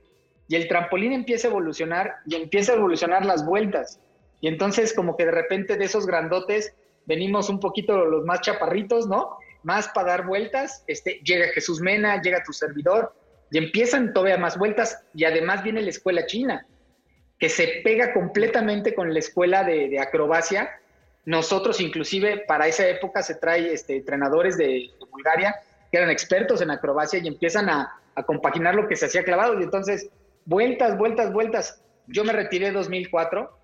y 0.48 0.56
el 0.56 0.68
trampolín 0.68 1.12
empieza 1.12 1.48
a 1.48 1.50
evolucionar 1.50 2.16
y 2.26 2.36
empieza 2.36 2.72
a 2.72 2.76
evolucionar 2.76 3.24
las 3.24 3.44
vueltas. 3.44 4.00
Y 4.40 4.48
entonces 4.48 4.92
como 4.92 5.16
que 5.16 5.24
de 5.24 5.30
repente 5.30 5.76
de 5.76 5.84
esos 5.84 6.06
grandotes 6.06 6.74
venimos 7.06 7.48
un 7.48 7.60
poquito 7.60 8.04
los 8.04 8.24
más 8.24 8.40
chaparritos, 8.40 9.06
¿no? 9.06 9.38
Más 9.62 9.88
para 9.88 10.08
dar 10.08 10.26
vueltas, 10.26 10.84
este, 10.86 11.20
llega 11.24 11.48
Jesús 11.48 11.80
Mena, 11.80 12.20
llega 12.20 12.42
tu 12.42 12.52
servidor, 12.52 13.14
y 13.50 13.58
empiezan 13.58 14.12
todavía 14.12 14.36
más 14.36 14.58
vueltas, 14.58 15.02
y 15.14 15.24
además 15.24 15.62
viene 15.62 15.82
la 15.82 15.90
escuela 15.90 16.26
china, 16.26 16.66
que 17.38 17.48
se 17.48 17.80
pega 17.82 18.12
completamente 18.12 18.94
con 18.94 19.12
la 19.12 19.18
escuela 19.18 19.64
de, 19.64 19.98
acrobacia. 20.00 20.70
Nosotros 21.24 21.80
inclusive 21.80 22.44
para 22.46 22.66
esa 22.66 22.86
época 22.86 23.22
se 23.22 23.36
trae 23.36 23.72
este, 23.72 23.96
entrenadores 23.96 24.56
de, 24.56 24.90
Bulgaria 25.10 25.54
que 25.90 25.98
eran 25.98 26.10
expertos 26.10 26.60
en 26.60 26.70
acrobacia 26.70 27.20
y 27.20 27.28
empiezan 27.28 27.68
a, 27.70 28.00
a 28.16 28.22
compaginar 28.24 28.74
lo 28.74 28.88
que 28.88 28.96
se 28.96 29.06
hacía 29.06 29.24
clavado, 29.24 29.58
y 29.58 29.62
entonces 29.62 30.10
vueltas, 30.46 30.98
vueltas, 30.98 31.32
vueltas. 31.32 31.82
Yo 32.06 32.24
me 32.24 32.32
retiré 32.32 32.68
en 32.68 32.74
2004 32.74 33.58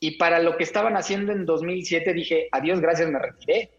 y 0.00 0.16
para 0.18 0.40
lo 0.40 0.56
que 0.56 0.64
estaban 0.64 0.96
haciendo 0.96 1.32
en 1.32 1.46
2007 1.46 2.12
dije, 2.12 2.48
adiós, 2.52 2.80
gracias, 2.80 3.10
me 3.10 3.18
retiré. 3.18 3.70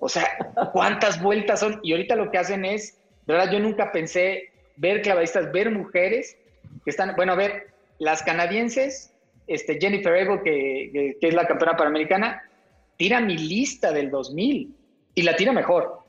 O 0.00 0.08
sea, 0.08 0.28
¿cuántas 0.72 1.20
vueltas 1.22 1.60
son? 1.60 1.80
Y 1.82 1.92
ahorita 1.92 2.16
lo 2.16 2.30
que 2.30 2.38
hacen 2.38 2.64
es, 2.64 2.98
de 3.26 3.34
verdad, 3.34 3.52
yo 3.52 3.60
nunca 3.60 3.92
pensé 3.92 4.50
ver 4.76 5.02
clavadistas, 5.02 5.52
ver 5.52 5.70
mujeres 5.70 6.36
que 6.84 6.90
están, 6.90 7.14
bueno, 7.16 7.32
a 7.32 7.36
ver, 7.36 7.68
las 7.98 8.22
canadienses, 8.22 9.12
este, 9.46 9.78
Jennifer 9.80 10.14
Ego, 10.14 10.42
que, 10.42 11.16
es 11.20 11.34
la 11.34 11.46
campeona 11.46 11.76
panamericana, 11.76 12.42
tira 12.96 13.20
mi 13.20 13.36
lista 13.36 13.92
del 13.92 14.10
2000 14.10 14.74
y 15.14 15.22
la 15.22 15.36
tira 15.36 15.52
mejor. 15.52 16.00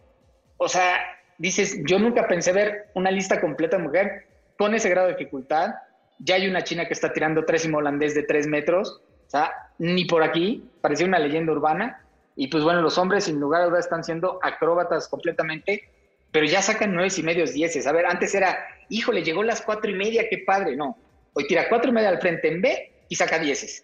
O 0.58 0.70
sea, 0.70 0.96
dices, 1.38 1.82
yo 1.86 2.00
nunca 2.00 2.28
pensé 2.28 2.52
ver 2.54 2.88
una 2.94 3.12
lista 3.12 3.42
completa 3.42 3.78
de 3.78 3.84
mujer 3.84 4.28
con 4.62 4.76
ese 4.76 4.90
grado 4.90 5.08
de 5.08 5.14
dificultad. 5.14 5.74
Ya 6.20 6.36
hay 6.36 6.48
una 6.48 6.64
china 6.64 6.86
que 6.86 6.94
está 6.94 7.12
tirando 7.12 7.46
tres 7.46 7.68
holandés 7.74 8.14
de 8.14 8.22
tres 8.22 8.46
metros. 8.46 9.02
O 9.26 9.30
sea, 9.32 9.52
ni 9.80 10.06
por 10.06 10.22
aquí, 10.22 10.64
parecía 10.82 11.08
una 11.08 11.18
leyenda 11.18 11.52
urbana. 11.52 12.06
Y 12.36 12.46
pues 12.46 12.64
bueno, 12.64 12.80
los 12.84 13.00
hombres 13.00 13.24
sin 13.24 13.40
lugar 13.40 13.64
a 13.64 13.66
dudas 13.66 13.86
están 13.86 14.04
siendo 14.04 14.38
acróbatas 14.44 15.08
completamente, 15.08 15.90
pero 16.32 16.46
ya 16.46 16.62
sacan 16.62 16.94
nueve 16.94 17.12
y 17.18 17.24
medios, 17.24 17.54
dieces. 17.54 17.88
A 17.88 17.92
ver, 17.92 18.06
antes 18.06 18.36
era, 18.36 18.56
híjole, 18.88 19.24
llegó 19.24 19.42
las 19.42 19.64
cuatro 19.64 19.90
y 19.90 19.96
media, 19.96 20.30
qué 20.30 20.44
padre. 20.46 20.76
No, 20.76 20.96
hoy 21.34 21.48
tira 21.48 21.68
cuatro 21.68 21.90
y 21.90 21.94
media 21.94 22.10
al 22.10 22.22
frente 22.22 22.48
en 22.48 22.62
B 22.62 22.92
y 23.10 23.16
saca 23.16 23.40
dieces. 23.40 23.84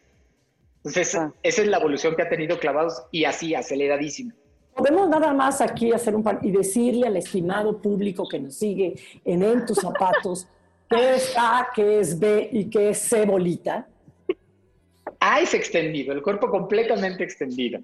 Entonces, 0.83 1.15
ah. 1.15 1.33
esa 1.41 1.63
es 1.63 1.67
la 1.69 1.77
evolución 1.77 2.15
que 2.15 2.21
ha 2.21 2.29
tenido 2.29 2.59
clavados 2.59 3.01
y 3.09 3.25
así, 3.25 3.55
aceleradísimo. 3.55 4.31
Podemos 4.75 5.09
nada 5.09 5.33
más 5.33 5.59
aquí 5.59 5.91
hacer 5.91 6.15
un 6.15 6.21
par 6.21 6.37
y 6.43 6.51
decirle 6.51 7.07
al 7.07 7.17
estimado 7.17 7.81
público 7.81 8.27
que 8.29 8.39
nos 8.39 8.53
sigue 8.53 8.93
en 9.25 9.41
En 9.41 9.65
tus 9.65 9.79
zapatos 9.79 10.47
¿Qué 10.89 11.15
es 11.15 11.34
A, 11.38 11.67
qué 11.76 12.00
es 12.00 12.17
B 12.19 12.50
y 12.52 12.69
qué 12.69 12.89
es 12.89 13.00
C 13.00 13.26
bolita? 13.26 13.88
A 15.19 15.41
es 15.41 15.54
extendido, 15.54 16.13
el 16.13 16.21
cuerpo 16.21 16.50
completamente 16.50 17.23
extendido. 17.23 17.80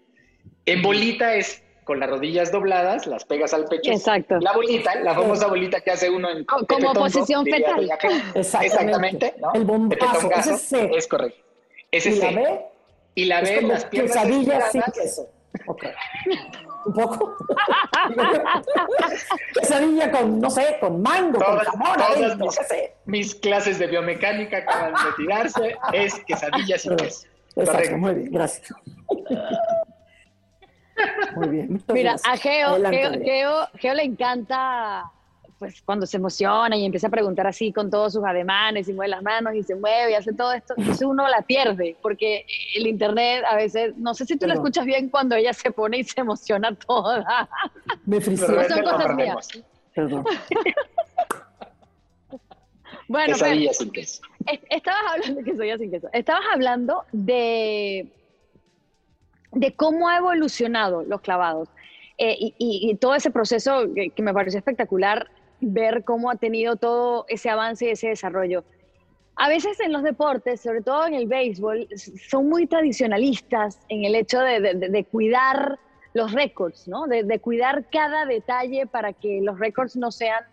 En 0.66 0.82
bolita 0.82 1.36
es 1.36 1.64
con 1.84 2.00
las 2.00 2.10
rodillas 2.10 2.52
dobladas, 2.52 3.08
las 3.08 3.26
pegas 3.26 3.54
al 3.54 3.66
pecho. 3.66 3.92
Exacto. 3.92 4.38
La 4.40 4.54
bolita, 4.54 4.96
la 5.02 5.14
famosa 5.14 5.48
bolita 5.48 5.82
que 5.82 5.92
hace 5.92 6.10
uno 6.10 6.30
en 6.30 6.46
como 6.46 6.94
posición 6.94 7.46
fetal. 7.46 7.90
Exactamente. 8.36 9.34
El 9.54 9.66
bombazo, 9.66 10.32
ese 10.32 10.92
es 10.96 11.08
correcto. 11.08 11.44
Ese 11.92 12.12
¿Y 12.12 12.20
la 12.20 12.32
B? 12.32 12.62
Y 13.16 13.26
la 13.26 13.42
B, 13.42 13.62
las 13.64 13.86
piernas 13.86 14.16
quesadilla 14.16 14.72
sin 14.72 14.82
queso. 14.94 15.30
Ok. 15.68 15.86
Un 16.86 16.94
poco. 16.94 17.38
quesadilla 19.54 20.12
con, 20.12 20.42
no 20.42 20.50
sé, 20.50 20.78
con 20.82 21.02
mango, 21.02 21.40
con 21.40 21.58
jamón, 21.60 21.98
todas 21.98 22.38
mis, 22.38 22.54
mis, 23.06 23.36
clases 23.36 23.80
de 23.80 23.88
biomecánica 23.88 24.58
acaban 24.58 24.94
de 24.94 25.14
tirarse, 25.16 25.78
es 25.94 26.16
quesadilla 26.26 26.78
sin 26.78 26.98
queso. 26.98 27.26
Exacto, 27.56 27.98
muy 27.98 28.16
bien, 28.16 28.32
gracias. 28.32 28.74
Muy 31.36 31.48
bien. 31.48 31.84
Mira, 31.94 32.16
a 32.24 32.38
Geo, 32.38 32.76
Geo, 32.90 33.68
Geo, 33.76 33.94
le 33.94 34.04
encanta 34.04 35.10
pues 35.64 35.82
cuando 35.82 36.06
se 36.06 36.18
emociona 36.18 36.76
y 36.76 36.84
empieza 36.84 37.08
a 37.08 37.10
preguntar 37.10 37.48
así 37.48 37.72
con 37.72 37.90
todos 37.90 38.12
sus 38.12 38.26
ademanes 38.26 38.90
y 38.90 38.94
mueve 38.94 39.12
las 39.12 39.24
manos 39.24 39.56
y 39.56 39.64
se 39.64 39.76
mueve 39.76 40.12
y 40.12 40.16
hace 40.16 40.34
todo 40.34 40.52
esto, 40.52 40.74
entonces 40.76 41.08
uno 41.08 41.26
la 41.30 41.42
pierde 41.42 41.96
porque 42.02 42.46
el 42.76 42.86
internet 42.86 43.46
a 43.50 43.56
veces, 43.56 43.96
no 43.96 44.14
sé 44.14 44.26
si 44.26 44.36
tú 44.38 44.46
lo 44.46 44.56
escuchas 44.56 44.86
bien 44.86 45.08
cuando 45.08 45.36
ella 45.36 45.54
se 45.54 45.72
pone 45.72 46.00
y 46.00 46.04
se 46.04 46.20
emociona 46.20 46.76
toda. 46.76 47.48
Me 48.06 48.20
frisé. 48.20 48.46
Son 48.46 48.82
cosas 48.84 49.16
mías. 49.16 49.48
Perdón. 49.96 50.26
bueno, 53.08 53.34
quesadilla 53.34 53.72
sin 53.72 53.92
queso. 53.92 54.22
Estabas 54.70 55.02
hablando 55.14 55.36
de 55.40 55.44
quesadilla 55.46 55.78
sin 55.78 55.92
queso. 55.92 56.10
Estabas 56.12 56.44
hablando 56.52 57.06
de 57.14 58.12
de 59.54 59.74
cómo 59.76 60.10
ha 60.10 60.18
evolucionado 60.18 61.04
los 61.04 61.22
clavados 61.22 61.70
eh, 62.18 62.54
y, 62.58 62.96
todo 62.96 63.16
ese 63.16 63.32
proceso 63.32 63.86
que, 63.94 64.22
me 64.22 64.34
pareció 64.34 64.60
espectacular 64.60 65.28
ver 65.66 66.04
cómo 66.04 66.30
ha 66.30 66.36
tenido 66.36 66.76
todo 66.76 67.26
ese 67.28 67.50
avance 67.50 67.86
y 67.86 67.90
ese 67.90 68.10
desarrollo. 68.10 68.64
A 69.36 69.50
veces 69.50 69.80
en 69.80 69.92
los 69.92 70.04
deportes, 70.04 70.62
sobre 70.62 70.82
todo 70.82 71.08
en 71.08 71.16
el 71.16 71.28
béisbol, 71.28 71.88
son 72.30 72.50
muy 72.50 72.68
tradicionalistas 72.68 73.80
en 73.90 74.06
el 74.06 74.16
hecho 74.16 74.40
de, 74.40 75.08
cuidar 75.12 75.80
los 76.14 76.32
récords, 76.32 76.88
¿no? 76.88 77.08
De, 77.08 77.40
cuidar 77.40 77.90
cada 77.92 78.26
detalle 78.26 78.86
para 78.86 79.14
que 79.14 79.42
los 79.42 79.58
récords 79.58 79.96
no 79.96 80.12
sean 80.12 80.44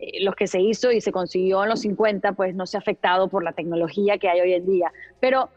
eh, 0.00 0.24
los 0.24 0.34
que 0.34 0.48
se 0.48 0.60
hizo 0.60 0.90
y 0.90 1.00
se 1.00 1.12
consiguió 1.12 1.62
en 1.62 1.68
los 1.68 1.80
50, 1.80 2.32
pues 2.32 2.54
no 2.54 2.66
sea 2.66 2.80
afectado 2.80 3.28
por 3.28 3.44
la 3.44 3.52
tecnología 3.52 4.18
que 4.18 4.28
hay 4.28 4.40
hoy 4.40 4.54
en 4.54 4.66
día. 4.66 4.92
Pero, 5.20 5.50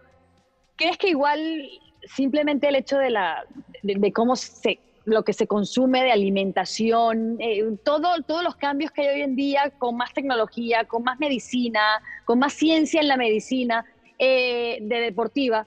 ¿crees 0.76 0.98
que 0.98 1.10
igual 1.10 1.68
simplemente 2.04 2.68
el 2.68 2.76
hecho 2.76 2.98
de, 2.98 3.10
la, 3.10 3.46
de, 3.82 4.14
cómo 4.14 4.36
se, 4.36 4.80
lo 5.06 5.24
que 5.24 5.34
se 5.34 5.48
consume 5.48 6.04
de 6.04 6.12
alimentación, 6.12 7.38
eh, 7.40 7.64
todo, 7.84 8.22
todos 8.24 8.44
los 8.44 8.56
cambios 8.56 8.92
que 8.92 9.02
hay 9.02 9.16
hoy 9.16 9.22
en 9.22 9.36
día 9.36 9.72
con 9.78 9.98
más 9.98 10.14
tecnología, 10.14 10.86
con 10.86 11.04
más 11.04 11.20
medicina, 11.20 11.82
con 12.26 12.40
más 12.40 12.54
ciencia 12.54 13.02
en 13.02 13.08
la 13.08 13.18
medicina 13.18 13.86
eh, 14.20 14.78
de 14.82 15.00
deportiva, 15.00 15.66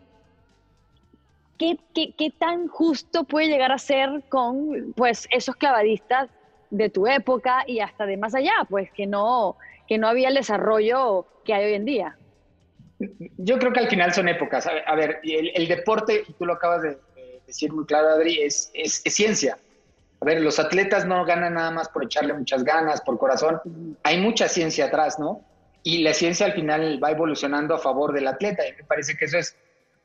¿qué, 1.59 1.79
¿qué, 1.95 2.31
tan 2.39 2.69
justo 2.69 3.25
puede 3.25 3.49
llegar 3.49 3.73
a 3.73 3.79
ser 3.79 4.23
con 4.29 4.93
pues, 4.95 5.27
esos 5.31 5.57
clavadistas 5.57 6.31
de 6.71 6.91
tu 6.91 7.07
época 7.07 7.65
y 7.67 7.81
hasta 7.81 8.07
de 8.07 8.17
más 8.17 8.35
allá, 8.35 8.55
pues 8.69 8.91
que 8.93 9.07
no, 9.07 9.57
que 9.89 9.99
no 9.99 10.09
había 10.09 10.29
el 10.29 10.35
desarrollo 10.35 11.27
que 11.45 11.55
hay 11.55 11.67
hoy 11.67 11.75
en 11.75 11.85
día? 11.85 12.17
Yo 13.39 13.59
creo 13.59 13.73
que 13.73 13.81
al 13.81 13.89
final 13.89 14.13
son 14.13 14.29
épocas. 14.29 14.67
A 14.67 14.95
ver, 14.95 15.21
el, 15.25 15.69
deporte, 15.69 16.25
tú 16.39 16.47
lo 16.47 16.55
acabas 16.55 16.83
de, 16.83 16.99
decir 17.47 17.73
muy 17.73 17.85
claro, 17.87 18.09
Adri, 18.09 18.43
es, 18.43 18.71
es, 18.75 19.03
ciencia. 19.05 19.59
A 20.21 20.25
ver, 20.25 20.41
los 20.41 20.59
atletas 20.59 21.07
no 21.07 21.25
ganan 21.25 21.55
nada 21.55 21.71
más 21.71 21.89
por 21.89 22.05
echarle 22.05 22.33
muchas 22.33 22.65
ganas, 22.65 23.01
por 23.01 23.19
corazón. 23.19 23.61
Hay 24.03 24.21
mucha 24.21 24.49
ciencia 24.49 24.87
atrás, 24.87 25.19
¿no? 25.19 25.45
Y 25.83 26.03
la 26.03 26.15
ciencia 26.15 26.47
al 26.47 26.55
final 26.55 27.03
va 27.03 27.11
evolucionando 27.11 27.75
a 27.75 27.79
favor 27.79 28.13
del 28.13 28.27
atleta. 28.27 28.67
Y 28.67 28.73
me 28.73 28.85
parece 28.85 29.17
que 29.17 29.27
eso 29.27 29.39
es 29.39 29.57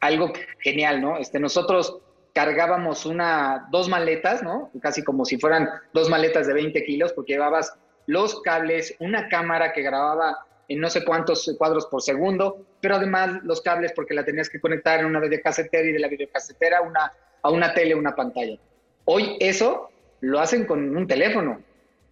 algo 0.02 0.34
genial, 0.60 1.02
¿no? 1.02 1.18
Este, 1.18 1.40
nosotros 1.40 2.00
cargábamos 2.34 3.06
una, 3.06 3.68
dos 3.72 3.88
maletas, 3.88 4.44
¿no? 4.44 4.72
Casi 4.82 5.04
como 5.04 5.26
si 5.26 5.38
fueran 5.38 5.70
dos 5.94 6.10
maletas 6.10 6.48
de 6.48 6.54
20 6.54 6.84
kilos, 6.84 7.14
porque 7.14 7.34
llevabas 7.34 7.74
los 8.06 8.42
cables, 8.42 8.96
una 9.00 9.30
cámara 9.30 9.72
que 9.72 9.82
grababa 9.82 10.38
en 10.68 10.80
no 10.80 10.90
sé 10.90 11.04
cuántos 11.04 11.54
cuadros 11.58 11.88
por 11.88 12.02
segundo, 12.02 12.66
pero 12.80 12.96
además 12.96 13.42
los 13.44 13.62
cables 13.62 13.92
porque 13.94 14.14
la 14.14 14.24
tenías 14.24 14.50
que 14.50 14.60
conectar 14.60 15.00
en 15.00 15.08
una 15.08 15.20
videocasetera 15.20 15.90
y 15.90 15.94
de 15.94 16.00
la 16.00 16.08
videocasetera 16.08 16.82
una, 16.82 17.12
a 17.42 17.50
una 17.50 17.74
tele, 17.74 17.96
una 17.96 18.16
pantalla. 18.16 18.58
Hoy 19.06 19.38
eso 19.40 19.90
lo 20.22 20.40
hacen 20.40 20.66
con 20.66 20.96
un 20.96 21.08
teléfono, 21.08 21.62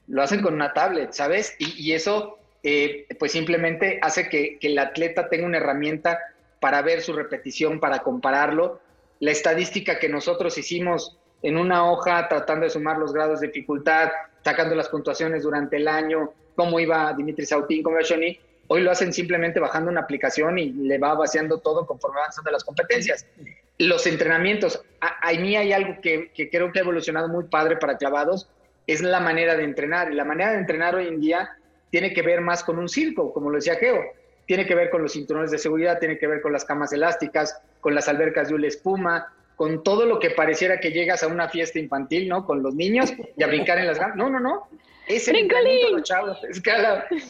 lo 0.07 0.21
hacen 0.21 0.41
con 0.41 0.53
una 0.53 0.73
tablet, 0.73 1.11
¿sabes? 1.13 1.55
Y, 1.59 1.91
eso 1.93 2.37
eh, 2.63 3.05
pues 3.19 3.31
simplemente 3.31 3.99
hace 4.01 4.29
que, 4.29 4.57
que 4.59 4.67
el 4.67 4.79
atleta 4.79 5.29
tenga 5.29 5.45
una 5.45 5.57
herramienta 5.57 6.19
para 6.59 6.81
ver 6.81 7.01
su 7.01 7.13
repetición, 7.13 7.79
para 7.79 7.99
compararlo. 7.99 8.79
La 9.19 9.31
estadística 9.31 9.99
que 9.99 10.09
nosotros 10.09 10.57
hicimos 10.57 11.17
en 11.41 11.57
una 11.57 11.89
hoja 11.89 12.27
tratando 12.27 12.65
de 12.65 12.69
sumar 12.69 12.97
los 12.97 13.13
grados 13.13 13.39
de 13.39 13.47
dificultad, 13.47 14.09
sacando 14.43 14.75
las 14.75 14.89
puntuaciones 14.89 15.43
durante 15.43 15.77
el 15.77 15.87
año, 15.87 16.33
cómo 16.55 16.79
iba 16.79 17.13
Dimitri 17.13 17.45
Sautín, 17.45 17.83
cómo 17.83 17.97
iba 17.97 18.07
Shoni, 18.07 18.39
Hoy 18.67 18.81
lo 18.81 18.91
hacen 18.91 19.13
simplemente 19.13 19.59
bajando 19.59 19.89
una 19.89 20.01
aplicación 20.01 20.57
y 20.57 20.71
le 20.71 20.97
va 20.97 21.13
vaciando 21.13 21.59
todo 21.59 21.85
conforme 21.85 22.19
avanzando 22.19 22.51
las 22.51 22.63
competencias. 22.63 23.25
Los 23.77 24.07
entrenamientos, 24.07 24.81
a, 24.99 25.31
mí 25.33 25.55
hay 25.55 25.71
algo 25.71 26.01
que, 26.01 26.31
creo 26.51 26.71
que 26.71 26.79
ha 26.79 26.81
evolucionado 26.81 27.29
muy 27.29 27.45
padre 27.45 27.77
para 27.77 27.97
clavados, 27.97 28.49
es 28.85 29.01
la 29.01 29.19
manera 29.19 29.55
de 29.55 29.63
entrenar. 29.63 30.11
Y 30.11 30.15
la 30.15 30.25
manera 30.25 30.51
de 30.51 30.57
entrenar 30.57 30.95
hoy 30.95 31.07
en 31.07 31.21
día 31.21 31.49
tiene 31.91 32.13
que 32.13 32.21
ver 32.21 32.41
más 32.41 32.63
con 32.63 32.77
un 32.77 32.89
circo, 32.89 33.31
como 33.31 33.49
lo 33.49 33.57
decía 33.57 33.75
Geo. 33.75 34.03
Tiene 34.45 34.65
que 34.65 34.75
ver 34.75 34.89
con 34.89 35.01
los 35.01 35.13
cinturones 35.13 35.51
de 35.51 35.57
seguridad, 35.57 35.99
tiene 35.99 36.17
que 36.17 36.27
ver 36.27 36.41
con 36.41 36.51
las 36.51 36.65
camas 36.65 36.91
elásticas, 36.91 37.61
con 37.79 37.95
las 37.95 38.07
albercas 38.07 38.49
de 38.49 38.55
una 38.55 38.67
espuma, 38.67 39.33
con 39.55 39.83
todo 39.83 40.05
lo 40.05 40.19
que 40.19 40.29
pareciera 40.31 40.79
que 40.79 40.91
llegas 40.91 41.23
a 41.23 41.27
una 41.27 41.49
fiesta 41.49 41.79
infantil, 41.79 42.29
¿no? 42.29 42.45
Con 42.45 42.61
los 42.63 42.75
niños 42.75 43.13
y 43.35 43.43
a 43.43 43.47
brincar 43.47 43.77
en 43.79 43.87
las 43.87 43.99
ganas. 43.99 44.15
No, 44.15 44.29
no, 44.29 44.39
no. 44.39 44.67
Es 45.07 45.27
el 45.27 45.47
los 45.91 46.03
chavos. 46.03 46.43
Es 46.43 46.61
que, 46.61 46.71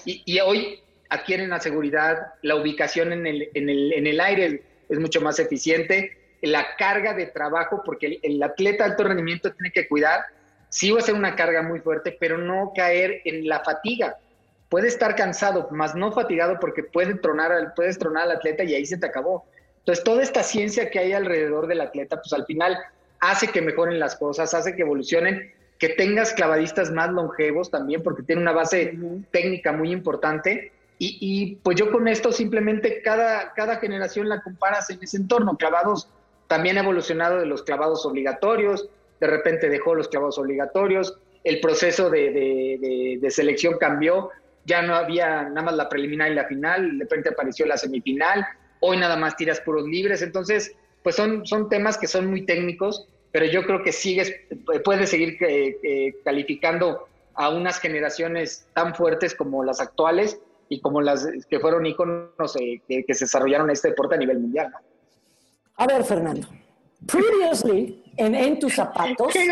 y, 0.05 0.23
y, 0.25 0.39
hoy 0.39 0.81
adquieren 1.09 1.49
la 1.49 1.59
seguridad, 1.59 2.33
la 2.41 2.55
ubicación 2.55 3.13
en 3.13 3.27
el, 3.27 3.49
en 3.53 3.69
el, 3.69 3.93
en 3.93 4.07
el 4.07 4.19
aire 4.19 4.63
es 4.89 4.99
mucho 4.99 5.21
más 5.21 5.39
eficiente, 5.39 6.17
la 6.41 6.75
carga 6.77 7.13
de 7.13 7.27
trabajo, 7.27 7.81
porque 7.83 8.19
el, 8.21 8.41
atleta 8.43 8.83
de 8.83 8.91
alto 8.91 9.03
rendimiento 9.03 9.51
tiene 9.53 9.71
que 9.71 9.87
cuidar, 9.87 10.21
sí 10.69 10.91
va 10.91 10.99
a 10.99 11.03
ser 11.03 11.15
una 11.15 11.35
carga 11.35 11.61
muy 11.61 11.79
fuerte, 11.79 12.15
pero 12.19 12.37
no 12.37 12.73
caer 12.75 13.21
en 13.25 13.47
la 13.47 13.63
fatiga. 13.63 14.17
Puede 14.69 14.87
estar 14.87 15.15
cansado, 15.15 15.69
más 15.71 15.95
no 15.95 16.11
fatigado, 16.11 16.59
porque 16.59 16.83
puede 16.83 17.15
tronar, 17.15 17.73
puedes 17.75 17.97
tronar 17.97 18.23
al 18.23 18.31
atleta 18.31 18.63
y 18.63 18.75
ahí 18.75 18.85
se 18.85 18.97
te 18.97 19.05
acabó. 19.05 19.45
Entonces, 19.79 20.03
toda 20.03 20.21
esta 20.21 20.43
ciencia 20.43 20.89
que 20.89 20.99
hay 20.99 21.13
alrededor 21.13 21.67
del 21.67 21.81
atleta, 21.81 22.17
pues 22.17 22.33
al 22.33 22.45
final 22.45 22.77
hace 23.19 23.47
que 23.47 23.61
mejoren 23.61 23.99
las 23.99 24.15
cosas, 24.15 24.53
hace 24.53 24.75
que 24.75 24.81
evolucionen, 24.81 25.53
que 25.79 25.89
tengas 25.89 26.33
clavadistas 26.33 26.91
más 26.91 27.09
longevos 27.09 27.71
también, 27.71 28.03
porque 28.03 28.23
tiene 28.23 28.41
una 28.41 28.51
base 28.51 28.97
técnica 29.31 29.71
muy 29.71 29.91
importante 29.91 30.71
y, 30.99 31.57
pues 31.61 31.77
yo 31.77 31.91
con 31.91 32.07
esto 32.07 32.31
simplemente 32.31 33.01
cada, 33.03 33.53
cada 33.53 33.77
generación 33.77 34.29
la 34.29 34.41
comparas 34.41 34.89
en 34.89 35.01
ese 35.03 35.17
entorno. 35.17 35.55
Clavados 35.57 36.09
también 36.47 36.77
ha 36.77 36.81
evolucionado 36.81 37.39
de 37.39 37.45
los 37.45 37.61
clavados 37.63 38.05
obligatorios, 38.05 38.89
de 39.19 39.27
repente 39.27 39.69
dejó 39.69 39.93
los 39.93 40.07
clavados 40.07 40.39
obligatorios, 40.39 41.19
el 41.43 41.59
proceso 41.59 42.09
de, 42.09 43.19
de, 43.21 43.31
selección 43.31 43.77
cambió, 43.79 44.31
ya 44.65 44.81
no 44.81 44.95
había 44.95 45.43
nada 45.43 45.61
más 45.61 45.75
la 45.75 45.87
preliminar 45.89 46.31
y 46.31 46.35
la 46.35 46.45
final, 46.45 46.97
de 46.97 47.03
repente 47.03 47.29
apareció 47.29 47.65
la 47.65 47.77
semifinal, 47.77 48.45
hoy 48.79 48.97
nada 48.97 49.15
más 49.15 49.37
tiras 49.37 49.61
puros 49.61 49.87
libres, 49.87 50.21
entonces 50.21 50.75
pues 51.03 51.15
son, 51.15 51.45
son 51.45 51.69
temas 51.69 51.97
que 51.97 52.07
son 52.07 52.25
muy 52.27 52.45
técnicos, 52.45 53.07
pero 53.31 53.45
yo 53.45 53.63
creo 53.65 53.83
que 53.83 53.91
sigues, 53.91 54.33
puedes 54.83 55.09
seguir 55.09 55.37
eh, 55.41 55.77
eh, 55.83 56.15
calificando 56.23 57.07
a 57.35 57.49
unas 57.49 57.79
generaciones 57.79 58.67
tan 58.73 58.95
fuertes 58.95 59.35
como 59.35 59.63
las 59.63 59.79
actuales 59.79 60.39
y 60.69 60.81
como 60.81 61.01
las 61.01 61.27
que 61.49 61.59
fueron 61.59 61.85
íconos 61.85 62.55
eh, 62.59 62.81
que, 62.87 63.13
se 63.13 63.25
desarrollaron 63.25 63.69
este 63.69 63.89
deporte 63.89 64.15
a 64.15 64.17
nivel 64.17 64.39
mundial. 64.39 64.73
A 65.75 65.87
ver, 65.87 66.03
Fernando. 66.03 66.47
Previously, 67.05 68.03
en, 68.17 68.33
en 68.33 68.59
tus 68.59 68.73
zapatos. 68.73 69.31
¿Qué, 69.31 69.47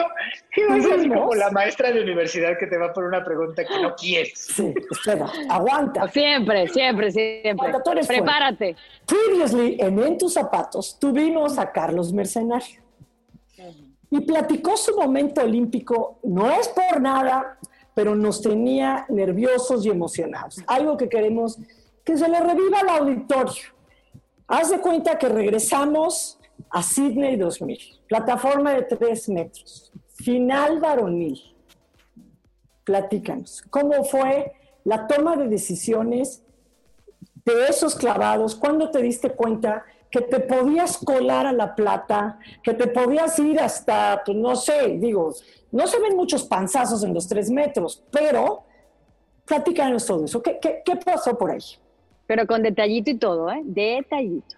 qué 0.51 0.67
vas 0.67 0.85
a 0.85 0.97
como 0.97 1.35
la 1.35 1.51
maestra 1.51 1.91
de 1.91 2.01
universidad 2.01 2.57
que 2.57 2.65
te 2.65 2.77
va 2.77 2.87
a 2.87 2.93
poner 2.93 3.09
una 3.09 3.23
pregunta 3.23 3.63
que 3.63 3.81
no 3.81 3.95
quieres? 3.95 4.33
Sí, 4.35 4.73
espera, 4.91 5.27
aguanta. 5.49 6.07
Siempre, 6.07 6.67
siempre, 6.69 7.11
siempre. 7.11 7.71
Prepárate. 8.07 8.75
Previously, 9.05 9.77
en 9.79 9.99
En 9.99 10.17
tus 10.17 10.33
zapatos, 10.33 10.97
tuvimos 10.99 11.59
a 11.59 11.71
Carlos 11.71 12.11
Mercenario. 12.11 12.81
Y 14.09 14.21
platicó 14.21 14.77
su 14.77 14.95
momento 14.95 15.41
olímpico, 15.41 16.19
no 16.23 16.49
es 16.51 16.67
por 16.69 17.01
nada, 17.01 17.57
pero 17.95 18.13
nos 18.13 18.41
tenía 18.41 19.05
nerviosos 19.09 19.85
y 19.85 19.89
emocionados. 19.89 20.57
Algo 20.67 20.97
que 20.97 21.09
queremos 21.09 21.57
que 22.03 22.17
se 22.17 22.29
le 22.29 22.39
reviva 22.39 22.81
al 22.81 22.89
auditorio. 22.89 23.63
Haz 24.47 24.69
de 24.69 24.79
cuenta 24.79 25.17
que 25.17 25.27
regresamos 25.27 26.37
a 26.69 26.83
Sydney 26.83 27.37
2000, 27.37 27.79
plataforma 28.07 28.73
de 28.73 28.83
tres 28.83 29.27
metros, 29.29 29.91
final 30.13 30.79
varonil. 30.79 31.41
Platícanos, 32.83 33.63
¿cómo 33.71 34.03
fue 34.03 34.53
la 34.83 35.07
toma 35.07 35.35
de 35.37 35.47
decisiones 35.47 36.43
de 37.43 37.67
esos 37.67 37.95
clavados? 37.95 38.55
¿Cuándo 38.55 38.91
te 38.91 39.01
diste 39.01 39.31
cuenta 39.31 39.83
que 40.11 40.21
te 40.21 40.39
podías 40.39 40.97
colar 40.97 41.45
a 41.45 41.51
la 41.51 41.75
plata, 41.75 42.39
que 42.63 42.73
te 42.73 42.87
podías 42.87 43.37
ir 43.39 43.59
hasta, 43.59 44.21
pues, 44.25 44.37
no 44.37 44.55
sé, 44.55 44.97
digo, 44.97 45.33
no 45.75 45.87
se 45.87 45.99
ven 45.99 46.15
muchos 46.15 46.45
panzazos 46.45 47.03
en 47.03 47.13
los 47.13 47.27
tres 47.27 47.51
metros, 47.51 48.01
pero 48.09 48.63
platícanos 49.45 50.05
todo 50.05 50.23
eso. 50.23 50.41
¿Qué, 50.41 50.57
qué, 50.61 50.95
pasó 50.95 51.37
por 51.37 51.51
ahí? 51.51 51.59
Pero 52.25 52.47
con 52.47 52.63
detallito 52.63 53.11
y 53.11 53.15
todo, 53.15 53.51
¿eh? 53.51 53.59
Detallito. 53.61 54.55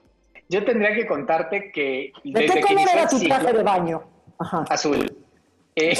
Yo 0.47 0.63
tendría 0.63 0.93
que 0.93 1.07
contarte 1.07 1.71
que... 1.71 2.11
¿De 2.23 2.45
qué 2.45 2.61
color 2.61 2.87
era 2.93 3.07
tu 3.07 3.19
traje 3.19 3.51
de 3.51 3.63
baño? 3.63 4.03
Azul. 4.69 5.17
Eh, 5.75 5.97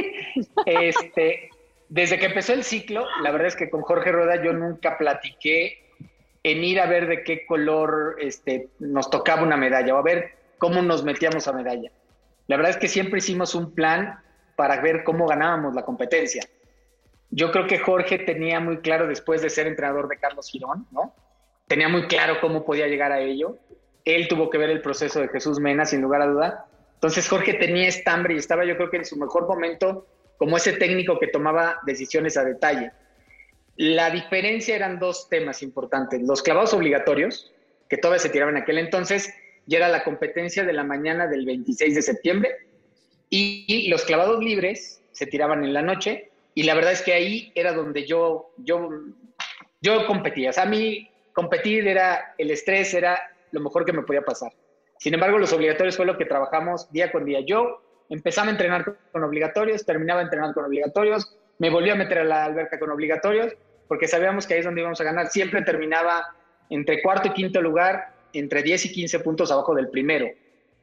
este, 0.66 1.50
desde 1.90 2.18
que 2.18 2.24
empezó 2.24 2.54
el 2.54 2.64
ciclo, 2.64 3.04
la 3.22 3.30
verdad 3.32 3.48
es 3.48 3.56
que 3.56 3.68
con 3.68 3.82
Jorge 3.82 4.10
Rueda 4.10 4.42
yo 4.42 4.54
nunca 4.54 4.96
platiqué 4.96 5.92
en 6.42 6.64
ir 6.64 6.80
a 6.80 6.86
ver 6.86 7.08
de 7.08 7.24
qué 7.24 7.44
color 7.44 8.16
este, 8.20 8.70
nos 8.78 9.10
tocaba 9.10 9.42
una 9.42 9.58
medalla 9.58 9.94
o 9.94 9.98
a 9.98 10.02
ver 10.02 10.30
cómo 10.56 10.80
nos 10.80 11.04
metíamos 11.04 11.46
a 11.46 11.52
medalla. 11.52 11.92
La 12.46 12.56
verdad 12.56 12.70
es 12.70 12.78
que 12.78 12.88
siempre 12.88 13.18
hicimos 13.18 13.54
un 13.54 13.74
plan 13.74 14.20
para 14.56 14.80
ver 14.80 15.04
cómo 15.04 15.26
ganábamos 15.26 15.74
la 15.74 15.84
competencia. 15.84 16.42
Yo 17.30 17.52
creo 17.52 17.66
que 17.66 17.78
Jorge 17.78 18.18
tenía 18.18 18.58
muy 18.60 18.78
claro 18.78 19.06
después 19.06 19.42
de 19.42 19.50
ser 19.50 19.66
entrenador 19.66 20.08
de 20.08 20.18
Carlos 20.18 20.48
Girón, 20.50 20.86
¿no? 20.90 21.14
Tenía 21.66 21.88
muy 21.88 22.06
claro 22.06 22.40
cómo 22.40 22.64
podía 22.64 22.86
llegar 22.86 23.12
a 23.12 23.20
ello. 23.20 23.58
Él 24.04 24.28
tuvo 24.28 24.50
que 24.50 24.58
ver 24.58 24.70
el 24.70 24.80
proceso 24.80 25.20
de 25.20 25.28
Jesús 25.28 25.60
Mena, 25.60 25.84
sin 25.84 26.00
lugar 26.00 26.22
a 26.22 26.26
duda. 26.26 26.66
Entonces 26.94 27.28
Jorge 27.28 27.54
tenía 27.54 27.88
estambre 27.88 28.34
y 28.34 28.38
estaba 28.38 28.64
yo 28.64 28.76
creo 28.76 28.90
que 28.90 28.96
en 28.98 29.04
su 29.04 29.16
mejor 29.16 29.46
momento 29.46 30.06
como 30.38 30.56
ese 30.56 30.72
técnico 30.72 31.18
que 31.18 31.28
tomaba 31.28 31.80
decisiones 31.84 32.36
a 32.36 32.44
detalle. 32.44 32.92
La 33.76 34.10
diferencia 34.10 34.74
eran 34.74 34.98
dos 34.98 35.28
temas 35.28 35.62
importantes. 35.62 36.22
Los 36.22 36.42
clavados 36.42 36.72
obligatorios, 36.74 37.52
que 37.88 37.96
todavía 37.96 38.20
se 38.20 38.30
tiraban 38.30 38.56
en 38.56 38.62
aquel 38.62 38.78
entonces, 38.78 39.32
ya 39.66 39.78
era 39.78 39.88
la 39.88 40.04
competencia 40.04 40.64
de 40.64 40.72
la 40.72 40.84
mañana 40.84 41.26
del 41.26 41.44
26 41.44 41.94
de 41.94 42.02
septiembre, 42.02 42.50
y 43.30 43.88
los 43.88 44.04
clavados 44.04 44.42
libres 44.42 45.02
se 45.12 45.26
tiraban 45.26 45.64
en 45.64 45.72
la 45.72 45.82
noche, 45.82 46.30
y 46.56 46.62
la 46.62 46.74
verdad 46.74 46.92
es 46.92 47.02
que 47.02 47.12
ahí 47.12 47.52
era 47.54 47.74
donde 47.74 48.06
yo, 48.06 48.50
yo, 48.56 48.88
yo 49.82 50.06
competía. 50.06 50.48
O 50.50 50.52
sea, 50.54 50.62
a 50.62 50.66
mí 50.66 51.10
competir 51.34 51.86
era, 51.86 52.34
el 52.38 52.50
estrés 52.50 52.94
era 52.94 53.30
lo 53.52 53.60
mejor 53.60 53.84
que 53.84 53.92
me 53.92 54.02
podía 54.02 54.22
pasar. 54.22 54.50
Sin 54.98 55.12
embargo, 55.12 55.36
los 55.36 55.52
obligatorios 55.52 55.98
fue 55.98 56.06
lo 56.06 56.16
que 56.16 56.24
trabajamos 56.24 56.90
día 56.90 57.12
con 57.12 57.26
día. 57.26 57.40
Yo 57.40 57.82
empezaba 58.08 58.48
a 58.48 58.52
entrenar 58.52 58.96
con 59.12 59.22
obligatorios, 59.22 59.84
terminaba 59.84 60.22
entrenando 60.22 60.54
con 60.54 60.64
obligatorios, 60.64 61.36
me 61.58 61.68
volví 61.68 61.90
a 61.90 61.94
meter 61.94 62.20
a 62.20 62.24
la 62.24 62.46
alberca 62.46 62.78
con 62.78 62.90
obligatorios, 62.90 63.52
porque 63.86 64.08
sabíamos 64.08 64.46
que 64.46 64.54
ahí 64.54 64.60
es 64.60 64.64
donde 64.64 64.80
íbamos 64.80 65.00
a 65.02 65.04
ganar. 65.04 65.28
Siempre 65.28 65.60
terminaba 65.60 66.24
entre 66.70 67.02
cuarto 67.02 67.28
y 67.28 67.32
quinto 67.32 67.60
lugar, 67.60 68.14
entre 68.32 68.62
10 68.62 68.86
y 68.86 68.92
15 68.92 69.20
puntos 69.20 69.52
abajo 69.52 69.74
del 69.74 69.90
primero. 69.90 70.26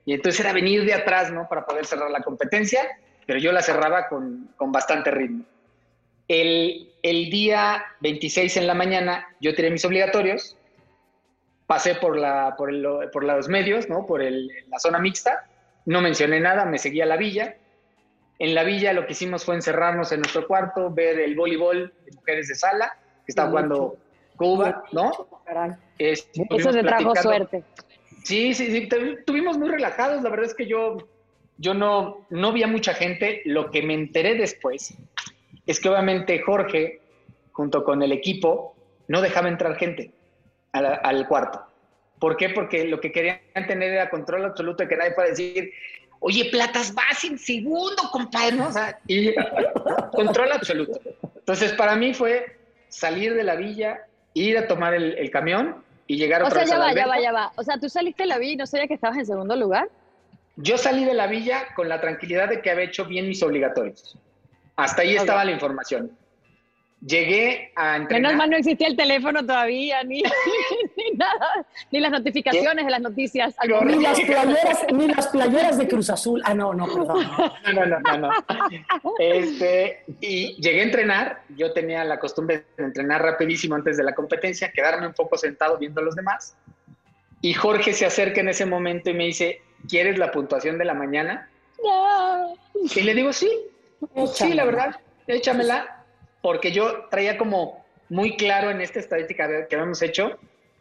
Y 0.05 0.13
entonces 0.13 0.39
era 0.41 0.53
venir 0.53 0.85
de 0.85 0.93
atrás, 0.93 1.31
¿no? 1.31 1.47
Para 1.47 1.65
poder 1.65 1.85
cerrar 1.85 2.11
la 2.11 2.21
competencia, 2.21 2.81
pero 3.25 3.39
yo 3.39 3.51
la 3.51 3.61
cerraba 3.61 4.07
con, 4.07 4.49
con 4.57 4.71
bastante 4.71 5.11
ritmo. 5.11 5.45
El, 6.27 6.91
el, 7.01 7.29
día 7.29 7.83
26 8.01 8.57
en 8.57 8.67
la 8.67 8.73
mañana 8.73 9.27
yo 9.39 9.53
tiré 9.53 9.69
mis 9.69 9.85
obligatorios, 9.85 10.57
pasé 11.67 11.95
por, 11.95 12.17
la, 12.17 12.55
por, 12.57 12.69
el, 12.69 12.85
por 13.11 13.23
los 13.23 13.47
medios, 13.47 13.89
¿no? 13.89 14.05
Por 14.05 14.21
el, 14.21 14.49
la 14.69 14.79
zona 14.79 14.99
mixta, 14.99 15.45
no 15.85 16.01
mencioné 16.01 16.39
nada, 16.39 16.65
me 16.65 16.77
seguí 16.77 17.01
a 17.01 17.05
la 17.05 17.17
villa 17.17 17.55
en 18.39 18.55
la 18.55 18.63
villa 18.63 18.93
lo 18.93 19.05
que 19.05 19.13
hicimos 19.13 19.45
fue 19.45 19.55
encerrarnos 19.55 20.11
en 20.11 20.19
nuestro 20.19 20.47
cuarto, 20.47 20.89
ver 20.89 21.19
el 21.19 21.35
voleibol 21.35 21.93
de 22.05 22.11
mujeres 22.11 22.47
de 22.47 22.55
sala, 22.55 22.93
que 23.25 23.31
está 23.31 23.47
jugando 23.47 23.95
Cuba, 24.35 24.83
¿no? 24.91 25.11
Eso 25.97 26.71
te 26.71 26.83
trajo 26.83 27.15
suerte. 27.15 27.63
Sí, 28.23 28.53
sí, 28.53 28.67
sí, 28.67 28.89
estuvimos 29.19 29.57
muy 29.57 29.69
relajados. 29.69 30.23
La 30.23 30.29
verdad 30.29 30.47
es 30.47 30.53
que 30.53 30.65
yo, 30.65 30.97
yo 31.57 31.73
no, 31.73 32.25
no 32.29 32.51
vi 32.51 32.63
a 32.63 32.67
mucha 32.67 32.93
gente. 32.93 33.41
Lo 33.45 33.71
que 33.71 33.81
me 33.81 33.93
enteré 33.93 34.35
después 34.35 34.95
es 35.65 35.79
que 35.79 35.89
obviamente 35.89 36.39
Jorge, 36.39 37.01
junto 37.51 37.83
con 37.83 38.01
el 38.01 38.11
equipo, 38.11 38.75
no 39.07 39.21
dejaba 39.21 39.49
entrar 39.49 39.75
gente 39.77 40.11
al, 40.71 40.99
al 41.03 41.27
cuarto. 41.27 41.61
¿Por 42.19 42.37
qué? 42.37 42.49
Porque 42.49 42.85
lo 42.85 43.01
que 43.01 43.11
querían 43.11 43.39
tener 43.67 43.91
era 43.91 44.09
control 44.09 44.45
absoluto 44.45 44.83
de 44.83 44.89
que 44.89 44.95
nadie 44.95 45.11
pueda 45.11 45.29
decir, 45.29 45.71
Oye, 46.25 46.45
Platas, 46.45 46.93
vas 46.93 47.21
en 47.25 47.37
segundo, 47.37 48.03
compadre. 48.09 48.61
O 48.61 48.71
sea, 48.71 48.97
y 49.07 49.35
control 50.13 50.53
absoluto. 50.53 51.01
Entonces, 51.35 51.73
para 51.73 51.97
mí 51.97 52.13
fue 52.13 52.57
salir 52.87 53.33
de 53.33 53.43
la 53.43 53.55
villa, 53.55 54.07
ir 54.33 54.57
a 54.57 54.65
tomar 54.65 54.93
el, 54.93 55.29
camión 55.31 55.83
y 56.07 56.17
llegar 56.17 56.43
otra 56.43 56.63
o 56.63 56.65
sea, 56.65 56.77
ya 56.77 56.79
va, 56.79 56.93
ya 56.93 57.07
va, 57.07 57.19
ya 57.19 57.31
va. 57.31 57.51
O 57.55 57.63
sea, 57.63 57.77
tú 57.79 57.89
saliste 57.89 58.23
de 58.23 58.29
la 58.29 58.37
villa 58.37 58.53
y 58.53 58.55
no 58.57 58.65
sabía 58.65 58.87
que 58.87 58.93
estabas 58.93 59.17
en 59.17 59.25
segundo 59.25 59.55
lugar. 59.55 59.89
Yo 60.55 60.77
salí 60.77 61.05
de 61.05 61.13
la 61.13 61.27
villa 61.27 61.67
con 61.75 61.89
la 61.89 61.99
tranquilidad 61.99 62.49
de 62.49 62.61
que 62.61 62.69
había 62.69 62.85
hecho 62.85 63.05
bien 63.05 63.27
mis 63.27 63.41
obligatorios. 63.41 64.17
Hasta 64.75 65.01
ahí 65.01 65.15
estaba 65.15 65.43
la 65.45 65.51
información. 65.51 66.11
Llegué 67.05 67.73
a 67.75 67.97
entrenar. 67.97 68.31
Menos 68.31 68.37
mal 68.37 68.49
no 68.49 68.55
existía 68.55 68.87
el 68.87 68.95
teléfono 68.95 69.41
todavía, 69.45 70.03
ni, 70.05 70.21
nada, 71.15 71.65
ni 71.91 71.99
las 71.99 72.11
notificaciones 72.11 72.85
de 72.85 72.91
las 72.91 73.01
noticias. 73.01 73.55
Ni 73.61 74.01
las, 74.01 74.21
playeras, 74.21 74.85
ni 74.93 75.07
las 75.09 75.27
playeras 75.27 75.77
de 75.77 75.87
Cruz 75.89 76.09
Azul. 76.09 76.41
Ah, 76.45 76.53
no, 76.53 76.73
no, 76.73 76.85
perdón. 76.85 77.27
No, 77.73 77.85
no, 77.85 77.99
no, 77.99 78.17
no. 78.17 78.29
Este, 79.19 80.05
y 80.21 80.55
llegué 80.61 80.79
a 80.79 80.83
entrenar. 80.83 81.41
Yo 81.57 81.73
tenía 81.73 82.05
la 82.05 82.19
costumbre 82.19 82.67
de 82.77 82.85
entrenar 82.85 83.21
rapidísimo 83.21 83.75
antes 83.75 83.97
de 83.97 84.03
la 84.03 84.15
competencia, 84.15 84.71
quedarme 84.71 85.07
un 85.07 85.13
poco 85.13 85.37
sentado 85.37 85.77
viendo 85.77 85.99
a 85.99 86.05
los 86.05 86.15
demás. 86.15 86.55
Y 87.41 87.53
Jorge 87.53 87.91
se 87.91 88.05
acerca 88.05 88.39
en 88.39 88.47
ese 88.47 88.65
momento 88.65 89.09
y 89.09 89.13
me 89.13 89.25
dice, 89.25 89.61
¿quieres 89.89 90.17
la 90.17 90.31
puntuación 90.31 90.77
de 90.77 90.85
la 90.85 90.93
mañana? 90.93 91.49
No. 91.83 92.55
Y 92.95 93.01
le 93.01 93.13
digo, 93.13 93.33
sí, 93.33 93.51
sí, 94.33 94.53
la 94.53 94.63
verdad, 94.63 94.95
échamela 95.27 96.02
porque 96.43 96.73
yo 96.73 97.05
traía 97.09 97.37
como 97.37 97.85
muy 98.09 98.35
claro 98.35 98.69
en 98.69 98.81
esta 98.81 98.99
estadística 98.99 99.65
que 99.65 99.75
habíamos 99.75 100.01
hecho 100.01 100.37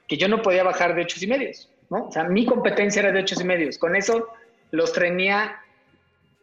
que 0.09 0.17
yo 0.17 0.27
no 0.27 0.43
podía 0.43 0.65
bajar 0.65 0.97
de 0.97 1.03
ocho 1.03 1.19
y 1.23 1.29
medios, 1.29 1.71
¿no? 1.89 2.07
O 2.09 2.13
sea, 2.13 2.25
mi 2.25 2.45
competencia 2.45 3.01
era 3.01 3.13
de 3.13 3.21
ocho 3.21 3.37
y 3.41 3.45
medios. 3.45 3.79
Con 3.79 3.95
eso 3.95 4.29
los 4.73 4.93
tenía 4.93 5.61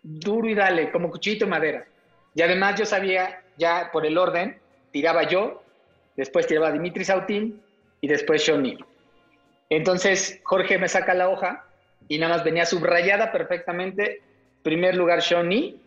duro 0.02 0.48
y 0.48 0.56
dale, 0.56 0.90
como 0.90 1.12
cuchillito 1.12 1.44
de 1.44 1.52
madera. 1.52 1.86
Y 2.34 2.42
además 2.42 2.80
yo 2.80 2.86
sabía, 2.86 3.44
ya 3.58 3.90
por 3.92 4.06
el 4.06 4.18
orden, 4.18 4.58
tiraba 4.92 5.24
yo, 5.24 5.64
después 6.16 6.48
tiraba 6.48 6.72
Dimitri 6.72 7.04
Sautín 7.04 7.62
y 8.00 8.08
después 8.08 8.42
Shoni. 8.44 8.78
Entonces 9.70 10.40
Jorge 10.44 10.78
me 10.78 10.88
saca 10.88 11.14
la 11.14 11.28
hoja 11.28 11.66
y 12.08 12.20
nada 12.20 12.36
más 12.36 12.46
venía 12.46 12.66
subrayada 12.66 13.34
perfectamente. 13.34 14.22
Primer 14.64 14.96
lugar 14.96 15.20
Shoni, 15.20 15.82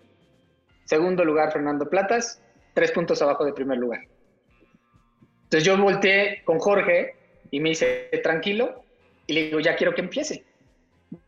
segundo 0.85 1.25
lugar 1.25 1.51
Fernando 1.51 1.89
Platas, 1.89 2.43
tres 2.75 2.93
puntos 2.93 3.21
abajo 3.23 3.45
de 3.45 3.53
primer 3.53 3.79
lugar. 3.79 4.01
Entonces 5.45 5.65
yo 5.65 5.77
volteé 5.77 6.43
con 6.45 6.59
Jorge 6.59 7.15
y 7.51 7.61
me 7.61 7.71
dice, 7.71 8.11
tranquilo, 8.23 8.83
y 9.27 9.35
le 9.35 9.43
digo, 9.45 9.61
ya 9.61 9.77
quiero 9.77 9.95
que 9.95 10.01
empiece. 10.01 10.45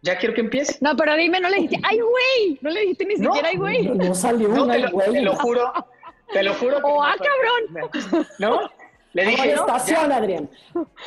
Ya 0.01 0.17
quiero 0.17 0.35
que 0.35 0.41
empiece. 0.41 0.79
No, 0.81 0.97
pero 0.97 1.15
dime, 1.15 1.41
no 1.41 1.49
le 1.51 1.57
dijiste, 1.57 1.79
¡ay, 1.83 2.01
güey! 2.01 2.59
No 2.63 2.71
le 2.71 2.81
dijiste 2.81 3.05
ni 3.05 3.17
siquiera, 3.17 3.49
¡ay, 3.49 3.57
güey! 3.57 3.83
No, 3.83 4.15
salió 4.15 4.49
no, 4.49 4.67
te, 4.67 4.79
lo, 4.79 4.91
te 4.91 5.21
lo 5.21 5.37
juro, 5.37 5.73
te 6.33 6.43
lo 6.43 6.55
juro. 6.55 6.79
¡Oh, 6.85 7.03
ah, 7.03 7.15
cabrón! 7.19 7.91
¿No? 8.39 8.71
Le 9.13 9.27
dije, 9.27 9.53
estación, 9.53 10.09
ya, 10.11 10.17
Adrián. 10.17 10.51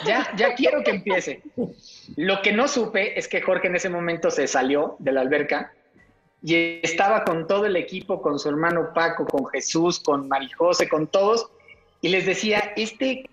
Ya, 0.06 0.32
ya 0.38 0.56
quiero 0.56 0.82
que 0.84 0.92
empiece. 0.92 1.42
Lo 2.16 2.42
que 2.42 2.54
no 2.54 2.68
supe 2.68 3.20
es 3.20 3.28
que 3.28 3.42
Jorge 3.42 3.68
en 3.68 3.76
ese 3.76 3.90
momento 3.90 4.32
se 4.32 4.48
salió 4.48 4.96
de 5.00 5.12
la 5.12 5.22
alberca 5.22 5.74
y 6.44 6.80
estaba 6.84 7.24
con 7.24 7.48
todo 7.48 7.66
el 7.66 7.76
equipo, 7.76 8.22
con 8.22 8.40
su 8.40 8.50
hermano 8.50 8.92
Paco, 8.94 9.26
con 9.26 9.48
Jesús, 9.48 10.00
con 10.00 10.28
Marijose, 10.28 10.88
con 10.88 11.08
todos, 11.08 11.50
y 12.02 12.10
les 12.10 12.26
decía, 12.26 12.74
este 12.76 13.30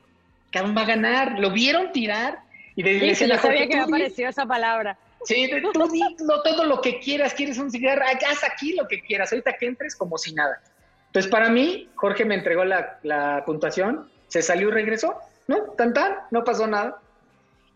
cabrón 0.50 0.76
va 0.76 0.82
a 0.82 0.86
ganar, 0.86 1.38
¿lo 1.38 1.50
vieron 1.50 1.92
tirar? 1.92 2.38
Y 2.76 2.82
les 2.82 3.18
sí, 3.18 3.28
sabía 3.28 3.68
que 3.68 3.76
me 3.76 3.82
apareció 3.82 4.28
esa 4.28 4.46
palabra. 4.46 4.98
Sí, 5.24 5.50
tú 5.72 5.88
di 5.88 6.02
todo 6.16 6.64
lo 6.64 6.80
que 6.80 6.98
quieras, 6.98 7.34
quieres 7.34 7.58
un 7.58 7.70
cigarro, 7.70 8.04
haz 8.04 8.44
aquí 8.44 8.74
lo 8.74 8.86
que 8.88 9.00
quieras, 9.00 9.32
ahorita 9.32 9.54
que 9.58 9.66
entres 9.66 9.96
como 9.96 10.18
si 10.18 10.34
nada. 10.34 10.60
Entonces, 11.06 11.30
para 11.30 11.48
mí, 11.48 11.88
Jorge 11.94 12.24
me 12.24 12.34
entregó 12.34 12.64
la, 12.64 12.98
la 13.02 13.42
puntuación, 13.46 14.10
se 14.28 14.42
salió 14.42 14.68
y 14.68 14.72
regresó, 14.72 15.16
¿no? 15.46 15.60
Tan 15.76 15.94
tan, 15.94 16.14
no 16.30 16.42
pasó 16.44 16.66
nada. 16.66 16.98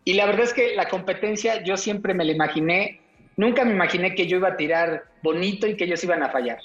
Y 0.03 0.13
la 0.13 0.25
verdad 0.25 0.43
es 0.43 0.53
que 0.53 0.75
la 0.75 0.89
competencia 0.89 1.63
yo 1.63 1.77
siempre 1.77 2.13
me 2.13 2.25
la 2.25 2.33
imaginé 2.33 2.99
Nunca 3.39 3.63
me 3.63 3.71
imaginé 3.71 4.15
que 4.15 4.27
yo 4.27 4.35
iba 4.35 4.49
a 4.49 4.57
tirar 4.57 5.05
bonito 5.21 5.67
y 5.67 5.75
que 5.75 5.85
ellos 5.85 6.03
iban 6.03 6.23
a 6.23 6.29
fallar. 6.29 6.59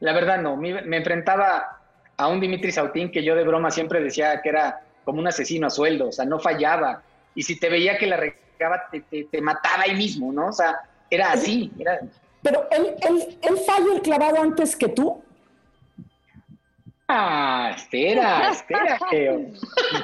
La 0.00 0.12
verdad 0.12 0.40
no, 0.40 0.56
me, 0.56 0.96
enfrentaba 0.96 1.80
a 2.16 2.28
un 2.28 2.40
Dimitri 2.40 2.72
Sautín 2.72 3.10
que 3.10 3.22
yo 3.22 3.34
de 3.34 3.44
broma 3.44 3.70
siempre 3.70 4.02
decía 4.02 4.40
que 4.42 4.48
era 4.48 4.80
como 5.04 5.20
un 5.20 5.28
asesino 5.28 5.66
a 5.66 5.70
sueldo, 5.70 6.08
o 6.08 6.12
sea, 6.12 6.24
no 6.24 6.38
fallaba. 6.38 7.02
Y 7.34 7.42
si 7.42 7.58
te 7.58 7.68
veía 7.68 7.98
que 7.98 8.06
la 8.06 8.16
regaba, 8.16 8.88
te, 9.10 9.40
mataba 9.40 9.84
ahí 9.84 9.94
mismo, 9.94 10.32
¿no? 10.32 10.48
O 10.48 10.52
sea, 10.52 10.80
era 11.10 11.32
así. 11.32 11.72
Pero 12.42 12.68
él, 12.70 12.94
él, 13.02 13.38
él 13.42 13.56
falla 13.66 13.94
el 13.94 14.02
clavado 14.02 14.42
antes 14.42 14.76
que 14.76 14.88
tú. 14.88 15.22
Ah, 17.14 17.72
espera, 17.76 18.50
espera, 18.50 18.98
Geo. 19.10 19.42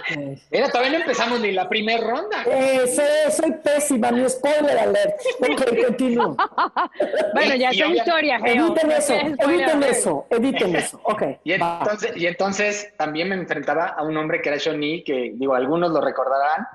Espera, 0.08 0.68
todavía 0.68 0.90
no 0.92 0.98
empezamos 0.98 1.40
ni 1.40 1.52
la 1.52 1.66
primera 1.66 2.04
ronda. 2.06 2.44
Eh, 2.44 2.86
soy, 3.30 3.52
pésima, 3.64 4.10
mi 4.10 4.28
spoiler 4.28 4.78
alert. 4.78 5.18
Ok, 5.40 5.86
continúo. 5.86 6.36
bueno, 7.34 7.54
ya 7.54 7.70
es 7.70 7.78
historia, 7.78 8.38
Geo. 8.40 8.66
Editen 8.66 8.90
eso, 8.90 9.14
editen 9.14 9.82
eso, 9.82 10.26
editen 10.28 10.76
eso. 10.76 11.00
Ok. 11.04 11.22
Y 11.44 11.52
entonces, 11.52 12.14
y 12.14 12.26
entonces 12.26 12.92
también 12.98 13.30
me 13.30 13.36
enfrentaba 13.36 13.86
a 13.86 14.02
un 14.02 14.14
hombre 14.18 14.42
que 14.42 14.50
era 14.50 14.58
Johnny, 14.62 15.02
que 15.02 15.32
digo, 15.34 15.54
algunos 15.54 15.90
lo 15.90 16.02
recordarán. 16.02 16.66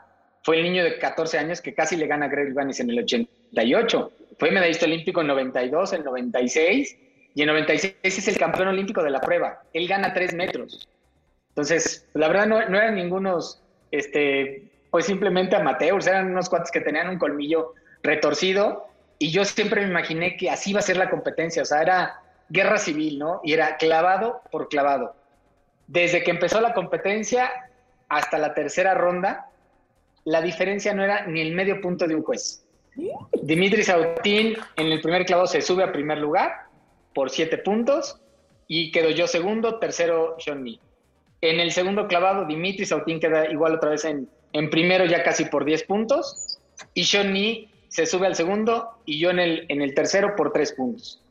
Fue 0.41 0.57
el 0.57 0.63
niño 0.63 0.83
de 0.83 0.97
14 0.97 1.37
años 1.37 1.61
que 1.61 1.75
casi 1.75 1.95
le 1.95 2.07
gana 2.07 2.25
a 2.25 2.29
Greg 2.29 2.55
Vanis 2.55 2.79
en 2.79 2.89
el 2.89 2.99
88. 2.99 4.11
Fue 4.39 4.49
medallista 4.49 4.87
olímpico 4.87 5.21
en 5.21 5.27
92, 5.27 5.93
en 5.93 6.03
96 6.03 6.97
y 7.35 7.41
en 7.41 7.47
96 7.47 7.95
es 8.03 8.27
el 8.27 8.37
campeón 8.37 8.67
olímpico 8.69 9.03
de 9.03 9.09
la 9.09 9.21
prueba. 9.21 9.63
Él 9.73 9.87
gana 9.87 10.13
tres 10.13 10.33
metros. 10.33 10.87
Entonces, 11.49 12.07
la 12.13 12.27
verdad 12.27 12.47
no, 12.47 12.67
no 12.69 12.77
eran 12.77 12.95
ningunos, 12.95 13.61
este, 13.91 14.71
pues 14.91 15.05
simplemente 15.05 15.55
amateurs, 15.55 16.07
eran 16.07 16.31
unos 16.31 16.49
cuates 16.49 16.71
que 16.71 16.81
tenían 16.81 17.09
un 17.09 17.17
colmillo 17.17 17.73
retorcido 18.01 18.87
y 19.19 19.31
yo 19.31 19.45
siempre 19.45 19.81
me 19.81 19.87
imaginé 19.87 20.35
que 20.35 20.49
así 20.49 20.71
iba 20.71 20.79
a 20.79 20.83
ser 20.83 20.97
la 20.97 21.09
competencia, 21.09 21.61
o 21.61 21.65
sea, 21.65 21.81
era 21.81 22.21
guerra 22.49 22.77
civil, 22.77 23.19
¿no? 23.19 23.41
Y 23.43 23.53
era 23.53 23.77
clavado 23.77 24.41
por 24.51 24.67
clavado. 24.67 25.15
Desde 25.87 26.23
que 26.23 26.31
empezó 26.31 26.59
la 26.59 26.73
competencia 26.73 27.51
hasta 28.09 28.37
la 28.37 28.53
tercera 28.53 28.93
ronda, 28.93 29.49
la 30.25 30.41
diferencia 30.41 30.93
no 30.93 31.03
era 31.03 31.25
ni 31.27 31.41
el 31.41 31.53
medio 31.53 31.81
punto 31.81 32.07
de 32.07 32.15
un 32.15 32.23
juez. 32.23 32.65
Dimitri 33.41 33.83
Sautín 33.83 34.55
en 34.75 34.87
el 34.91 35.01
primer 35.01 35.25
clavado 35.25 35.47
se 35.47 35.61
sube 35.61 35.83
a 35.83 35.91
primer 35.91 36.17
lugar 36.19 36.67
por 37.13 37.29
siete 37.29 37.57
puntos 37.57 38.19
y 38.67 38.91
quedo 38.91 39.09
yo 39.09 39.27
segundo, 39.27 39.79
tercero 39.79 40.37
Johnny. 40.43 40.79
En 41.41 41.59
el 41.59 41.71
segundo 41.71 42.07
clavado, 42.07 42.45
Dimitri 42.45 42.85
Sautín 42.85 43.19
queda 43.19 43.49
igual 43.51 43.75
otra 43.75 43.89
vez 43.89 44.05
en, 44.05 44.29
en 44.53 44.69
primero 44.69 45.05
ya 45.05 45.23
casi 45.23 45.45
por 45.45 45.65
10 45.65 45.83
puntos 45.83 46.59
y 46.93 47.05
Johnny 47.05 47.69
se 47.89 48.05
sube 48.05 48.27
al 48.27 48.35
segundo 48.35 48.89
y 49.05 49.19
yo 49.19 49.29
en 49.29 49.39
el, 49.39 49.65
en 49.69 49.81
el 49.81 49.93
tercero 49.93 50.35
por 50.35 50.51
tres 50.51 50.71
puntos. 50.71 51.21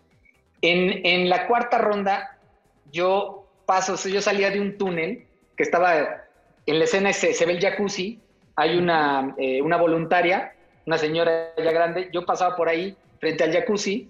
En, 0.61 1.05
en 1.05 1.29
la 1.29 1.49
cuarta 1.49 1.79
ronda, 1.79 2.39
yo 2.93 3.49
paso, 3.67 3.97
yo 4.09 4.21
salía 4.21 4.51
de 4.51 4.61
un 4.61 4.79
túnel 4.79 5.27
que 5.57 5.63
estaba 5.63 6.27
en 6.67 6.79
la 6.79 6.85
escena, 6.85 7.13
se, 7.13 7.35
se 7.35 7.47
ve 7.47 7.53
el 7.55 7.61
jacuzzi, 7.61 8.21
hay 8.55 8.77
una, 8.77 9.35
eh, 9.39 9.61
una 9.63 9.77
voluntaria, 9.77 10.55
una 10.87 10.99
señora 10.99 11.53
ya 11.57 11.73
grande, 11.73 12.11
yo 12.13 12.25
pasaba 12.25 12.55
por 12.55 12.69
ahí 12.69 12.97
frente 13.19 13.45
al 13.45 13.53
jacuzzi 13.53 14.09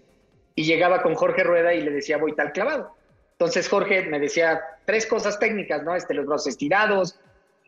y 0.55 0.65
llegaba 0.65 1.03
con 1.03 1.15
Jorge 1.15 1.45
Rueda 1.45 1.75
y 1.75 1.83
le 1.83 1.91
decía, 1.91 2.19
voy 2.19 2.35
tal 2.35 2.53
clavado. 2.53 2.95
Entonces 3.33 3.69
Jorge 3.69 4.03
me 4.03 4.21
decía 4.21 4.61
tres 4.85 5.07
cosas 5.07 5.39
técnicas, 5.39 5.83
¿no? 5.83 5.97
Este, 5.97 6.15
los 6.15 6.27
brazos 6.27 6.49
estirados, 6.49 7.19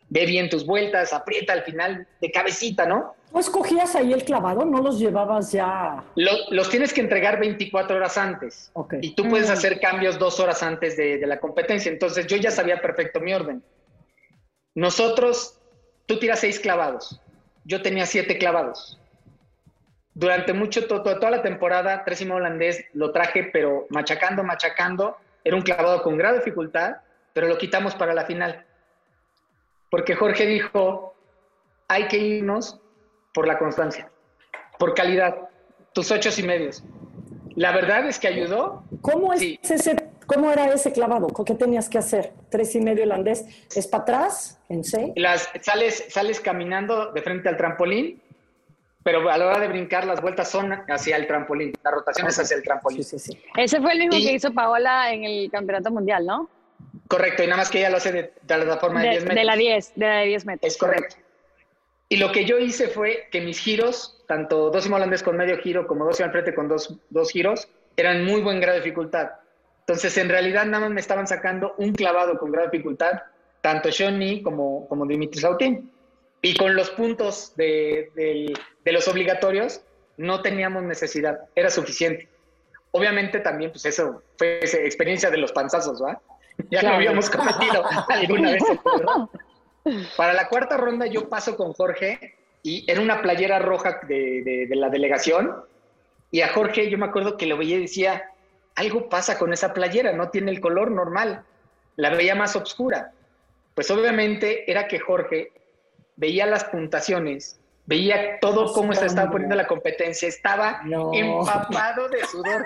ve 0.09 0.27
bien 0.27 0.49
tus 0.49 0.67
vueltas, 0.67 1.13
aprieta 1.13 1.53
al 1.53 1.63
final 1.63 2.07
de 2.21 2.31
cabecita, 2.31 2.87
¿no? 2.87 3.15
¿No 3.33 3.41
escogías 3.41 3.97
ahí 3.97 4.13
el 4.13 4.25
clavado? 4.25 4.65
¿No 4.65 4.81
los 4.81 4.99
llevabas 5.01 5.51
ya? 5.51 6.05
los 6.15 6.71
tienes 6.71 6.93
que 6.93 7.01
entregar 7.01 7.41
24 7.41 7.97
horas 7.97 8.17
antes. 8.17 8.71
Y 9.01 9.15
tú 9.17 9.29
puedes 9.29 9.49
mm. 9.49 9.53
hacer 9.53 9.81
cambios 9.81 10.19
dos 10.19 10.39
horas 10.39 10.63
antes 10.63 10.97
de, 10.97 11.19
de 11.19 11.27
la 11.27 11.41
competencia. 11.41 11.91
Entonces 11.91 12.29
yo 12.29 12.37
ya 12.37 12.53
sabía 12.53 12.81
perfecto 12.81 13.19
mi 13.21 13.35
orden. 13.35 13.63
Nosotros, 14.77 15.59
tú 16.07 16.21
tiras 16.21 16.41
seis 16.41 16.61
clavados. 16.61 17.21
Yo 17.65 17.83
tenía 17.83 18.07
siete 18.07 18.39
clavados 18.39 19.01
durante 20.15 20.53
mucho, 20.53 20.87
toda 20.87 21.31
la 21.31 21.43
temporada, 21.43 22.05
Trésimo 22.05 22.37
holandés 22.37 22.85
lo 22.93 23.11
traje, 23.11 23.51
pero 23.53 23.87
machacando, 23.91 24.45
machacando. 24.45 25.17
Era 25.43 25.57
un 25.57 25.63
clavado 25.63 26.03
con 26.03 26.17
gran 26.17 26.37
dificultad, 26.37 26.99
pero 27.33 27.49
lo 27.49 27.59
quitamos 27.59 27.97
para 27.97 28.15
la 28.15 28.25
final. 28.25 28.65
Porque 29.91 30.15
Jorge 30.15 30.47
dijo, 30.47 31.15
hay 31.89 32.07
que 32.07 32.19
irnos 32.19 32.81
por 33.33 33.49
la 33.49 33.59
constancia, 33.59 34.09
por 34.79 34.95
calidad, 34.95 35.49
tus 35.93 36.11
ocho 36.13 36.31
y 36.37 36.43
medios. 36.45 36.85
La 37.57 37.73
verdad 37.73 38.07
es 38.07 38.19
que 38.21 38.29
ayudó. 38.29 38.85
¿Cómo, 39.01 39.33
es 39.33 39.43
ese, 39.63 39.97
¿Cómo 40.27 40.51
era 40.51 40.73
ese 40.73 40.93
clavado? 40.93 41.29
¿Qué 41.29 41.55
tenías 41.55 41.89
que 41.89 41.99
hacer? 41.99 42.33
¿Tres 42.51 42.75
y 42.75 42.81
medio 42.81 43.03
holandés? 43.03 43.45
¿Es 43.75 43.87
para 43.87 44.03
atrás? 44.03 44.61
¿En? 44.69 44.83
Las, 45.17 45.51
sales, 45.61 46.07
sales 46.09 46.41
caminando 46.41 47.13
de 47.13 47.23
frente 47.23 47.49
al 47.49 47.57
trampolín 47.57 48.23
pero 49.05 49.31
a 49.31 49.37
la 49.37 49.47
hora 49.47 49.61
de 49.61 49.69
brincar 49.69 50.07
las 50.07 50.21
vueltas 50.21 50.51
son 50.51 50.73
hacia 50.89 51.17
el 51.17 51.27
trampolín, 51.27 51.73
la 51.85 51.91
rotación 51.91 52.27
es 52.27 52.39
hacia 52.39 52.57
el 52.57 52.63
trampolín. 52.63 53.05
Sí, 53.05 53.19
sí, 53.19 53.39
Ese 53.55 53.81
fue 53.81 53.93
el 53.93 53.99
mismo 53.99 54.13
que 54.13 54.33
hizo 54.33 54.53
Paola 54.53 55.13
en 55.13 55.25
el 55.25 55.51
Campeonato 55.51 55.91
Mundial, 55.91 56.27
¿no? 56.27 56.49
Correcto, 57.07 57.43
y 57.43 57.47
nada 57.47 57.59
más 57.59 57.71
que 57.71 57.79
ella 57.79 57.91
lo 57.91 57.99
hace 57.99 58.13
de, 58.13 58.33
la 58.49 58.79
forma 58.79 59.03
de, 59.03 59.11
10 59.11 59.23
metros. 59.25 59.39
De 59.39 59.45
la 59.45 59.57
10, 59.57 59.93
de 59.95 60.07
la 60.07 60.17
de 60.17 60.27
10 60.27 60.47
metros. 60.47 60.73
Es 60.73 60.79
correcto. 60.79 61.17
Y 62.09 62.17
lo 62.17 62.33
que 62.33 62.47
yo 62.47 62.59
hice 62.59 62.89
fue 62.89 63.29
que 63.31 63.43
mis 63.43 63.59
giros, 63.59 64.23
tanto 64.27 64.71
dos 64.71 64.87
holandés 64.91 65.23
con 65.23 65.37
medio 65.37 65.59
giro 65.59 65.87
como 65.87 66.07
dos 66.07 66.21
al 66.21 66.31
frente 66.31 66.55
con 66.55 66.69
dos, 66.69 66.99
dos 67.11 67.31
giros, 67.31 67.69
eran 67.97 68.25
muy 68.25 68.41
buen 68.41 68.61
grado 68.61 68.79
de 68.79 68.85
dificultad. 68.85 69.33
Entonces, 69.81 70.17
en 70.17 70.31
realidad, 70.31 70.65
nada 70.65 70.85
más 70.85 70.93
me 70.93 71.01
estaban 71.01 71.27
sacando 71.27 71.75
un 71.77 71.93
clavado 71.93 72.39
con 72.39 72.51
grado 72.51 72.69
de 72.69 72.79
dificultad, 72.79 73.23
tanto 73.61 73.91
Johnny 73.97 74.43
como, 74.43 74.89
como 74.89 75.05
Dimitri 75.07 75.41
Sautín. 75.41 75.91
Y 76.45 76.55
con 76.59 76.77
los 76.77 76.91
puntos 76.91 77.55
de, 77.57 78.53
los 78.85 79.09
obligatorios 79.09 79.81
no 80.19 80.43
teníamos 80.43 80.83
necesidad, 80.83 81.41
era 81.55 81.71
suficiente. 81.71 82.29
Obviamente 82.91 83.41
también, 83.41 83.71
pues 83.71 83.87
eso 83.87 84.23
fue 84.37 84.63
esa 84.63 84.77
experiencia 84.77 85.31
de 85.31 85.39
los 85.39 85.53
panzazos, 85.53 86.03
¿va? 86.03 86.21
Ya 86.71 86.83
lo 86.83 86.91
habíamos 86.91 87.31
cometido 87.31 87.83
alguna 88.11 88.53
vez. 88.53 88.63
Para 90.19 90.35
la 90.35 90.49
cuarta 90.49 90.77
ronda 90.77 91.07
yo 91.07 91.31
paso 91.31 91.57
con 91.57 91.73
Jorge 91.73 92.35
y 92.63 92.85
era 92.91 93.01
una 93.01 93.23
playera 93.23 93.59
roja 93.59 94.01
de, 94.07 94.67
de, 94.69 94.77
la 94.77 94.91
delegación 94.91 95.65
y 96.31 96.43
a 96.43 96.49
Jorge 96.49 96.91
yo 96.91 96.99
me 96.99 97.07
acuerdo 97.07 97.39
que 97.39 97.47
lo 97.47 97.57
veía 97.57 97.77
y 97.77 97.83
decía, 97.83 98.23
algo 98.75 99.09
pasa 99.09 99.39
con 99.39 99.55
esa 99.55 99.73
playera, 99.73 100.13
no 100.13 100.29
tiene 100.29 100.51
el 100.51 100.61
color 100.61 100.91
normal, 100.91 101.43
la 101.97 102.11
veía 102.11 102.35
más 102.35 102.55
oscura. 102.55 103.13
Pues 103.75 103.91
obviamente 103.91 104.71
era 104.71 104.87
que 104.87 105.01
Jorge 105.01 105.51
veía 106.17 106.47
las 106.47 106.65
puntuaciones, 106.65 107.59
veía 107.87 108.39
todo 108.41 108.73
cómo 108.73 108.95
se 108.95 109.07
estaba 109.07 109.31
poniendo 109.31 109.57
la 109.57 109.67
competencia, 109.67 110.29
estaba 110.29 110.83
empapado 111.13 112.09
de 112.09 112.25
sudor. 112.27 112.65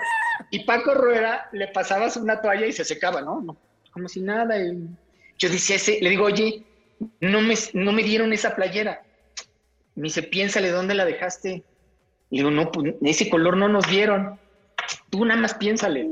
Y 0.51 0.63
Paco 0.63 0.93
Rueda 0.93 1.49
le 1.51 1.67
pasabas 1.67 2.17
una 2.17 2.41
toalla 2.41 2.65
y 2.65 2.71
se 2.71 2.85
secaba, 2.85 3.21
¿no? 3.21 3.57
Como 3.91 4.07
si 4.07 4.21
nada. 4.21 4.55
yo 5.37 5.49
decía, 5.49 5.75
ese, 5.75 5.99
le 6.01 6.09
digo, 6.11 6.25
oye, 6.25 6.63
no 7.19 7.41
me, 7.41 7.55
no 7.73 7.91
me 7.91 8.03
dieron 8.03 8.33
esa 8.33 8.55
playera. 8.55 9.03
Me 9.95 10.03
dice, 10.03 10.23
piénsale, 10.23 10.69
¿dónde 10.69 10.95
la 10.95 11.05
dejaste? 11.05 11.63
Le 12.29 12.37
digo, 12.37 12.51
no, 12.51 12.71
pues 12.71 12.95
ese 13.01 13.29
color 13.29 13.57
no 13.57 13.67
nos 13.67 13.87
dieron. 13.87 14.39
Tú 15.09 15.25
nada 15.25 15.41
más 15.41 15.55
piénsale. 15.55 16.07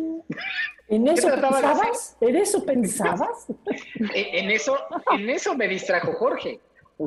¿En 0.90 1.08
eso 1.08 1.30
pensabas? 1.30 2.18
¿En 2.22 2.36
eso 2.36 2.66
pensabas? 2.66 3.48
en, 4.14 4.52
eso, 4.52 4.78
en 5.12 5.30
eso 5.30 5.56
me 5.56 5.68
distrajo 5.68 6.14
Jorge. 6.14 6.60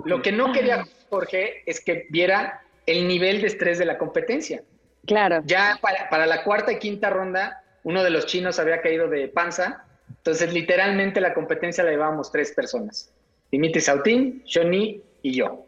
Lo 0.05 0.22
que 0.22 0.33
no 0.33 0.53
quería 0.53 0.85
Jorge 1.09 1.62
es 1.66 1.85
que 1.85 2.07
viera 2.11 2.62
el 2.87 3.09
nivel 3.09 3.40
de 3.40 3.48
estrés 3.48 3.79
de 3.79 3.85
la 3.85 3.98
competencia. 3.98 4.62
Claro. 5.07 5.42
Ya 5.44 5.79
para, 5.81 6.26
la 6.26 6.44
cuarta 6.44 6.72
y 6.72 6.79
quinta 6.79 7.11
ronda, 7.11 7.62
uno 7.83 8.03
de 8.03 8.11
los 8.11 8.26
chinos 8.26 8.59
había 8.59 8.81
caído 8.81 9.09
de 9.09 9.29
panza, 9.29 9.85
entonces 10.09 10.53
literalmente 10.53 11.20
la 11.20 11.35
competencia 11.35 11.85
la 11.85 11.90
llevábamos 11.90 12.31
tres 12.31 12.53
personas. 12.53 13.12
Dimitri 13.50 13.81
Sautín, 13.81 14.44
Johnny 14.53 15.03
y 15.22 15.35
yo. 15.35 15.66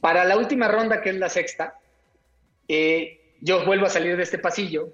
Para 0.00 0.24
la 0.24 0.36
última 0.36 0.68
ronda, 0.68 1.00
que 1.00 1.10
es 1.10 1.16
la 1.16 1.28
sexta, 1.28 1.78
eh, 2.68 3.36
yo 3.40 3.64
vuelvo 3.64 3.86
a 3.86 3.90
salir 3.90 4.16
de 4.16 4.22
este 4.22 4.38
pasillo, 4.38 4.88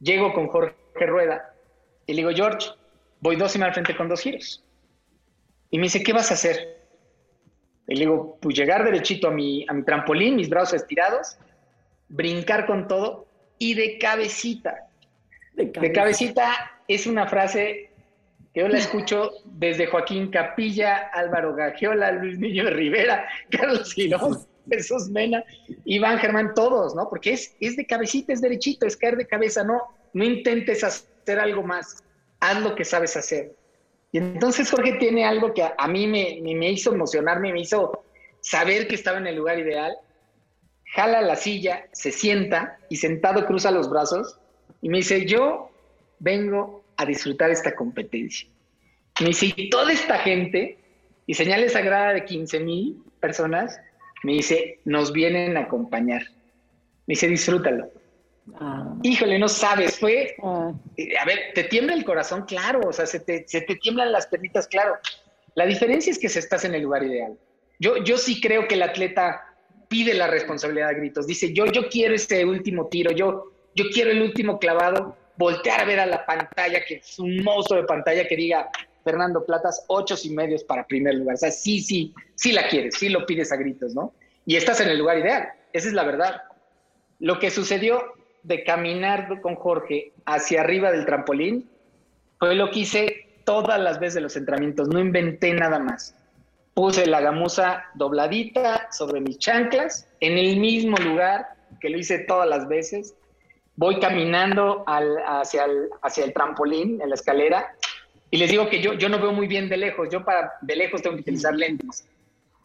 llego 0.00 0.32
con 0.32 0.48
Jorge 0.48 0.74
Rueda 1.06 1.54
y 2.06 2.14
le 2.14 2.22
digo, 2.22 2.30
George, 2.30 2.70
voy 3.20 3.36
dos 3.36 3.54
y 3.54 3.58
me 3.58 3.66
al 3.66 3.72
frente 3.72 3.96
con 3.96 4.08
dos 4.08 4.22
giros. 4.22 4.64
Y 5.70 5.78
me 5.78 5.84
dice, 5.84 6.02
¿qué 6.02 6.12
vas 6.12 6.30
a 6.30 6.34
hacer? 6.34 6.77
Y 7.88 7.94
le 7.94 8.00
digo, 8.00 8.38
pues 8.40 8.54
llegar 8.54 8.84
derechito 8.84 9.28
a 9.28 9.30
mi, 9.30 9.64
a 9.66 9.72
mi 9.72 9.82
trampolín, 9.82 10.36
mis 10.36 10.50
brazos 10.50 10.82
estirados, 10.82 11.38
brincar 12.08 12.66
con 12.66 12.86
todo 12.86 13.26
y 13.58 13.74
de 13.74 13.98
cabecita. 13.98 14.86
De 15.54 15.92
cabecita, 15.92 16.52
es 16.86 17.06
una 17.06 17.26
frase 17.26 17.90
que 18.52 18.60
yo 18.60 18.68
la 18.68 18.78
escucho 18.78 19.32
desde 19.44 19.86
Joaquín 19.86 20.30
Capilla, 20.30 21.10
Álvaro 21.12 21.54
Gagiola, 21.54 22.12
Luis 22.12 22.38
Niño 22.38 22.68
Rivera, 22.70 23.26
Carlos 23.50 23.92
Girón, 23.94 24.38
Jesús 24.70 25.08
Mena, 25.08 25.42
Iván 25.84 26.18
Germán, 26.18 26.52
todos, 26.54 26.94
¿no? 26.94 27.08
Porque 27.08 27.32
es, 27.32 27.56
es 27.58 27.76
de 27.76 27.86
cabecita, 27.86 28.34
es 28.34 28.42
derechito, 28.42 28.86
es 28.86 28.96
caer 28.96 29.16
de 29.16 29.26
cabeza, 29.26 29.64
no, 29.64 29.82
no 30.12 30.24
intentes 30.24 30.84
hacer 30.84 31.38
algo 31.40 31.62
más, 31.62 32.04
haz 32.40 32.60
lo 32.60 32.74
que 32.74 32.84
sabes 32.84 33.16
hacer. 33.16 33.54
Y 34.12 34.18
entonces 34.18 34.70
Jorge 34.70 34.94
tiene 34.94 35.24
algo 35.24 35.52
que 35.52 35.62
a, 35.62 35.88
mí 35.88 36.06
me, 36.06 36.40
me, 36.42 36.70
hizo 36.70 36.92
emocionarme, 36.92 37.52
me 37.52 37.60
hizo 37.60 38.04
saber 38.40 38.88
que 38.88 38.94
estaba 38.94 39.18
en 39.18 39.26
el 39.26 39.36
lugar 39.36 39.58
ideal. 39.58 39.96
jala 40.94 41.20
la 41.20 41.36
silla, 41.36 41.86
se 41.92 42.10
sienta 42.10 42.78
y 42.88 42.96
sentado 42.96 43.46
cruza 43.46 43.70
los 43.70 43.90
brazos 43.90 44.38
y 44.80 44.88
me 44.88 44.98
dice, 44.98 45.26
yo 45.26 45.70
vengo 46.18 46.84
a 46.96 47.04
disfrutar 47.04 47.50
esta 47.50 47.74
competencia. 47.74 48.48
Me 49.20 49.28
dice, 49.28 49.54
toda 49.70 49.92
esta 49.92 50.18
gente, 50.18 50.78
y 51.26 51.34
señales 51.34 51.72
sagrada 51.72 52.14
de 52.14 52.24
15 52.24 52.60
mil 52.60 53.02
personas, 53.20 53.78
me 54.22 54.32
dice, 54.32 54.80
nos 54.84 55.12
vienen 55.12 55.56
a 55.56 55.62
acompañar. 55.62 56.22
Me 57.06 57.12
dice, 57.12 57.28
disfrútalo. 57.28 57.90
Ah. 58.54 58.94
Híjole, 59.02 59.38
no 59.38 59.48
sabes, 59.48 59.98
fue, 59.98 60.36
ah. 60.42 60.72
eh, 60.96 61.16
a 61.18 61.24
ver, 61.24 61.52
te 61.54 61.64
tiembla 61.64 61.94
el 61.94 62.04
corazón, 62.04 62.44
claro, 62.46 62.80
o 62.86 62.92
sea, 62.92 63.06
se 63.06 63.20
te, 63.20 63.46
se 63.46 63.60
te 63.62 63.76
tiemblan 63.76 64.12
las 64.12 64.26
pernitas, 64.26 64.66
claro. 64.66 64.96
La 65.54 65.66
diferencia 65.66 66.10
es 66.10 66.18
que 66.18 66.28
se 66.28 66.38
estás 66.38 66.64
en 66.64 66.74
el 66.74 66.82
lugar 66.82 67.02
ideal. 67.02 67.36
Yo, 67.78 67.96
yo 67.98 68.18
sí 68.18 68.40
creo 68.40 68.66
que 68.68 68.74
el 68.74 68.82
atleta 68.82 69.54
pide 69.88 70.14
la 70.14 70.26
responsabilidad 70.26 70.90
a 70.90 70.92
gritos, 70.92 71.26
dice, 71.26 71.52
yo, 71.52 71.66
yo 71.66 71.88
quiero 71.88 72.14
este 72.14 72.44
último 72.44 72.86
tiro, 72.88 73.10
yo, 73.12 73.52
yo 73.74 73.84
quiero 73.92 74.10
el 74.10 74.22
último 74.22 74.58
clavado, 74.58 75.16
voltear 75.36 75.80
a 75.80 75.84
ver 75.84 76.00
a 76.00 76.06
la 76.06 76.26
pantalla, 76.26 76.84
que 76.84 76.96
es 76.96 77.18
un 77.18 77.42
monstruo 77.42 77.80
de 77.80 77.86
pantalla 77.86 78.26
que 78.26 78.36
diga, 78.36 78.68
Fernando 79.04 79.44
Platas, 79.46 79.84
ocho 79.86 80.16
y 80.22 80.30
medios 80.30 80.64
para 80.64 80.86
primer 80.86 81.14
lugar. 81.14 81.34
O 81.34 81.38
sea, 81.38 81.50
sí, 81.50 81.80
sí, 81.80 82.12
sí 82.34 82.52
la 82.52 82.68
quieres, 82.68 82.96
sí 82.96 83.08
lo 83.08 83.24
pides 83.24 83.50
a 83.52 83.56
gritos, 83.56 83.94
¿no? 83.94 84.12
Y 84.44 84.56
estás 84.56 84.80
en 84.80 84.88
el 84.88 84.98
lugar 84.98 85.18
ideal, 85.18 85.48
esa 85.72 85.88
es 85.88 85.94
la 85.94 86.04
verdad. 86.04 86.42
Lo 87.18 87.38
que 87.38 87.50
sucedió 87.50 88.17
de 88.48 88.64
caminar 88.64 89.40
con 89.42 89.54
Jorge 89.54 90.12
hacia 90.24 90.62
arriba 90.62 90.90
del 90.90 91.04
trampolín 91.04 91.68
fue 92.38 92.54
lo 92.54 92.70
que 92.70 92.80
hice 92.80 93.26
todas 93.44 93.78
las 93.78 94.00
veces 94.00 94.14
de 94.14 94.20
los 94.22 94.36
entrenamientos, 94.36 94.88
no 94.88 94.98
inventé 94.98 95.52
nada 95.52 95.78
más. 95.78 96.14
Puse 96.74 97.06
la 97.06 97.20
gamuza 97.20 97.84
dobladita 97.94 98.88
sobre 98.90 99.20
mis 99.20 99.38
chanclas, 99.38 100.08
en 100.20 100.38
el 100.38 100.58
mismo 100.58 100.96
lugar 100.96 101.46
que 101.80 101.90
lo 101.90 101.98
hice 101.98 102.20
todas 102.20 102.48
las 102.48 102.68
veces. 102.68 103.14
Voy 103.76 104.00
caminando 104.00 104.84
hacia, 104.86 105.64
el, 105.64 105.88
hacia 106.02 106.24
el 106.24 106.32
trampolín, 106.32 107.00
en 107.02 107.10
la 107.10 107.14
escalera, 107.14 107.74
y 108.30 108.38
les 108.38 108.50
digo 108.50 108.68
que 108.68 108.80
yo, 108.80 108.94
yo 108.94 109.08
no 109.08 109.18
veo 109.18 109.32
muy 109.32 109.46
bien 109.46 109.68
de 109.68 109.76
lejos, 109.76 110.08
yo 110.10 110.24
para 110.24 110.54
de 110.60 110.76
lejos 110.76 111.02
tengo 111.02 111.16
que 111.16 111.22
utilizar 111.22 111.54
lentes. 111.54 112.06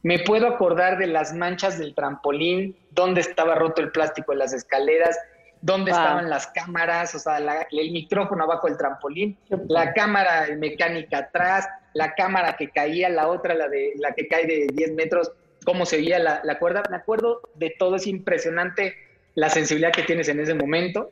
Me 0.01 0.19
puedo 0.19 0.47
acordar 0.47 0.97
de 0.97 1.07
las 1.07 1.33
manchas 1.33 1.79
del 1.79 1.95
trampolín, 1.95 2.75
dónde 2.91 3.21
estaba 3.21 3.55
roto 3.55 3.81
el 3.81 3.91
plástico 3.91 4.33
de 4.33 4.39
las 4.39 4.53
escaleras, 4.53 5.17
dónde 5.63 5.91
estaban 5.91 6.29
las 6.29 6.47
cámaras, 6.47 7.15
o 7.15 7.19
sea, 7.19 7.37
el 7.37 7.91
micrófono 7.91 8.43
abajo 8.43 8.67
del 8.67 8.77
trampolín, 8.77 9.37
la 9.69 9.93
cámara 9.93 10.47
mecánica 10.57 11.19
atrás, 11.19 11.69
la 11.93 12.13
cámara 12.15 12.57
que 12.57 12.69
caía, 12.69 13.07
la 13.07 13.29
otra, 13.29 13.53
la, 13.53 13.69
de, 13.69 13.93
la 13.95 14.11
que 14.11 14.27
cae 14.27 14.45
de 14.45 14.67
10 14.73 14.93
metros, 14.95 15.31
cómo 15.63 15.85
se 15.85 15.97
veía 15.97 16.19
la, 16.19 16.41
la 16.43 16.59
cuerda. 16.59 16.83
Me 16.89 16.97
acuerdo 16.97 17.39
de 17.55 17.73
todo, 17.79 17.95
es 17.95 18.07
impresionante 18.07 18.93
la 19.35 19.49
sensibilidad 19.49 19.93
que 19.93 20.03
tienes 20.03 20.27
en 20.27 20.41
ese 20.41 20.53
momento. 20.53 21.11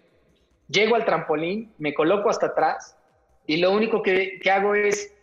Llego 0.67 0.97
al 0.97 1.05
trampolín, 1.05 1.73
me 1.77 1.93
coloco 1.93 2.29
hasta 2.29 2.47
atrás 2.47 2.97
y 3.47 3.55
lo 3.55 3.71
único 3.71 4.01
que, 4.01 4.37
que 4.41 4.51
hago 4.51 4.75
es 4.75 5.13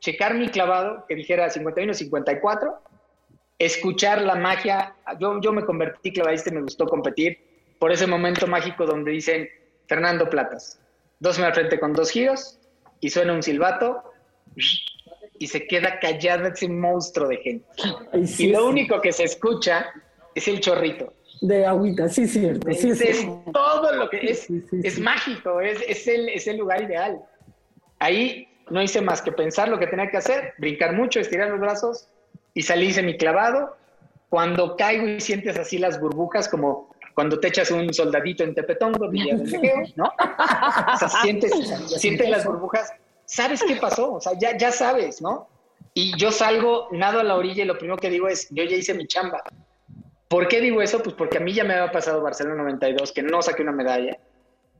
checar 0.00 0.32
mi 0.32 0.48
clavado, 0.48 1.04
que 1.06 1.14
dijera 1.14 1.50
51-54, 1.50 2.74
escuchar 3.58 4.22
la 4.22 4.36
magia. 4.36 4.94
Yo, 5.20 5.42
yo 5.42 5.52
me 5.52 5.66
convertí 5.66 6.10
clavadista 6.10 6.48
y 6.48 6.54
me 6.54 6.62
gustó 6.62 6.86
competir 6.86 7.47
por 7.78 7.92
ese 7.92 8.06
momento 8.06 8.46
mágico 8.46 8.86
donde 8.86 9.12
dicen 9.12 9.48
Fernando 9.86 10.28
Platas, 10.28 10.78
dos 11.20 11.38
al 11.38 11.54
frente 11.54 11.78
con 11.78 11.92
dos 11.92 12.10
giros 12.10 12.58
y 13.00 13.10
suena 13.10 13.32
un 13.32 13.42
silbato 13.42 14.02
y 15.38 15.46
se 15.46 15.66
queda 15.66 15.98
callado 16.00 16.48
ese 16.48 16.68
monstruo 16.68 17.28
de 17.28 17.36
gente. 17.38 17.66
y 18.38 18.48
lo 18.48 18.66
único 18.66 19.00
que 19.00 19.12
se 19.12 19.24
escucha 19.24 19.86
es 20.34 20.48
el 20.48 20.60
chorrito. 20.60 21.12
De 21.40 21.64
agüita, 21.64 22.08
sí, 22.08 22.26
cierto. 22.26 22.68
Sí, 22.72 22.90
es, 22.90 23.26
todo 23.52 23.92
lo 23.92 24.10
que 24.10 24.18
es, 24.18 24.48
es 24.82 24.98
mágico, 24.98 25.60
es, 25.60 25.80
es, 25.86 26.08
el, 26.08 26.28
es 26.28 26.48
el 26.48 26.56
lugar 26.56 26.82
ideal. 26.82 27.22
Ahí 28.00 28.48
no 28.70 28.82
hice 28.82 29.00
más 29.00 29.22
que 29.22 29.30
pensar 29.30 29.68
lo 29.68 29.78
que 29.78 29.86
tenía 29.86 30.10
que 30.10 30.16
hacer, 30.16 30.54
brincar 30.58 30.94
mucho, 30.94 31.20
estirar 31.20 31.50
los 31.50 31.60
brazos 31.60 32.08
y 32.54 32.62
salí 32.62 32.92
de 32.92 33.02
mi 33.02 33.16
clavado. 33.16 33.76
Cuando 34.28 34.76
caigo 34.76 35.06
y 35.06 35.20
sientes 35.20 35.56
así 35.56 35.78
las 35.78 36.00
burbujas 36.00 36.48
como 36.48 36.94
cuando 37.18 37.40
te 37.40 37.48
echas 37.48 37.72
un 37.72 37.92
soldadito 37.92 38.44
en 38.44 38.54
Tepetongo, 38.54 39.10
¿no? 39.96 40.04
O 40.04 40.96
sea, 40.96 41.08
sientes, 41.20 41.50
sientes 41.96 42.30
las 42.30 42.44
burbujas, 42.44 42.92
¿sabes 43.24 43.60
qué 43.66 43.74
pasó? 43.74 44.12
O 44.12 44.20
sea, 44.20 44.34
ya, 44.38 44.56
ya 44.56 44.70
sabes, 44.70 45.20
¿no? 45.20 45.48
Y 45.94 46.16
yo 46.16 46.30
salgo, 46.30 46.86
nado 46.92 47.18
a 47.18 47.24
la 47.24 47.34
orilla 47.34 47.64
y 47.64 47.66
lo 47.66 47.76
primero 47.76 47.96
que 47.96 48.08
digo 48.08 48.28
es, 48.28 48.46
yo 48.50 48.62
ya 48.62 48.76
hice 48.76 48.94
mi 48.94 49.08
chamba. 49.08 49.42
¿Por 50.28 50.46
qué 50.46 50.60
digo 50.60 50.80
eso? 50.80 51.02
Pues 51.02 51.16
porque 51.16 51.38
a 51.38 51.40
mí 51.40 51.52
ya 51.52 51.64
me 51.64 51.74
había 51.74 51.90
pasado 51.90 52.22
Barcelona 52.22 52.62
92, 52.62 53.10
que 53.10 53.24
no 53.24 53.42
saqué 53.42 53.62
una 53.62 53.72
medalla. 53.72 54.16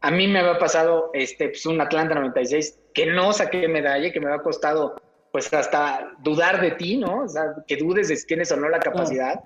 A 0.01 0.13
mí 0.13 0.29
me 0.29 0.39
había 0.39 0.61
pasado 0.61 1.11
este, 1.15 1.49
pues, 1.49 1.67
un 1.67 1.81
Atlanta 1.81 2.15
96, 2.15 2.79
que 2.95 3.07
no 3.07 3.33
saqué 3.33 3.67
medalla, 3.67 4.13
que 4.13 4.21
me 4.21 4.27
había 4.27 4.45
costado 4.45 4.95
pues 5.33 5.53
hasta 5.53 6.13
dudar 6.21 6.61
de 6.61 6.71
ti, 6.71 6.99
¿no? 6.99 7.25
O 7.25 7.29
sea, 7.29 7.47
que 7.67 7.79
dudes 7.79 8.07
de 8.07 8.15
si 8.15 8.29
tienes 8.29 8.53
o 8.53 8.57
no 8.57 8.69
la 8.69 8.79
capacidad. 8.79 9.41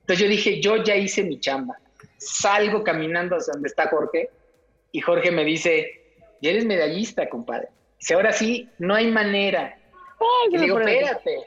Entonces 0.00 0.18
yo 0.18 0.28
dije, 0.30 0.62
yo 0.62 0.76
ya 0.78 0.96
hice 0.96 1.22
mi 1.24 1.38
chamba 1.38 1.76
salgo 2.26 2.82
caminando 2.84 3.36
hacia 3.36 3.52
donde 3.52 3.68
está 3.68 3.88
Jorge 3.88 4.30
y 4.90 5.00
Jorge 5.00 5.30
me 5.30 5.44
dice, 5.44 5.90
ya 6.40 6.50
eres 6.50 6.64
medallista, 6.64 7.28
compadre. 7.28 7.68
Dice, 7.98 8.14
ahora 8.14 8.32
sí, 8.32 8.68
no 8.78 8.94
hay 8.94 9.10
manera. 9.10 9.76
le 10.50 10.58
digo, 10.58 10.78
espérate. 10.80 11.46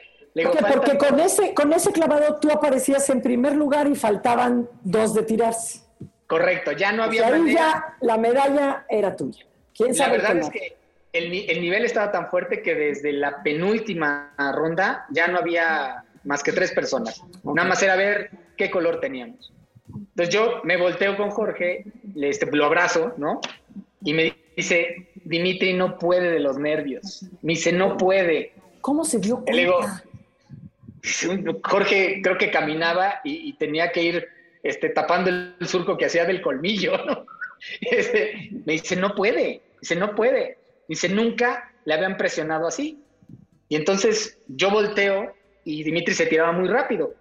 porque 0.72 0.98
con 0.98 1.20
ese, 1.20 1.54
con 1.54 1.72
ese 1.72 1.92
clavado 1.92 2.38
tú 2.40 2.50
aparecías 2.50 3.08
en 3.10 3.22
primer 3.22 3.54
lugar 3.54 3.86
y 3.86 3.94
faltaban 3.94 4.68
dos 4.82 5.14
de 5.14 5.22
tirarse. 5.22 5.80
Correcto, 6.26 6.72
ya 6.72 6.92
no 6.92 7.04
había 7.04 7.30
manera. 7.30 7.52
ya 7.52 7.96
la 8.00 8.18
medalla 8.18 8.86
era 8.88 9.14
tuya. 9.14 9.46
¿Quién 9.76 9.94
sabe 9.94 10.18
la 10.18 10.32
verdad 10.32 10.42
es 10.42 10.50
que 10.50 10.76
el, 11.12 11.32
el, 11.32 11.60
nivel 11.60 11.84
estaba 11.84 12.10
tan 12.10 12.28
fuerte 12.28 12.62
que 12.62 12.74
desde 12.74 13.12
la 13.12 13.42
penúltima 13.42 14.34
ronda 14.54 15.06
ya 15.10 15.28
no 15.28 15.38
había 15.38 16.04
más 16.26 16.42
que 16.42 16.52
tres 16.52 16.72
personas. 16.72 17.22
Nada 17.44 17.68
más 17.68 17.82
era 17.82 17.96
ver 17.96 18.30
qué 18.56 18.70
color 18.70 19.00
teníamos. 19.00 19.52
Entonces 19.98 20.34
yo 20.34 20.60
me 20.64 20.76
volteo 20.76 21.16
con 21.16 21.30
Jorge, 21.30 21.84
le, 22.14 22.28
este, 22.28 22.46
lo 22.46 22.64
abrazo, 22.66 23.14
¿no? 23.16 23.40
Y 24.02 24.14
me 24.14 24.36
dice, 24.56 25.08
Dimitri 25.24 25.72
no 25.74 25.98
puede 25.98 26.30
de 26.30 26.40
los 26.40 26.58
nervios. 26.58 27.24
Me 27.42 27.54
dice, 27.54 27.72
no 27.72 27.96
puede. 27.96 28.52
¿Cómo 28.80 29.04
se 29.04 29.18
dio 29.18 29.36
cuenta? 29.36 29.52
digo, 29.52 29.80
Jorge 31.64 32.20
creo 32.22 32.38
que 32.38 32.50
caminaba 32.50 33.20
y, 33.24 33.52
tenía 33.54 33.92
que 33.92 34.02
ir 34.02 34.28
este, 34.62 34.90
tapando 34.90 35.30
el 35.30 35.56
surco 35.66 35.96
que 35.96 36.06
hacía 36.06 36.24
del 36.24 36.42
colmillo, 36.42 36.96
¿no? 37.04 37.26
Este, 37.80 38.50
me 38.66 38.74
dice, 38.74 38.96
no 38.96 39.14
puede. 39.14 39.62
Dice, 39.80 39.96
no 39.96 40.14
puede. 40.14 40.58
Dice, 40.88 41.08
nunca 41.08 41.72
le 41.84 41.94
habían 41.94 42.16
presionado 42.16 42.66
así. 42.66 43.02
Y 43.68 43.76
entonces 43.76 44.38
yo 44.46 44.70
volteo 44.70 45.34
y 45.64 45.82
Dimitri 45.82 46.14
se 46.14 46.26
tiraba 46.26 46.52
muy 46.52 46.68
rápido. 46.68 47.14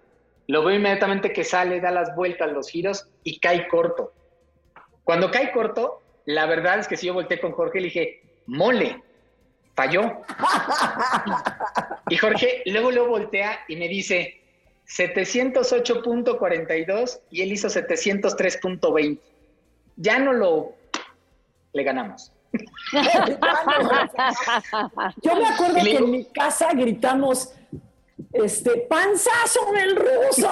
Lo 0.47 0.63
veo 0.63 0.75
inmediatamente 0.75 1.33
que 1.33 1.43
sale, 1.43 1.81
da 1.81 1.91
las 1.91 2.15
vueltas, 2.15 2.51
los 2.51 2.69
giros 2.69 3.07
y 3.23 3.39
cae 3.39 3.67
corto. 3.67 4.13
Cuando 5.03 5.31
cae 5.31 5.51
corto, 5.51 6.01
la 6.25 6.45
verdad 6.45 6.79
es 6.79 6.87
que 6.87 6.97
si 6.97 7.07
yo 7.07 7.13
volteé 7.13 7.39
con 7.39 7.51
Jorge, 7.51 7.79
le 7.79 7.85
dije, 7.85 8.21
mole, 8.45 9.01
falló. 9.75 10.21
y 12.09 12.17
Jorge 12.17 12.63
luego 12.65 12.91
lo 12.91 13.07
voltea 13.07 13.59
y 13.67 13.75
me 13.75 13.87
dice, 13.87 14.41
708.42 14.87 17.21
y 17.31 17.41
él 17.41 17.51
hizo 17.51 17.67
703.20. 17.67 19.19
Ya 19.97 20.19
no 20.19 20.33
lo 20.33 20.75
le 21.73 21.83
ganamos. 21.83 22.31
Yo 25.21 25.35
me 25.35 25.45
acuerdo 25.45 25.75
que 25.75 25.95
en 25.95 26.11
mi 26.11 26.25
casa 26.25 26.73
gritamos 26.73 27.53
este, 28.33 28.85
panzazo 28.89 29.71
del 29.73 29.95
ruso. 29.95 30.49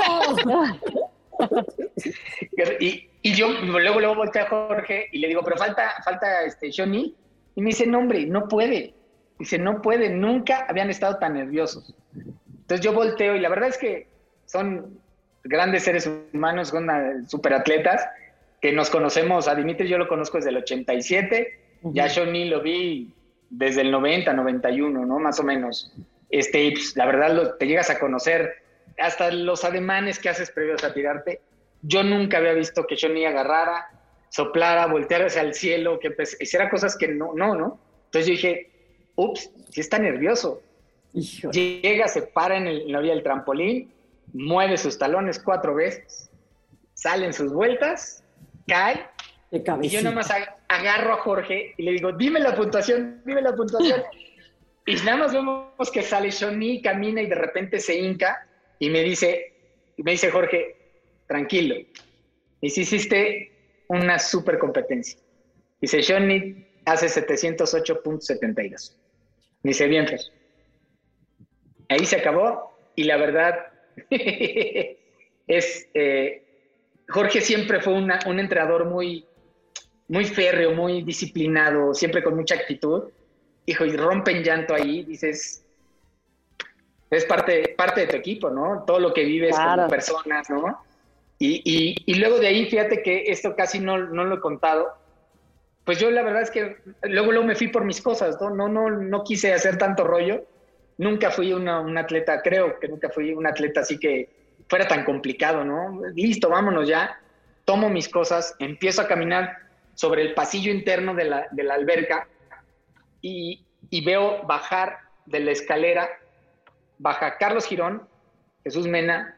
y, 2.80 3.09
y, 3.22 3.34
yo 3.34 3.49
luego, 3.49 3.99
luego 3.99 4.16
volteé 4.16 4.41
a 4.41 4.49
Jorge 4.49 5.07
y 5.11 5.20
le 5.20 5.28
digo, 5.28 5.41
pero 5.43 5.57
falta, 5.57 5.93
falta 6.03 6.43
este 6.43 6.72
Johnny. 6.76 7.16
Y 7.55 7.61
me 7.61 7.68
dice, 7.70 7.86
no, 7.86 7.99
hombre, 7.99 8.26
no 8.26 8.47
puede. 8.47 8.93
Dice, 9.39 9.57
no 9.57 9.82
puede, 9.82 10.09
nunca 10.09 10.66
habían 10.68 10.89
estado 10.89 11.18
tan 11.18 11.34
nerviosos. 11.34 11.93
Entonces 12.16 12.82
yo 12.82 12.93
volteo 12.93 13.36
y 13.36 13.39
la 13.39 13.49
verdad 13.49 13.70
es 13.70 13.78
que 13.78 14.07
son 14.45 14.99
grandes 15.43 15.84
seres 15.84 16.09
humanos, 16.34 16.70
son 16.70 16.88
superatletas 17.28 18.05
que 18.61 18.72
nos 18.72 18.89
conocemos. 18.89 19.47
A 19.47 19.55
Dimitri 19.55 19.88
yo 19.88 19.97
lo 19.97 20.07
conozco 20.07 20.38
desde 20.38 20.51
el 20.51 20.57
87, 20.57 21.59
ya 21.84 22.09
Johnny 22.09 22.45
lo 22.45 22.61
vi 22.61 23.14
desde 23.49 23.82
el 23.82 23.91
90, 23.91 24.34
91, 24.34 25.05
¿no? 25.05 25.20
Más 25.20 25.39
o 25.39 25.43
menos 25.43 25.93
este, 26.30 26.71
pues, 26.71 26.95
la 26.95 27.05
verdad 27.05 27.55
te 27.57 27.67
llegas 27.67 27.89
a 27.89 27.99
conocer 27.99 28.63
hasta 28.99 29.32
los 29.32 29.63
ademanes 29.63 30.19
que 30.19 30.30
haces 30.30 30.51
previos 30.51 30.84
a 30.84 30.93
tirarte. 30.93 31.41
Yo 31.82 32.03
nunca 32.03 32.38
había 32.38 32.53
visto 32.53 32.86
que 32.86 32.95
Johnny 32.99 33.26
agarrara, 33.26 33.89
soplara, 34.30 34.86
volteara 34.88 35.26
hacia 35.26 35.41
el 35.41 35.53
cielo, 35.53 35.99
que 35.99 36.15
hiciera 36.39 36.69
cosas 36.69 36.97
que 36.97 37.07
no, 37.07 37.34
no, 37.34 37.55
¿no? 37.55 37.80
Entonces 38.05 38.28
yo 38.28 38.32
dije, 38.34 38.71
ups, 39.15 39.51
si 39.69 39.82
está 39.82 39.99
nervioso. 39.99 40.61
Llega, 41.13 42.07
se 42.07 42.24
para 42.24 42.57
en, 42.57 42.67
el, 42.67 42.91
la 42.91 42.97
orilla 42.99 43.13
del 43.13 43.24
trampolín, 43.24 43.91
mueve 44.34 44.78
sus 44.78 44.97
talones 44.97 45.39
cuatro 45.39 45.76
veces, 45.76 46.32
salen 46.93 47.34
sus 47.34 47.53
vueltas, 47.53 48.24
cae, 48.67 49.05
y 49.82 49.89
yo 49.89 50.01
nada 50.01 50.15
más 50.15 50.32
agarro 50.67 51.13
a 51.13 51.17
Jorge 51.17 51.76
y 51.78 51.84
le 51.84 51.91
digo, 51.91 52.11
dime 52.11 52.39
la 52.39 52.55
puntuación, 52.55 53.21
dime 53.24 53.41
la 53.41 53.55
puntuación. 53.55 54.01
y 54.86 54.95
nada 54.95 55.17
más 55.17 55.34
vemos 55.34 55.91
que 55.91 56.01
sale 56.01 56.29
Johnny, 56.31 56.81
camina 56.81 57.21
y 57.21 57.27
de 57.27 57.36
repente 57.36 57.79
se 57.79 57.95
hinca 57.95 58.47
y 58.79 58.89
me 58.89 59.01
dice, 59.01 59.53
me 59.97 60.11
dice 60.11 60.29
Jorge, 60.29 60.75
tranquilo, 61.27 61.75
hiciste 62.61 63.51
una 63.88 64.19
super 64.19 64.57
competencia. 64.57 65.19
Dice, 65.79 66.01
Johnny 66.01 66.65
hace 66.86 67.07
708.72. 67.07 68.95
Dice, 69.63 69.88
bien, 69.88 70.07
Fer. 70.07 70.19
Ahí 71.89 72.05
se 72.05 72.17
acabó 72.17 72.77
y 72.95 73.03
la 73.03 73.17
verdad 73.17 73.67
es, 74.09 75.89
eh, 75.93 76.43
Jorge 77.09 77.41
siempre 77.41 77.81
fue 77.81 77.93
un 77.93 78.39
entrenador 78.39 78.86
muy, 78.86 79.25
muy 80.07 80.25
férreo, 80.25 80.73
muy 80.73 81.03
disciplinado, 81.03 81.93
siempre 81.93 82.23
con 82.23 82.36
mucha 82.36 82.55
actitud. 82.55 83.03
Hijo, 83.66 83.86
y 83.86 83.95
rompen 83.95 84.43
llanto 84.43 84.76
ahí, 84.76 85.03
dices, 85.03 85.64
es 87.09 87.26
parte, 87.26 87.74
parte 87.78 88.01
de 88.01 88.07
tu 88.07 88.16
equipo, 88.18 88.49
¿no? 88.49 88.84
Todo 88.86 88.99
lo 88.99 89.14
que 89.14 89.24
vives 89.24 89.55
como 89.55 89.88
personas, 89.88 90.49
¿no? 90.49 90.84
Y, 91.39 91.95
y, 92.05 92.14
luego 92.16 92.39
de 92.39 92.47
ahí, 92.47 92.70
fíjate 92.70 93.03
que 93.03 93.24
esto 93.28 93.55
casi 93.55 93.80
no, 93.80 93.97
no, 93.97 94.24
lo 94.24 94.36
he 94.36 94.39
contado. 94.39 94.93
Pues 95.84 95.99
yo 95.99 96.09
la 96.09 96.24
verdad 96.24 96.43
es 96.43 96.51
que 96.51 96.78
luego, 97.03 97.32
luego 97.32 97.45
me 97.45 97.55
fui 97.55 97.68
por 97.68 97.84
mis 97.84 98.01
cosas, 98.01 98.39
¿no? 98.39 98.49
No, 98.49 98.70
no, 98.70 98.89
no 98.89 99.24
quise 99.24 99.53
hacer 99.53 99.78
tanto 99.78 100.05
rollo. 100.05 100.45
Nunca 100.97 101.32
fui 101.32 101.51
una, 101.51 101.82
un 101.82 101.97
atleta, 101.97 102.41
creo 102.41 102.80
que 102.80 102.88
nunca 102.88 103.09
fui 103.09 103.34
un 103.34 103.45
atleta 103.45 103.82
así 103.82 103.99
que 103.99 104.30
fuera 104.70 104.88
tan 104.88 105.03
complicado, 105.03 105.66
¿no? 105.66 106.01
Listo, 106.16 106.49
vámonos 106.49 106.88
ya. 106.88 107.20
Tomo 107.66 107.89
mis 107.89 108.07
cosas, 108.07 108.55
empiezo 108.59 109.01
a 109.01 109.07
caminar 109.07 109.57
sobre 109.95 110.22
el 110.22 110.34
pasillo 110.34 110.72
interno 110.72 111.14
de 111.14 111.26
la, 111.26 111.47
de 111.51 111.64
la 111.64 111.74
alberca 111.74 112.28
y, 113.24 113.65
y, 113.89 114.05
veo 114.05 114.43
bajar 114.43 114.99
de 115.26 115.39
la 115.39 115.51
escalera, 115.51 116.07
baja 116.99 117.38
Carlos 117.39 117.65
Girón, 117.65 118.07
Jesús 118.63 118.86
Mena, 118.86 119.36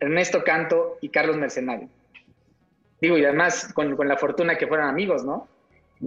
Ernesto 0.00 0.42
Canto 0.42 0.98
y 1.00 1.10
Carlos 1.10 1.36
Mercenario. 1.36 1.88
Digo, 3.00 3.16
y 3.16 3.24
además 3.24 3.72
con, 3.72 3.94
con 3.94 4.08
la 4.08 4.16
fortuna 4.16 4.56
que 4.56 4.66
fueran 4.66 4.88
amigos, 4.88 5.24
¿no? 5.24 5.46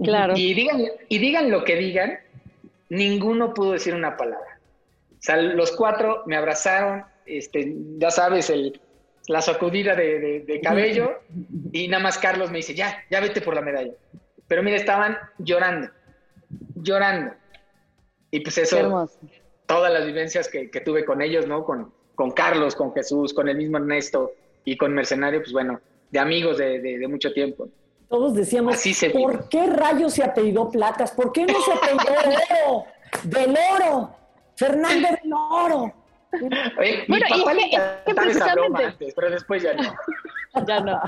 Claro. 0.02 0.34
Y 0.36 0.52
digan, 0.54 0.82
y 1.08 1.18
digan 1.18 1.50
lo 1.50 1.64
que 1.64 1.76
digan, 1.76 2.18
ninguno 2.88 3.54
pudo 3.54 3.72
decir 3.72 3.94
una 3.94 4.16
palabra. 4.16 4.58
O 5.12 5.22
sea, 5.22 5.36
los 5.36 5.72
cuatro 5.72 6.22
me 6.26 6.36
abrazaron, 6.36 7.04
este, 7.26 7.72
ya 7.98 8.10
sabes, 8.10 8.50
el, 8.50 8.80
la 9.28 9.40
sacudida 9.40 9.94
de, 9.94 10.60
cabello 10.62 11.20
y 11.72 11.88
nada 11.88 12.02
más 12.02 12.18
Carlos 12.18 12.50
me 12.50 12.58
dice, 12.58 12.74
ya, 12.74 13.04
ya 13.10 13.20
vete 13.20 13.40
por 13.40 13.54
la 13.54 13.62
medalla. 13.62 13.92
Pero 14.48 14.62
mira, 14.62 14.76
estaban 14.76 15.16
llorando, 15.38 15.88
llorando. 16.74 17.32
Y 18.30 18.40
pues 18.40 18.58
eso, 18.58 19.08
todas 19.66 19.92
las 19.92 20.06
vivencias 20.06 20.48
que, 20.48 20.68
tuve 20.84 21.04
con 21.04 21.22
ellos, 21.22 21.46
¿no? 21.46 21.64
Con, 21.64 21.92
con 22.14 22.30
Carlos, 22.32 22.74
con 22.74 22.92
Jesús, 22.92 23.32
con 23.32 23.48
el 23.48 23.56
mismo 23.56 23.78
Ernesto 23.78 24.32
y 24.64 24.76
con 24.76 24.92
Mercenario, 24.92 25.40
pues 25.40 25.52
bueno, 25.52 25.80
de 26.10 26.18
amigos 26.18 26.58
de, 26.58 27.06
mucho 27.08 27.32
tiempo. 27.32 27.68
Todos 28.08 28.34
decíamos, 28.34 28.82
¿por 29.12 29.48
qué 29.48 29.66
rayos 29.66 30.14
se 30.14 30.22
apellidó 30.22 30.70
Platas? 30.70 31.12
¿Por 31.12 31.32
qué 31.32 31.46
no 31.46 31.60
se 31.60 31.72
apellidó 31.72 32.04
Oro? 32.66 32.84
Del 33.24 33.56
Oro, 33.72 34.16
Fernando 34.56 35.08
del 35.08 35.32
Oro 35.32 35.94
bueno, 36.40 37.26
y 37.30 37.70
que, 37.70 38.14
precisamente... 38.14 39.12
pero 39.14 39.30
después 39.30 39.62
ya 39.62 39.74
no. 39.74 39.94
ya 40.66 40.80
no. 40.80 41.00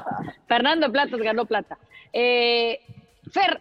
Fernando 0.47 0.91
Platas 0.91 1.21
ganó 1.21 1.47
plata. 1.47 1.79
Eh, 2.13 2.81
Fer, 3.33 3.61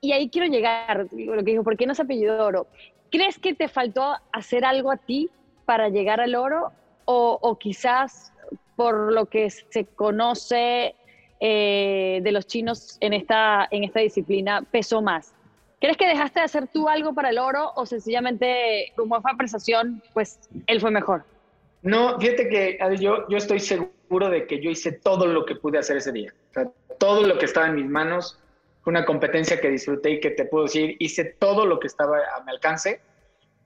y 0.00 0.12
ahí 0.12 0.28
quiero 0.30 0.46
llegar, 0.48 1.06
lo 1.12 1.44
que 1.44 1.50
dijo, 1.50 1.64
¿por 1.64 1.76
qué 1.76 1.86
no 1.86 1.94
se 1.94 2.02
apellido 2.02 2.44
oro? 2.44 2.66
¿Crees 3.10 3.38
que 3.38 3.54
te 3.54 3.68
faltó 3.68 4.16
hacer 4.32 4.64
algo 4.64 4.90
a 4.90 4.96
ti 4.96 5.30
para 5.64 5.88
llegar 5.88 6.20
al 6.20 6.34
oro? 6.34 6.72
O, 7.04 7.38
o 7.40 7.58
quizás 7.58 8.32
por 8.76 9.12
lo 9.12 9.26
que 9.26 9.50
se 9.50 9.84
conoce 9.84 10.94
eh, 11.42 12.20
de 12.22 12.32
los 12.32 12.46
chinos 12.46 12.98
en 13.00 13.14
esta, 13.14 13.66
en 13.70 13.84
esta 13.84 14.00
disciplina 14.00 14.62
pesó 14.70 15.00
más? 15.00 15.32
¿Crees 15.80 15.96
que 15.96 16.06
dejaste 16.06 16.40
de 16.40 16.44
hacer 16.44 16.68
tú 16.68 16.86
algo 16.86 17.14
para 17.14 17.30
el 17.30 17.38
oro 17.38 17.72
o 17.76 17.86
sencillamente, 17.86 18.92
como 18.94 19.20
fue 19.22 19.30
apreciación, 19.30 20.02
pues 20.12 20.38
él 20.66 20.82
fue 20.82 20.90
mejor? 20.90 21.24
No, 21.80 22.20
fíjate 22.20 22.48
que 22.50 22.78
yo, 22.98 23.26
yo 23.30 23.38
estoy 23.38 23.58
seguro 23.58 24.28
de 24.28 24.46
que 24.46 24.60
yo 24.60 24.70
hice 24.70 24.92
todo 24.92 25.26
lo 25.26 25.46
que 25.46 25.54
pude 25.54 25.78
hacer 25.78 25.96
ese 25.96 26.12
día. 26.12 26.34
O 26.50 26.52
sea, 26.52 26.70
todo 26.98 27.26
lo 27.26 27.38
que 27.38 27.46
estaba 27.46 27.68
en 27.68 27.76
mis 27.76 27.86
manos. 27.86 28.38
Fue 28.82 28.90
una 28.90 29.04
competencia 29.04 29.60
que 29.60 29.68
disfruté 29.68 30.10
y 30.10 30.20
que 30.20 30.30
te 30.30 30.44
puedo 30.44 30.64
decir, 30.64 30.96
hice 30.98 31.24
todo 31.24 31.66
lo 31.66 31.78
que 31.78 31.86
estaba 31.86 32.18
a 32.36 32.42
mi 32.44 32.52
alcance. 32.52 33.00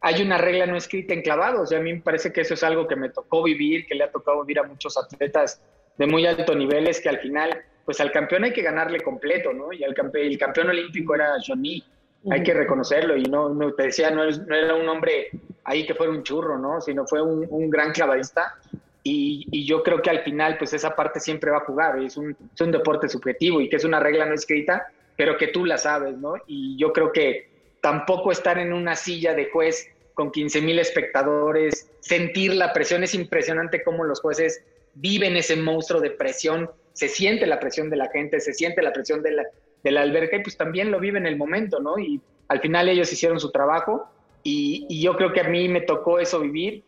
Hay 0.00 0.22
una 0.22 0.38
regla 0.38 0.66
no 0.66 0.76
escrita 0.76 1.14
en 1.14 1.22
clavados. 1.22 1.72
Y 1.72 1.76
a 1.76 1.80
mí 1.80 1.92
me 1.92 2.00
parece 2.00 2.32
que 2.32 2.42
eso 2.42 2.54
es 2.54 2.62
algo 2.62 2.86
que 2.86 2.96
me 2.96 3.10
tocó 3.10 3.42
vivir, 3.42 3.86
que 3.86 3.94
le 3.94 4.04
ha 4.04 4.10
tocado 4.10 4.44
vivir 4.44 4.58
a 4.58 4.64
muchos 4.64 4.96
atletas 4.98 5.60
de 5.96 6.06
muy 6.06 6.26
alto 6.26 6.54
nivel, 6.54 6.88
es 6.88 7.00
que 7.00 7.08
al 7.08 7.20
final, 7.20 7.62
pues 7.84 8.00
al 8.00 8.10
campeón 8.10 8.44
hay 8.44 8.52
que 8.52 8.62
ganarle 8.62 9.00
completo, 9.00 9.52
¿no? 9.52 9.72
Y 9.72 9.84
el, 9.84 9.94
campeón, 9.94 10.26
el 10.26 10.38
campeón 10.38 10.68
olímpico 10.70 11.14
era 11.14 11.34
Johnny 11.46 11.84
hay 12.30 12.42
que 12.42 12.54
reconocerlo 12.54 13.16
y 13.16 13.24
no, 13.24 13.50
no 13.50 13.72
te 13.74 13.84
decía, 13.84 14.10
no, 14.10 14.24
no, 14.24 14.54
era 14.54 14.74
un 14.74 14.88
hombre 14.88 15.30
ahí 15.64 15.86
que 15.86 15.94
fuera 15.94 16.12
un 16.12 16.22
churro, 16.22 16.58
¿no? 16.58 16.80
Sino 16.80 17.06
fue 17.06 17.20
un, 17.20 17.46
un 17.50 17.68
gran 17.68 17.92
clavadista 17.92 18.56
y, 19.02 19.46
y, 19.50 19.66
yo 19.66 19.82
creo 19.82 20.00
que 20.00 20.08
al 20.08 20.20
final 20.20 20.56
pues 20.56 20.72
esa 20.72 20.96
parte 20.96 21.20
siempre 21.20 21.50
va 21.50 21.58
a 21.58 21.64
jugar, 21.64 21.98
es 21.98 22.16
un, 22.16 22.34
es 22.54 22.60
un 22.60 22.72
deporte 22.72 23.08
subjetivo 23.08 23.60
y 23.60 23.68
que 23.68 23.76
es 23.76 23.84
una 23.84 24.00
regla 24.00 24.24
no 24.24 24.32
escrita, 24.32 24.86
pero 25.16 25.36
que 25.36 25.48
tú 25.48 25.64
la 25.64 25.78
sabes, 25.78 26.16
¿no? 26.16 26.34
Y 26.46 26.76
yo 26.78 26.92
creo 26.92 27.12
que 27.12 27.48
tampoco 27.80 28.32
estar 28.32 28.58
en 28.58 28.72
una 28.72 28.96
silla 28.96 29.34
de 29.34 29.50
juez 29.50 29.88
con 30.14 30.30
15 30.30 30.62
mil 30.62 30.78
espectadores, 30.78 31.90
sentir 32.00 32.54
la 32.54 32.72
presión, 32.72 33.02
es 33.02 33.14
impresionante 33.14 33.82
cómo 33.82 34.04
los 34.04 34.20
jueces 34.20 34.64
viven 34.94 35.36
ese 35.36 35.56
monstruo 35.56 36.00
de 36.00 36.10
presión, 36.10 36.70
se 36.92 37.08
siente 37.08 37.46
la 37.46 37.58
presión 37.58 37.90
de 37.90 37.96
la 37.96 38.08
gente, 38.08 38.40
se 38.40 38.52
siente 38.52 38.80
la 38.82 38.92
presión 38.92 39.22
de 39.22 39.32
la, 39.32 39.42
de 39.82 39.90
la 39.90 40.02
alberca 40.02 40.36
y 40.36 40.42
pues 40.42 40.56
también 40.56 40.90
lo 40.90 41.00
vive 41.00 41.18
en 41.18 41.26
el 41.26 41.36
momento, 41.36 41.80
¿no? 41.80 41.98
Y 41.98 42.20
al 42.48 42.60
final 42.60 42.88
ellos 42.88 43.12
hicieron 43.12 43.40
su 43.40 43.50
trabajo 43.50 44.08
y, 44.42 45.02
yo 45.02 45.16
creo 45.16 45.32
que 45.32 45.40
a 45.40 45.48
mí 45.48 45.68
me 45.68 45.80
tocó 45.80 46.18
eso 46.18 46.40
vivir 46.40 46.84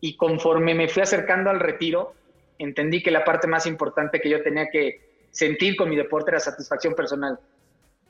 y 0.00 0.16
conforme 0.16 0.74
me 0.74 0.88
fui 0.88 1.02
acercando 1.02 1.50
al 1.50 1.60
retiro, 1.60 2.14
entendí 2.58 3.02
que 3.02 3.10
la 3.10 3.24
parte 3.24 3.46
más 3.46 3.66
importante 3.66 4.20
que 4.20 4.30
yo 4.30 4.42
tenía 4.42 4.68
que 4.70 5.00
sentir 5.30 5.76
con 5.76 5.90
mi 5.90 5.96
deporte 5.96 6.30
era 6.30 6.40
satisfacción 6.40 6.94
personal. 6.94 7.38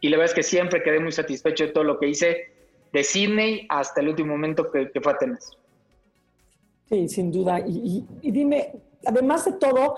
Y 0.03 0.09
la 0.09 0.19
verdad 0.19 0.33
es 0.33 0.35
que 0.35 0.43
siempre 0.43 0.83
quedé 0.83 0.99
muy 0.99 1.13
satisfecho 1.13 1.65
de 1.65 1.73
todo 1.73 1.85
lo 1.85 1.99
que 1.99 2.09
hice, 2.09 2.53
de 2.93 3.05
Sydney 3.05 3.67
hasta 3.71 4.01
el 4.01 4.09
último 4.09 4.33
momento 4.33 4.71
que, 4.71 4.91
fue 5.01 5.13
Atenas. 5.13 5.57
Sí, 6.89 7.09
sin 7.09 7.31
duda. 7.31 7.61
Y, 7.61 8.05
y, 8.21 8.31
dime, 8.33 8.73
además 9.07 9.45
de 9.45 9.53
todo, 9.53 9.97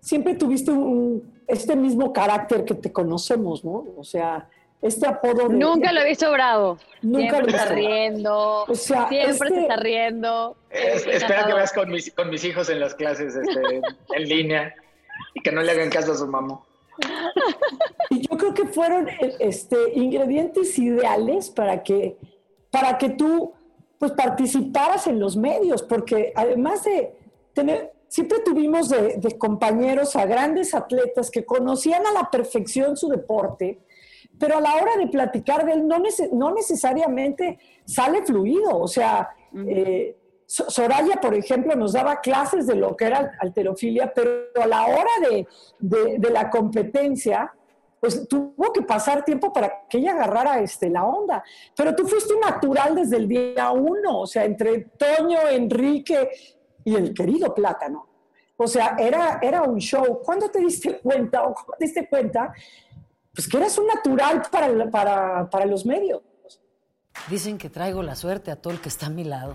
siempre 0.00 0.34
tuviste 0.34 0.72
un, 0.72 1.40
este 1.46 1.76
mismo 1.76 2.12
carácter 2.12 2.64
que 2.64 2.74
te 2.74 2.92
conocemos, 2.92 3.64
¿no? 3.64 3.86
O 3.96 4.02
sea, 4.02 4.48
este 4.82 5.06
apodo. 5.06 5.48
Nunca 5.48 5.92
lo 5.92 6.00
he 6.00 6.08
visto 6.08 6.30
bravo. 6.32 6.78
Nunca 7.00 7.36
siempre 7.36 7.52
lo 7.52 7.58
está 7.58 7.74
riendo. 7.74 8.64
O 8.64 8.74
sea, 8.74 9.08
siempre 9.08 9.34
se 9.34 9.44
este 9.44 9.60
está 9.60 9.76
riendo. 9.76 10.56
espera 10.70 11.46
que 11.46 11.54
veas 11.54 11.72
con 11.72 11.90
mis, 11.90 12.12
con 12.12 12.28
mis 12.28 12.44
hijos 12.44 12.68
en 12.70 12.80
las 12.80 12.96
clases 12.96 13.36
este, 13.36 13.80
en 14.16 14.28
línea 14.28 14.74
y 15.34 15.40
que 15.42 15.52
no 15.52 15.62
le 15.62 15.70
hagan 15.70 15.90
caso 15.90 16.10
a 16.10 16.16
su 16.16 16.26
mamá. 16.26 16.60
Y 18.10 18.26
yo 18.26 18.36
creo 18.36 18.54
que 18.54 18.66
fueron 18.66 19.08
este, 19.38 19.76
ingredientes 19.94 20.78
ideales 20.78 21.50
para 21.50 21.82
que, 21.82 22.16
para 22.70 22.98
que 22.98 23.10
tú 23.10 23.52
pues, 23.98 24.12
participaras 24.12 25.06
en 25.06 25.20
los 25.20 25.36
medios, 25.36 25.82
porque 25.82 26.32
además 26.34 26.84
de 26.84 27.14
tener, 27.52 27.92
siempre 28.08 28.40
tuvimos 28.40 28.88
de, 28.88 29.36
compañeros 29.38 30.16
a 30.16 30.26
grandes 30.26 30.74
atletas 30.74 31.30
que 31.30 31.44
conocían 31.44 32.06
a 32.06 32.12
la 32.12 32.30
perfección 32.30 32.96
su 32.96 33.08
deporte, 33.08 33.80
pero 34.38 34.58
a 34.58 34.60
la 34.60 34.74
hora 34.76 34.96
de 34.96 35.08
platicar 35.08 35.66
de 35.66 35.72
él 35.72 35.86
no, 35.86 36.00
no 36.32 36.54
necesariamente 36.54 37.58
sale 37.84 38.22
fluido. 38.22 38.78
O 38.78 38.86
sea, 38.86 39.30
eh, 39.66 40.16
Soraya, 40.48 41.16
por 41.20 41.34
ejemplo, 41.34 41.76
nos 41.76 41.92
daba 41.92 42.20
clases 42.20 42.66
de 42.66 42.74
lo 42.74 42.96
que 42.96 43.04
era 43.04 43.32
alterofilia, 43.38 44.14
pero 44.14 44.48
a 44.58 44.66
la 44.66 44.86
hora 44.86 45.10
de, 45.28 45.46
de, 46.18 46.30
la 46.30 46.48
competencia, 46.48 47.52
pues 48.00 48.26
tuvo 48.26 48.72
que 48.72 48.80
pasar 48.80 49.26
tiempo 49.26 49.52
para 49.52 49.86
que 49.86 49.98
ella 49.98 50.12
agarrara 50.12 50.60
este, 50.60 50.88
la 50.88 51.04
onda. 51.04 51.44
Pero 51.76 51.94
tú 51.94 52.08
fuiste 52.08 52.32
natural 52.40 52.94
desde 52.94 53.18
el 53.18 53.28
día 53.28 53.70
uno, 53.72 54.20
o 54.20 54.26
sea, 54.26 54.46
entre 54.46 54.86
Toño, 54.96 55.46
Enrique, 55.50 56.30
y 56.82 56.96
el 56.96 57.12
querido 57.12 57.54
plátano. 57.54 58.08
O 58.56 58.66
sea, 58.66 58.96
era, 58.98 59.40
era 59.42 59.62
un 59.62 59.78
show. 59.78 60.22
¿Cuándo 60.24 60.48
te 60.48 60.60
diste 60.60 60.98
cuenta 61.00 61.42
o 61.42 61.52
cómo 61.52 61.74
te 61.78 61.84
diste 61.84 62.08
cuenta? 62.08 62.54
Pues 63.34 63.46
que 63.46 63.58
eras 63.58 63.76
un 63.76 63.86
natural 63.86 64.42
para, 64.50 64.90
para, 64.90 65.50
para 65.50 65.66
los 65.66 65.84
medios. 65.84 66.22
Dicen 67.28 67.58
que 67.58 67.68
traigo 67.68 68.02
la 68.02 68.16
suerte 68.16 68.50
a 68.50 68.56
todo 68.56 68.72
el 68.72 68.80
que 68.80 68.88
está 68.88 69.06
a 69.06 69.10
mi 69.10 69.24
lado. 69.24 69.54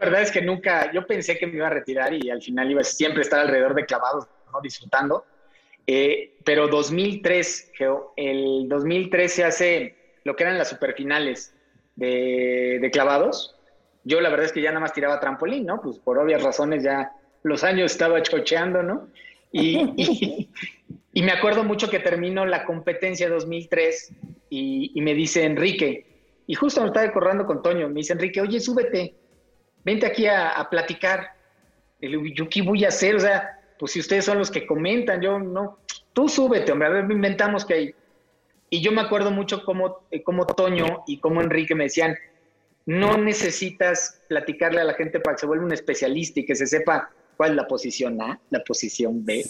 La 0.00 0.06
verdad 0.06 0.22
es 0.22 0.30
que 0.30 0.40
nunca, 0.40 0.90
yo 0.92 1.06
pensé 1.06 1.36
que 1.36 1.46
me 1.46 1.56
iba 1.56 1.66
a 1.66 1.70
retirar 1.70 2.14
y 2.14 2.30
al 2.30 2.40
final 2.40 2.70
iba 2.70 2.80
a 2.80 2.84
siempre 2.84 3.20
estar 3.20 3.38
alrededor 3.38 3.74
de 3.74 3.84
clavados, 3.84 4.26
¿no? 4.50 4.58
disfrutando. 4.62 5.26
Eh, 5.86 6.38
pero 6.42 6.68
2003, 6.68 7.72
Geo, 7.74 8.14
el 8.16 8.66
2003 8.66 9.30
se 9.30 9.44
hace 9.44 9.96
lo 10.24 10.34
que 10.36 10.44
eran 10.44 10.56
las 10.56 10.70
superfinales 10.70 11.54
de, 11.96 12.78
de 12.80 12.90
clavados. 12.90 13.56
Yo 14.02 14.22
la 14.22 14.30
verdad 14.30 14.46
es 14.46 14.52
que 14.52 14.62
ya 14.62 14.70
nada 14.70 14.80
más 14.80 14.94
tiraba 14.94 15.20
trampolín, 15.20 15.66
¿no? 15.66 15.82
Pues 15.82 15.98
por 15.98 16.18
obvias 16.18 16.42
razones 16.42 16.82
ya 16.82 17.12
los 17.42 17.62
años 17.62 17.92
estaba 17.92 18.22
chocheando, 18.22 18.82
¿no? 18.82 19.08
Y, 19.52 20.48
me 21.12 21.32
acuerdo 21.32 21.62
mucho 21.62 21.90
que 21.90 21.98
terminó 21.98 22.46
la 22.46 22.64
competencia 22.64 23.28
2003 23.28 24.12
y, 24.48 24.92
y 24.94 25.02
me 25.02 25.12
dice 25.12 25.44
Enrique, 25.44 26.06
y 26.46 26.54
justo 26.54 26.80
me 26.80 26.86
estaba 26.86 27.12
corriendo 27.12 27.44
con 27.44 27.62
Toño, 27.62 27.88
me 27.88 27.96
dice 27.96 28.14
Enrique, 28.14 28.40
oye, 28.40 28.60
súbete, 28.60 29.19
vente 29.84 30.06
aquí 30.06 30.26
a, 30.26 30.50
a 30.50 30.68
platicar. 30.68 31.34
Digo, 32.00 32.22
¿yo 32.34 32.48
qué 32.48 32.62
voy 32.62 32.84
a 32.84 32.88
hacer? 32.88 33.16
O 33.16 33.20
sea, 33.20 33.60
pues 33.78 33.92
si 33.92 34.00
ustedes 34.00 34.24
son 34.24 34.38
los 34.38 34.50
que 34.50 34.66
comentan, 34.66 35.20
yo 35.20 35.38
no, 35.38 35.78
tú 36.12 36.28
súbete, 36.28 36.72
hombre, 36.72 36.88
a 36.88 36.90
ver, 36.90 37.10
inventamos 37.10 37.64
que 37.64 37.74
hay. 37.74 37.94
Y 38.68 38.80
yo 38.82 38.92
me 38.92 39.00
acuerdo 39.00 39.30
mucho 39.30 39.64
cómo, 39.64 40.00
eh, 40.10 40.22
cómo 40.22 40.46
Toño 40.46 41.02
y 41.06 41.18
cómo 41.18 41.40
Enrique 41.40 41.74
me 41.74 41.84
decían, 41.84 42.16
no 42.86 43.16
necesitas 43.16 44.22
platicarle 44.28 44.80
a 44.80 44.84
la 44.84 44.94
gente 44.94 45.20
para 45.20 45.36
que 45.36 45.40
se 45.40 45.46
vuelva 45.46 45.64
un 45.64 45.72
especialista 45.72 46.40
y 46.40 46.46
que 46.46 46.54
se 46.54 46.66
sepa 46.66 47.10
cuál 47.36 47.50
es 47.50 47.56
la 47.56 47.66
posición 47.66 48.20
A, 48.20 48.38
la 48.50 48.62
posición 48.64 49.24
B, 49.24 49.44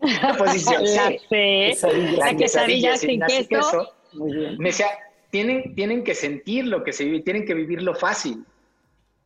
la 0.00 0.36
posición 0.36 0.82
La 0.96 1.12
C, 1.28 1.76
la 2.16 2.36
quesadilla 2.36 2.96
sin 2.96 3.20
nace 3.20 3.46
queso. 3.46 3.94
Me 4.58 4.70
decía, 4.70 4.86
tienen, 5.30 5.74
tienen 5.74 6.02
que 6.02 6.14
sentir 6.14 6.66
lo 6.66 6.82
que 6.82 6.92
se 6.92 7.04
vive, 7.04 7.20
tienen 7.20 7.44
que 7.44 7.54
vivirlo 7.54 7.94
fácil. 7.94 8.44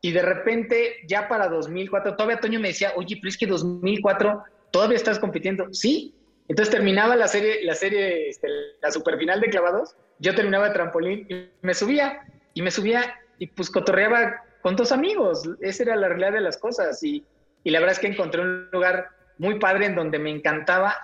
Y 0.05 0.11
de 0.11 0.21
repente, 0.21 0.97
ya 1.07 1.29
para 1.29 1.49
2004, 1.49 2.17
todavía 2.17 2.41
Toño 2.41 2.59
me 2.59 2.69
decía, 2.69 2.93
oye, 2.97 3.17
pero 3.17 3.29
es 3.29 3.39
que 3.39 3.47
2004 3.47 4.43
todavía 4.73 4.97
estás 4.97 5.21
compitiendo. 5.21 5.73
Sí. 5.73 6.15
Entonces 6.49 6.75
terminaba 6.75 7.15
la 7.15 7.29
serie, 7.29 7.65
la 7.65 7.77
serie, 7.77 8.29
este, 8.29 8.49
la 8.83 8.91
superfinal 8.91 9.41
de 9.41 9.49
clavados, 9.49 9.95
yo 10.19 10.35
terminaba 10.35 10.69
de 10.69 10.75
trampolín 10.75 11.27
y 11.29 11.49
me 11.63 11.73
subía, 11.73 12.21
y 12.53 12.63
me 12.63 12.73
subía 12.73 13.15
y 13.39 13.47
pues 13.47 13.71
cotorreaba 13.71 14.43
con 14.61 14.75
dos 14.75 14.91
amigos. 14.91 15.49
Esa 15.61 15.85
era 15.85 15.97
la 15.97 16.09
realidad 16.09 16.33
de 16.33 16.41
las 16.41 16.57
cosas. 16.57 17.01
Y, 17.05 17.25
y 17.63 17.71
la 17.71 17.79
verdad 17.79 17.95
es 17.95 18.01
que 18.01 18.09
encontré 18.09 18.43
un 18.43 18.69
lugar 18.73 19.07
muy 19.39 19.61
padre 19.61 19.87
en 19.87 19.95
donde 19.95 20.19
me 20.19 20.31
encantaba 20.31 20.97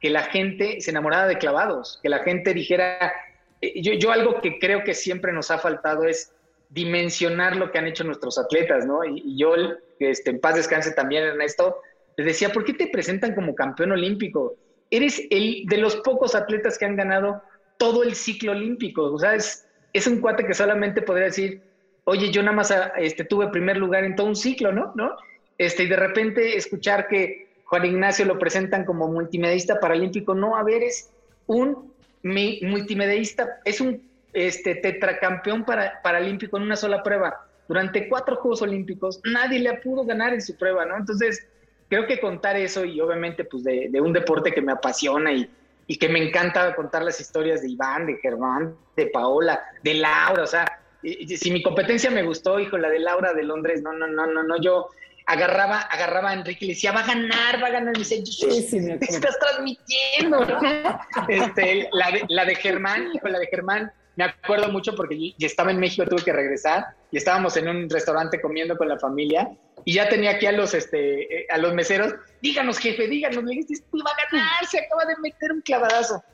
que 0.00 0.08
la 0.08 0.22
gente 0.22 0.80
se 0.80 0.90
enamorara 0.92 1.26
de 1.26 1.36
clavados, 1.36 2.00
que 2.02 2.08
la 2.08 2.20
gente 2.20 2.54
dijera, 2.54 3.12
eh, 3.60 3.80
yo, 3.82 3.92
yo 3.94 4.12
algo 4.12 4.40
que 4.40 4.58
creo 4.58 4.82
que 4.82 4.94
siempre 4.94 5.32
nos 5.32 5.50
ha 5.50 5.58
faltado 5.58 6.04
es 6.04 6.32
dimensionar 6.76 7.56
lo 7.56 7.72
que 7.72 7.78
han 7.78 7.86
hecho 7.86 8.04
nuestros 8.04 8.38
atletas, 8.38 8.86
¿no? 8.86 9.02
Y, 9.02 9.22
y 9.24 9.38
yo, 9.38 9.54
este, 9.98 10.30
en 10.30 10.40
paz 10.40 10.56
descanse 10.56 10.92
también, 10.92 11.24
Ernesto, 11.24 11.80
le 12.18 12.24
decía, 12.24 12.50
¿por 12.50 12.64
qué 12.64 12.74
te 12.74 12.88
presentan 12.88 13.34
como 13.34 13.54
campeón 13.54 13.92
olímpico? 13.92 14.54
Eres 14.90 15.22
el 15.30 15.64
de 15.66 15.78
los 15.78 15.96
pocos 15.96 16.34
atletas 16.34 16.76
que 16.76 16.84
han 16.84 16.94
ganado 16.94 17.42
todo 17.78 18.02
el 18.02 18.14
ciclo 18.14 18.52
olímpico, 18.52 19.04
o 19.04 19.18
sea, 19.18 19.34
es, 19.34 19.66
es 19.94 20.06
un 20.06 20.20
cuate 20.20 20.46
que 20.46 20.52
solamente 20.54 21.00
podría 21.00 21.26
decir, 21.26 21.62
oye, 22.04 22.30
yo 22.30 22.42
nada 22.42 22.56
más 22.56 22.72
este, 22.98 23.24
tuve 23.24 23.48
primer 23.48 23.78
lugar 23.78 24.04
en 24.04 24.14
todo 24.14 24.26
un 24.26 24.36
ciclo, 24.36 24.70
¿no? 24.70 24.92
¿no? 24.94 25.16
Este, 25.56 25.84
y 25.84 25.88
de 25.88 25.96
repente 25.96 26.56
escuchar 26.56 27.08
que 27.08 27.48
Juan 27.64 27.86
Ignacio 27.86 28.26
lo 28.26 28.38
presentan 28.38 28.84
como 28.84 29.08
multimedista 29.08 29.80
paralímpico, 29.80 30.34
no, 30.34 30.56
a 30.56 30.62
ver, 30.62 30.82
es 30.82 31.10
un 31.46 31.90
multimedista, 32.22 33.60
es 33.64 33.80
un 33.80 34.05
este, 34.36 34.74
tetracampeón 34.74 35.64
para, 35.64 36.02
paralímpico 36.02 36.58
en 36.58 36.64
una 36.64 36.76
sola 36.76 37.02
prueba. 37.02 37.46
Durante 37.66 38.06
cuatro 38.06 38.36
Juegos 38.36 38.60
Olímpicos, 38.60 39.18
nadie 39.24 39.58
le 39.58 39.72
pudo 39.78 40.04
ganar 40.04 40.34
en 40.34 40.42
su 40.42 40.58
prueba, 40.58 40.84
¿no? 40.84 40.94
Entonces, 40.94 41.48
creo 41.88 42.06
que 42.06 42.20
contar 42.20 42.54
eso 42.54 42.84
y 42.84 43.00
obviamente 43.00 43.44
pues 43.44 43.64
de, 43.64 43.88
de 43.90 43.98
un 43.98 44.12
deporte 44.12 44.52
que 44.52 44.60
me 44.60 44.72
apasiona 44.72 45.32
y, 45.32 45.50
y, 45.86 45.96
que 45.96 46.10
me 46.10 46.22
encanta 46.22 46.74
contar 46.74 47.02
las 47.02 47.18
historias 47.18 47.62
de 47.62 47.70
Iván, 47.70 48.04
de 48.04 48.18
Germán, 48.18 48.76
de 48.94 49.06
Paola, 49.06 49.64
de 49.82 49.94
Laura, 49.94 50.42
o 50.42 50.46
sea, 50.46 50.80
si 51.02 51.50
mi 51.50 51.62
competencia 51.62 52.10
me 52.10 52.22
gustó, 52.22 52.60
hijo, 52.60 52.76
la 52.76 52.90
de 52.90 52.98
Laura 52.98 53.32
de 53.32 53.42
Londres, 53.42 53.80
no, 53.80 53.94
no, 53.94 54.06
no, 54.06 54.26
no, 54.26 54.42
no, 54.42 54.60
yo 54.60 54.90
agarraba, 55.24 55.80
agarraba 55.80 56.30
a 56.30 56.34
Enrique 56.34 56.66
y 56.66 56.68
le 56.68 56.74
decía, 56.74 56.92
va 56.92 57.00
a 57.00 57.06
ganar, 57.06 57.62
va 57.62 57.68
a 57.68 57.70
ganar. 57.70 57.94
Y 57.96 57.98
me 57.98 58.04
dice, 58.04 58.26
sí, 58.26 58.62
sí, 58.62 58.80
me 58.80 58.98
estás 59.00 59.38
transmitiendo. 59.38 60.40
este, 61.28 61.88
la, 61.92 62.10
de, 62.10 62.24
la 62.28 62.44
de 62.44 62.54
Germán, 62.54 63.08
hijo, 63.14 63.28
la 63.28 63.38
de 63.38 63.46
Germán, 63.46 63.92
me 64.16 64.24
acuerdo 64.24 64.72
mucho 64.72 64.94
porque 64.94 65.34
yo 65.38 65.46
estaba 65.46 65.70
en 65.70 65.78
México, 65.78 66.08
tuve 66.08 66.24
que 66.24 66.32
regresar 66.32 66.86
y 67.10 67.18
estábamos 67.18 67.56
en 67.56 67.68
un 67.68 67.88
restaurante 67.88 68.40
comiendo 68.40 68.76
con 68.76 68.88
la 68.88 68.98
familia 68.98 69.50
y 69.84 69.94
ya 69.94 70.08
tenía 70.08 70.32
aquí 70.32 70.46
a 70.46 70.52
los, 70.52 70.74
este, 70.74 71.46
a 71.50 71.58
los 71.58 71.74
meseros, 71.74 72.14
díganos 72.40 72.78
jefe, 72.78 73.06
díganos, 73.06 73.42
me 73.44 73.50
dijiste, 73.52 73.84
va 73.94 74.10
a 74.10 74.32
ganar, 74.32 74.66
se 74.66 74.80
acaba 74.80 75.04
de 75.04 75.16
meter 75.22 75.52
un 75.52 75.60
clavadazo, 75.60 76.24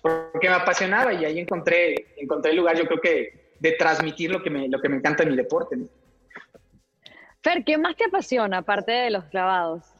porque 0.00 0.48
me 0.48 0.54
apasionaba 0.54 1.12
y 1.12 1.24
ahí 1.24 1.38
encontré, 1.40 2.14
encontré 2.16 2.52
el 2.52 2.58
lugar, 2.58 2.76
yo 2.78 2.86
creo 2.86 3.00
que 3.00 3.54
de 3.58 3.72
transmitir 3.72 4.30
lo 4.30 4.42
que 4.42 4.50
me, 4.50 4.68
lo 4.68 4.80
que 4.80 4.88
me 4.88 4.96
encanta 4.96 5.24
en 5.24 5.30
mi 5.30 5.36
deporte. 5.36 5.76
Fer, 7.42 7.64
¿qué 7.64 7.76
más 7.76 7.96
te 7.96 8.04
apasiona 8.04 8.58
aparte 8.58 8.92
de 8.92 9.10
los 9.10 9.24
clavados? 9.24 9.91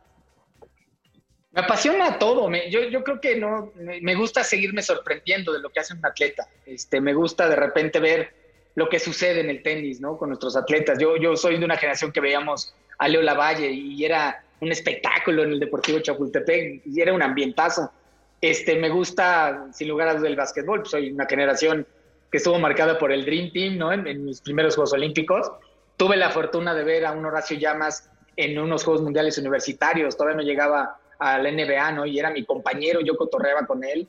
Me 1.52 1.60
apasiona 1.60 2.18
todo. 2.18 2.48
Me, 2.48 2.70
yo, 2.70 2.84
yo 2.84 3.04
creo 3.04 3.20
que 3.20 3.36
no. 3.36 3.72
Me, 3.76 4.14
gusta 4.14 4.42
seguirme 4.42 4.82
sorprendiendo 4.82 5.52
de 5.52 5.60
lo 5.60 5.70
que 5.70 5.80
hace 5.80 5.92
un 5.92 6.04
atleta. 6.04 6.48
Este, 6.64 7.00
me 7.00 7.12
gusta 7.12 7.48
de 7.48 7.56
repente 7.56 8.00
ver 8.00 8.32
lo 8.74 8.88
que 8.88 8.98
sucede 8.98 9.40
en 9.40 9.50
el 9.50 9.62
tenis, 9.62 10.00
¿no? 10.00 10.16
Con 10.16 10.30
nuestros 10.30 10.56
atletas. 10.56 10.98
Yo, 10.98 11.16
yo 11.16 11.36
soy 11.36 11.58
de 11.58 11.64
una 11.64 11.76
generación 11.76 12.10
que 12.10 12.20
veíamos 12.20 12.74
a 12.96 13.06
Leo 13.06 13.20
Lavalle 13.20 13.70
y 13.70 14.02
era 14.02 14.42
un 14.60 14.72
espectáculo 14.72 15.42
en 15.42 15.52
el 15.52 15.60
Deportivo 15.60 15.98
Chapultepec 15.98 16.82
y 16.86 17.00
era 17.00 17.12
un 17.12 17.22
ambientazo. 17.22 17.92
Este, 18.40 18.76
me 18.76 18.88
gusta, 18.88 19.66
sin 19.74 19.88
lugar 19.88 20.08
a 20.08 20.14
dudas, 20.14 20.30
el 20.30 20.36
básquetbol. 20.36 20.86
Soy 20.86 21.10
una 21.10 21.26
generación 21.26 21.86
que 22.30 22.38
estuvo 22.38 22.58
marcada 22.58 22.98
por 22.98 23.12
el 23.12 23.26
Dream 23.26 23.52
Team, 23.52 23.76
¿no? 23.76 23.92
En, 23.92 24.06
en 24.06 24.24
mis 24.24 24.40
primeros 24.40 24.74
Juegos 24.74 24.94
Olímpicos. 24.94 25.52
Tuve 25.98 26.16
la 26.16 26.30
fortuna 26.30 26.74
de 26.74 26.82
ver 26.82 27.04
a 27.04 27.12
un 27.12 27.26
Horacio 27.26 27.58
Llamas 27.58 28.08
en 28.36 28.58
unos 28.58 28.84
Juegos 28.84 29.02
Mundiales 29.02 29.36
Universitarios. 29.36 30.16
Todavía 30.16 30.38
no 30.38 30.42
llegaba 30.42 30.96
a 31.22 31.38
la 31.38 31.50
NBA, 31.50 31.92
¿no? 31.92 32.04
Y 32.04 32.18
era 32.18 32.30
mi 32.30 32.44
compañero, 32.44 33.00
yo 33.00 33.16
cotorreaba 33.16 33.66
con 33.66 33.84
él. 33.84 34.08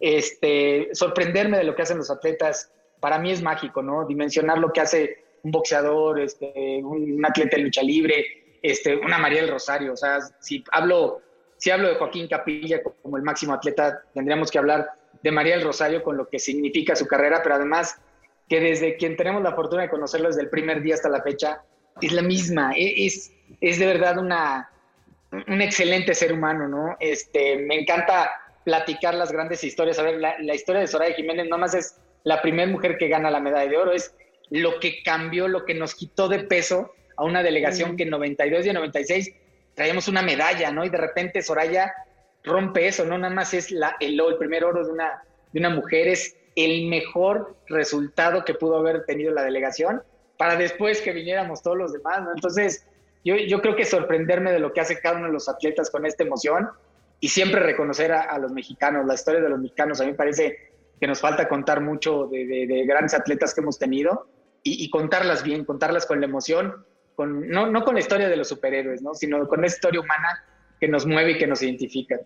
Este, 0.00 0.88
sorprenderme 0.92 1.58
de 1.58 1.64
lo 1.64 1.74
que 1.74 1.82
hacen 1.82 1.98
los 1.98 2.10
atletas, 2.10 2.72
para 3.00 3.18
mí 3.18 3.30
es 3.30 3.42
mágico, 3.42 3.82
¿no? 3.82 4.06
Dimensionar 4.06 4.58
lo 4.58 4.72
que 4.72 4.80
hace 4.80 5.24
un 5.42 5.50
boxeador, 5.50 6.20
este, 6.20 6.80
un, 6.82 7.12
un 7.12 7.26
atleta 7.26 7.56
de 7.56 7.64
lucha 7.64 7.82
libre, 7.82 8.58
este, 8.62 8.96
una 8.96 9.18
María 9.18 9.42
del 9.42 9.50
Rosario. 9.50 9.92
O 9.92 9.96
sea, 9.96 10.20
si 10.40 10.64
hablo, 10.72 11.20
si 11.58 11.70
hablo 11.70 11.88
de 11.88 11.96
Joaquín 11.96 12.28
Capilla 12.28 12.82
como 12.82 13.18
el 13.18 13.22
máximo 13.22 13.52
atleta, 13.52 14.02
tendríamos 14.14 14.50
que 14.50 14.58
hablar 14.58 14.88
de 15.22 15.30
María 15.30 15.56
del 15.56 15.64
Rosario 15.64 16.02
con 16.02 16.16
lo 16.16 16.28
que 16.28 16.38
significa 16.38 16.96
su 16.96 17.06
carrera, 17.06 17.42
pero 17.42 17.56
además 17.56 18.00
que 18.48 18.60
desde 18.60 18.96
quien 18.96 19.16
tenemos 19.16 19.42
la 19.42 19.54
fortuna 19.54 19.82
de 19.82 19.90
conocerlo 19.90 20.28
desde 20.28 20.42
el 20.42 20.48
primer 20.48 20.82
día 20.82 20.94
hasta 20.94 21.08
la 21.08 21.22
fecha, 21.22 21.62
es 22.00 22.12
la 22.12 22.22
misma, 22.22 22.72
es, 22.76 23.32
es 23.60 23.78
de 23.78 23.86
verdad 23.86 24.18
una, 24.18 24.70
un 25.46 25.62
excelente 25.62 26.14
ser 26.14 26.32
humano, 26.32 26.68
¿no? 26.68 26.96
Este, 27.00 27.56
me 27.56 27.80
encanta 27.80 28.30
platicar 28.64 29.14
las 29.14 29.32
grandes 29.32 29.62
historias. 29.64 29.98
A 29.98 30.02
ver, 30.02 30.20
la, 30.20 30.36
la 30.40 30.54
historia 30.54 30.80
de 30.80 30.86
Soraya 30.86 31.14
Jiménez 31.14 31.48
no 31.48 31.58
más 31.58 31.74
es 31.74 31.96
la 32.24 32.40
primera 32.40 32.70
mujer 32.70 32.96
que 32.98 33.08
gana 33.08 33.30
la 33.30 33.40
medalla 33.40 33.70
de 33.70 33.76
oro, 33.76 33.92
es 33.92 34.14
lo 34.50 34.80
que 34.80 35.02
cambió, 35.02 35.48
lo 35.48 35.64
que 35.64 35.74
nos 35.74 35.94
quitó 35.94 36.28
de 36.28 36.40
peso 36.40 36.92
a 37.16 37.24
una 37.24 37.42
delegación 37.42 37.92
mm. 37.92 37.96
que 37.96 38.02
en 38.04 38.10
92 38.10 38.66
y 38.66 38.68
en 38.68 38.74
96 38.74 39.34
traíamos 39.74 40.08
una 40.08 40.22
medalla, 40.22 40.70
¿no? 40.70 40.84
Y 40.84 40.88
de 40.88 40.98
repente 40.98 41.42
Soraya 41.42 41.92
rompe 42.42 42.86
eso, 42.86 43.04
¿no? 43.04 43.18
Nada 43.18 43.34
más 43.34 43.54
es 43.54 43.70
la, 43.70 43.96
el, 44.00 44.18
el 44.18 44.36
primer 44.38 44.64
oro 44.64 44.84
de 44.84 44.92
una, 44.92 45.22
de 45.52 45.60
una 45.60 45.70
mujer, 45.70 46.08
es 46.08 46.36
el 46.56 46.86
mejor 46.86 47.56
resultado 47.68 48.44
que 48.44 48.54
pudo 48.54 48.76
haber 48.76 49.04
tenido 49.04 49.32
la 49.32 49.42
delegación 49.42 50.02
para 50.36 50.56
después 50.56 51.00
que 51.00 51.12
viniéramos 51.12 51.62
todos 51.62 51.76
los 51.76 51.92
demás, 51.92 52.22
¿no? 52.22 52.32
Entonces, 52.34 52.86
yo, 53.24 53.36
yo, 53.36 53.60
creo 53.60 53.74
que 53.76 53.84
sorprenderme 53.84 54.52
de 54.52 54.58
lo 54.58 54.72
que 54.72 54.80
hace 54.80 55.00
cada 55.00 55.16
uno 55.16 55.26
de 55.26 55.32
los 55.32 55.48
atletas 55.48 55.90
con 55.90 56.04
esta 56.06 56.24
emoción 56.24 56.68
y 57.20 57.28
siempre 57.28 57.60
reconocer 57.60 58.12
a, 58.12 58.22
a 58.22 58.38
los 58.38 58.52
mexicanos, 58.52 59.06
la 59.06 59.14
historia 59.14 59.40
de 59.40 59.48
los 59.48 59.58
mexicanos, 59.58 60.00
a 60.00 60.04
mí 60.04 60.10
me 60.10 60.16
parece 60.16 60.74
que 61.00 61.06
nos 61.06 61.20
falta 61.20 61.48
contar 61.48 61.80
mucho 61.80 62.26
de, 62.26 62.46
de, 62.46 62.66
de, 62.66 62.84
grandes 62.86 63.14
atletas 63.14 63.54
que 63.54 63.60
hemos 63.60 63.78
tenido 63.78 64.26
y, 64.62 64.88
contarlas 64.88 65.42
bien, 65.42 65.64
contarlas 65.64 66.06
con 66.06 66.20
la 66.20 66.26
emoción, 66.26 66.86
con, 67.14 67.48
no, 67.48 67.66
no 67.66 67.84
con 67.84 67.94
la 67.94 68.00
historia 68.00 68.28
de 68.28 68.36
los 68.36 68.48
superhéroes, 68.48 69.02
¿no? 69.02 69.14
sino 69.14 69.46
con 69.46 69.60
la 69.60 69.66
historia 69.66 70.00
humana 70.00 70.42
que 70.80 70.88
nos 70.88 71.06
mueve 71.06 71.32
y 71.32 71.38
que 71.38 71.46
nos 71.46 71.62
identifica. 71.62 72.18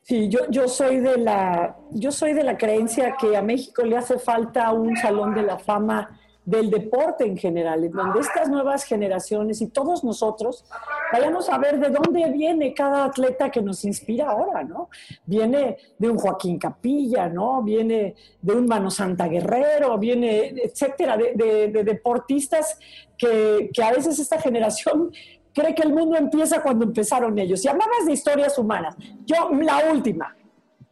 Sí, 0.00 0.28
yo, 0.30 0.40
yo, 0.48 0.68
soy 0.68 1.00
de 1.00 1.18
la, 1.18 1.76
yo 1.90 2.10
soy 2.12 2.32
de 2.32 2.44
la 2.44 2.56
creencia 2.56 3.16
que 3.20 3.36
a 3.36 3.42
México 3.42 3.84
le 3.84 3.96
hace 3.96 4.18
falta 4.18 4.72
un 4.72 4.96
salón 4.96 5.34
de 5.34 5.42
la 5.42 5.58
fama 5.58 6.18
del 6.46 6.70
deporte 6.70 7.26
en 7.26 7.36
general, 7.36 7.82
en 7.82 7.90
donde 7.90 8.20
estas 8.20 8.48
nuevas 8.48 8.84
generaciones 8.84 9.60
y 9.60 9.66
todos 9.66 10.04
nosotros 10.04 10.64
vayamos 11.12 11.48
a 11.48 11.58
ver 11.58 11.80
de 11.80 11.90
dónde 11.90 12.30
viene 12.30 12.72
cada 12.72 13.06
atleta 13.06 13.50
que 13.50 13.60
nos 13.60 13.84
inspira 13.84 14.30
ahora, 14.30 14.62
¿no? 14.62 14.88
Viene 15.24 15.76
de 15.98 16.08
un 16.08 16.16
Joaquín 16.16 16.56
Capilla, 16.56 17.28
¿no? 17.28 17.62
Viene 17.64 18.14
de 18.40 18.54
un 18.54 18.66
Mano 18.66 18.92
Santa 18.92 19.26
Guerrero, 19.26 19.98
viene, 19.98 20.54
etcétera, 20.62 21.16
de, 21.16 21.82
deportistas 21.84 22.78
que, 23.18 23.68
que, 23.74 23.82
a 23.82 23.90
veces 23.90 24.16
esta 24.20 24.40
generación 24.40 25.10
cree 25.52 25.74
que 25.74 25.82
el 25.82 25.92
mundo 25.92 26.16
empieza 26.16 26.62
cuando 26.62 26.84
empezaron 26.84 27.36
ellos. 27.40 27.64
Y 27.64 27.68
hablabas 27.68 28.06
de 28.06 28.12
historias 28.12 28.56
humanas. 28.56 28.94
Yo, 29.24 29.50
la 29.62 29.90
última, 29.92 30.36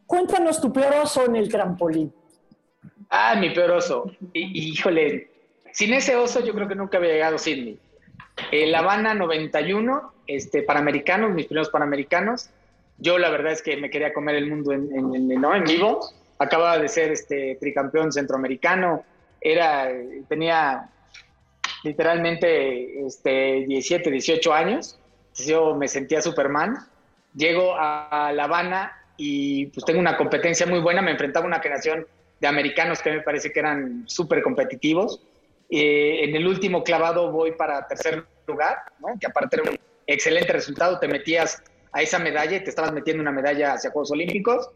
cuéntanos 0.04 0.60
tu 0.60 0.72
peor 0.72 0.94
oso 1.04 1.24
en 1.26 1.36
el 1.36 1.48
trampolín. 1.48 2.12
Ah, 3.08 3.36
mi 3.36 3.50
peor 3.50 3.70
oso. 3.70 4.10
híjole, 4.32 5.33
sin 5.74 5.92
ese 5.92 6.14
oso 6.14 6.38
yo 6.38 6.54
creo 6.54 6.68
que 6.68 6.76
nunca 6.76 6.98
había 6.98 7.12
llegado 7.12 7.34
a 7.34 7.38
Sydney. 7.38 7.78
La 8.52 8.78
Habana 8.78 9.12
91, 9.12 10.12
este, 10.28 10.62
Panamericanos, 10.62 11.32
mis 11.32 11.46
primeros 11.46 11.68
Panamericanos. 11.68 12.48
Yo 12.98 13.18
la 13.18 13.28
verdad 13.28 13.52
es 13.52 13.60
que 13.60 13.76
me 13.76 13.90
quería 13.90 14.12
comer 14.12 14.36
el 14.36 14.48
mundo 14.48 14.72
en, 14.72 14.88
en, 14.94 15.64
vivo. 15.64 16.00
Acababa 16.38 16.78
de 16.78 16.88
ser 16.88 17.10
este, 17.10 17.56
tricampeón 17.60 18.12
centroamericano. 18.12 19.04
Era, 19.40 19.90
tenía 20.28 20.88
literalmente 21.82 23.04
este, 23.04 23.64
17, 23.66 24.12
18 24.12 24.54
años. 24.54 24.96
Yo 25.44 25.74
me 25.74 25.88
sentía 25.88 26.22
Superman. 26.22 26.78
Llego 27.34 27.74
a 27.76 28.30
La 28.32 28.44
Habana 28.44 28.92
y 29.16 29.66
pues 29.66 29.84
tengo 29.84 29.98
una 29.98 30.16
competencia 30.16 30.66
muy 30.66 30.78
buena. 30.78 31.02
Me 31.02 31.10
enfrentaba 31.10 31.46
a 31.46 31.48
una 31.48 31.58
generación 31.58 32.06
de 32.40 32.46
americanos 32.46 33.02
que 33.02 33.10
me 33.10 33.20
parece 33.22 33.50
que 33.50 33.58
eran 33.58 34.04
súper 34.06 34.40
competitivos 34.40 35.20
eh, 35.70 36.24
en 36.24 36.36
el 36.36 36.46
último 36.46 36.84
clavado 36.84 37.30
voy 37.30 37.52
para 37.52 37.86
tercer 37.86 38.24
lugar, 38.46 38.78
¿no? 39.00 39.18
que 39.18 39.26
aparte 39.26 39.60
era 39.60 39.70
un 39.70 39.78
excelente 40.06 40.52
resultado, 40.52 40.98
te 40.98 41.08
metías 41.08 41.62
a 41.92 42.02
esa 42.02 42.18
medalla 42.18 42.56
y 42.56 42.64
te 42.64 42.70
estabas 42.70 42.92
metiendo 42.92 43.22
una 43.22 43.32
medalla 43.32 43.72
hacia 43.72 43.90
Juegos 43.90 44.10
Olímpicos. 44.10 44.68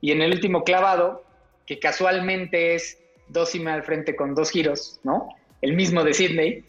Y 0.00 0.12
en 0.12 0.22
el 0.22 0.32
último 0.32 0.64
clavado, 0.64 1.24
que 1.66 1.78
casualmente 1.78 2.74
es 2.74 2.98
dos 3.28 3.54
y 3.54 3.66
al 3.66 3.82
frente 3.82 4.16
con 4.16 4.34
dos 4.34 4.50
giros, 4.50 4.98
¿no? 5.04 5.28
El 5.60 5.74
mismo 5.74 6.02
de 6.04 6.14
Sydney, 6.14 6.64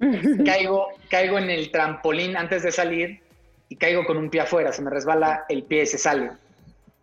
caigo, 0.44 0.88
caigo 1.10 1.38
en 1.38 1.50
el 1.50 1.70
trampolín 1.70 2.36
antes 2.36 2.62
de 2.62 2.72
salir 2.72 3.20
y 3.68 3.76
caigo 3.76 4.04
con 4.04 4.16
un 4.16 4.30
pie 4.30 4.40
afuera, 4.40 4.72
se 4.72 4.82
me 4.82 4.90
resbala 4.90 5.44
el 5.48 5.62
pie 5.64 5.82
y 5.82 5.86
se 5.86 5.98
sale. 5.98 6.30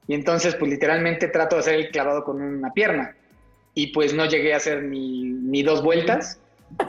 Y 0.07 0.15
entonces, 0.15 0.55
pues 0.55 0.69
literalmente 0.69 1.29
trato 1.29 1.55
de 1.55 1.61
hacer 1.61 1.75
el 1.75 1.89
clavado 1.89 2.23
con 2.23 2.41
una 2.41 2.73
pierna 2.73 3.15
y 3.75 3.87
pues 3.87 4.13
no 4.13 4.25
llegué 4.25 4.53
a 4.53 4.57
hacer 4.57 4.83
ni, 4.83 5.61
dos 5.63 5.83
vueltas 5.83 6.39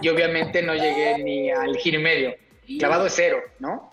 y 0.00 0.08
obviamente 0.08 0.62
no 0.62 0.74
llegué 0.74 1.18
ni 1.18 1.50
al 1.50 1.76
giro 1.76 1.98
y 1.98 2.02
medio. 2.02 2.34
Clavado 2.78 3.06
es 3.06 3.12
cero, 3.14 3.38
¿no? 3.58 3.90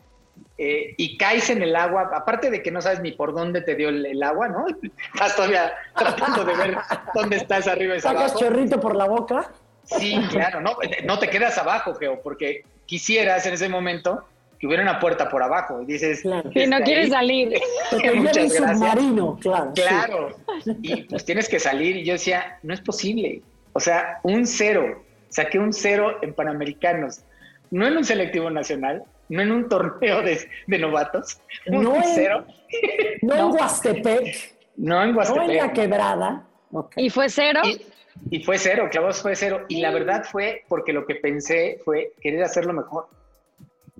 Eh, 0.57 0.93
y 0.97 1.17
caes 1.17 1.49
en 1.49 1.63
el 1.63 1.75
agua, 1.75 2.11
aparte 2.13 2.51
de 2.51 2.61
que 2.61 2.71
no 2.71 2.81
sabes 2.81 3.01
ni 3.01 3.11
por 3.11 3.33
dónde 3.33 3.61
te 3.61 3.75
dio 3.75 3.89
el, 3.89 4.21
agua, 4.21 4.47
¿no? 4.47 4.65
Estás 5.13 5.35
todavía 5.35 5.73
tratando 5.97 6.45
de 6.45 6.55
ver 6.55 6.77
dónde 7.13 7.37
estás 7.37 7.67
arriba 7.67 7.95
y 7.95 8.01
¿Sacas 8.01 8.35
chorrito 8.35 8.79
por 8.79 8.95
la 8.95 9.05
boca? 9.05 9.51
Sí, 9.83 10.19
claro, 10.29 10.61
no, 10.61 10.77
no 11.03 11.19
te 11.19 11.29
quedas 11.29 11.57
abajo, 11.57 11.95
Geo, 11.95 12.21
porque 12.21 12.63
quisieras 12.85 13.45
en 13.47 13.55
ese 13.55 13.67
momento 13.67 14.25
que 14.63 14.67
hubiera 14.67 14.83
una 14.83 14.97
puerta 14.97 15.27
por 15.27 15.43
abajo 15.43 15.81
y 15.81 15.85
dices... 15.85 16.21
Claro. 16.21 16.49
Y 16.55 16.67
no 16.67 16.79
quieres 16.83 17.09
salir. 17.09 17.53
Muchas 18.15 18.53
submarino, 18.55 19.37
claro. 19.41 19.73
Claro. 19.75 20.37
Y 20.81 21.03
pues 21.03 21.25
tienes 21.25 21.49
que 21.49 21.59
salir 21.59 21.97
y 21.97 22.05
yo 22.05 22.13
decía, 22.13 22.59
no 22.63 22.73
es 22.73 22.79
posible. 22.79 23.41
O 23.73 23.81
sea, 23.81 24.21
un 24.23 24.47
cero. 24.47 25.03
Saqué 25.27 25.59
un 25.59 25.73
cero 25.73 26.17
en 26.21 26.33
Panamericanos. 26.33 27.25
No 27.71 27.85
en 27.85 27.97
un 27.97 28.05
selectivo 28.05 28.49
nacional, 28.51 29.03
no 29.27 29.41
en 29.41 29.51
un 29.51 29.67
torneo 29.67 30.21
de, 30.21 30.47
de 30.65 30.79
novatos. 30.79 31.41
No 31.65 31.97
en, 31.97 32.03
cero. 32.15 32.45
No, 33.21 33.35
en 33.35 33.45
Huastepec. 33.59 34.55
No 34.77 35.03
en 35.03 35.13
Huastepec. 35.13 35.45
No 35.45 35.51
en 35.51 35.57
la 35.57 35.73
quebrada. 35.73 36.47
¿Y 36.95 37.09
fue 37.09 37.27
cero? 37.27 37.59
Y, 37.65 38.37
y 38.37 38.41
fue 38.45 38.57
cero, 38.57 38.87
clavos 38.89 39.21
fue 39.21 39.35
cero. 39.35 39.65
Y 39.67 39.81
la 39.81 39.91
verdad 39.91 40.23
fue 40.23 40.63
porque 40.69 40.93
lo 40.93 41.05
que 41.05 41.15
pensé 41.15 41.81
fue 41.83 42.13
querer 42.21 42.43
hacerlo 42.43 42.71
mejor 42.71 43.09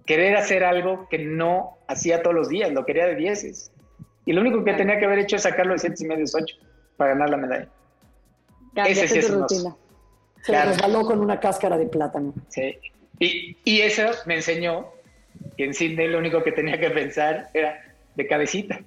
querer 0.06 0.36
hacer 0.36 0.64
algo 0.64 1.08
que 1.10 1.20
no 1.20 1.78
hacía 1.88 2.22
todos 2.22 2.36
los 2.36 2.50
días, 2.50 2.72
lo 2.72 2.86
quería 2.86 3.06
de 3.06 3.16
dieces. 3.16 3.72
Y 4.26 4.34
lo 4.34 4.42
único 4.42 4.64
que 4.64 4.74
tenía 4.74 5.00
que 5.00 5.06
haber 5.06 5.20
hecho 5.20 5.36
es 5.36 5.44
sacarlo 5.44 5.74
de 5.74 5.80
siete 5.80 6.04
y 6.04 6.08
medio, 6.08 6.26
ocho, 6.34 6.56
para 6.98 7.12
ganar 7.12 7.30
la 7.30 7.38
medalla. 7.38 7.68
Ese 8.76 9.08
sí 9.08 9.20
es 9.20 9.30
un 9.30 9.48
Se 9.48 10.66
resbaló 10.66 11.06
con 11.06 11.20
una 11.20 11.40
cáscara 11.40 11.78
de 11.78 11.86
plátano. 11.88 12.34
Sí. 12.50 12.78
Y, 13.20 13.58
y, 13.64 13.82
eso 13.82 14.04
me 14.26 14.36
enseñó 14.36 14.92
que 15.56 15.66
en 15.66 15.74
Sydney 15.74 16.08
lo 16.08 16.18
único 16.18 16.44
que 16.44 16.52
tenía 16.52 16.80
que 16.80 16.90
pensar 16.90 17.50
era 17.54 17.80
de 18.16 18.28
cabecita. 18.28 18.80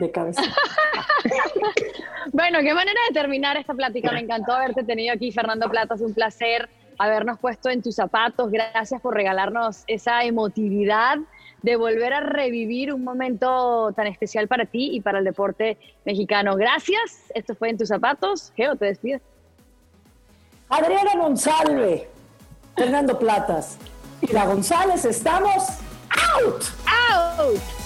De 0.00 0.10
cabecita. 0.10 0.54
bueno, 2.32 2.60
qué 2.60 2.74
manera 2.74 2.98
de 3.08 3.14
terminar 3.14 3.56
esta 3.56 3.74
plática. 3.74 4.12
Me 4.12 4.20
encantó 4.20 4.52
haberte 4.52 4.82
tenido 4.84 5.14
aquí, 5.14 5.30
Fernando 5.30 5.68
Plata. 5.68 5.94
Es 5.94 6.00
un 6.00 6.14
placer 6.14 6.68
habernos 6.98 7.38
puesto 7.38 7.70
en 7.70 7.82
tus 7.82 7.94
zapatos. 7.94 8.50
Gracias 8.50 9.00
por 9.00 9.14
regalarnos 9.14 9.84
esa 9.86 10.24
emotividad 10.24 11.18
de 11.62 11.76
volver 11.76 12.12
a 12.12 12.20
revivir 12.20 12.92
un 12.92 13.02
momento 13.02 13.92
tan 13.96 14.06
especial 14.06 14.46
para 14.48 14.66
ti 14.66 14.90
y 14.92 15.00
para 15.00 15.18
el 15.18 15.24
deporte 15.24 15.78
mexicano. 16.04 16.56
Gracias. 16.56 17.30
Esto 17.34 17.54
fue 17.54 17.70
en 17.70 17.78
tus 17.78 17.88
zapatos. 17.88 18.52
Geo, 18.56 18.76
te 18.76 18.86
despido. 18.86 19.20
Adriana 20.68 21.16
González, 21.16 22.02
Fernando 22.76 23.18
Platas 23.18 23.78
y 24.20 24.32
la 24.32 24.46
González, 24.46 25.04
estamos 25.04 25.68
out. 26.36 26.64
Out. 27.10 27.85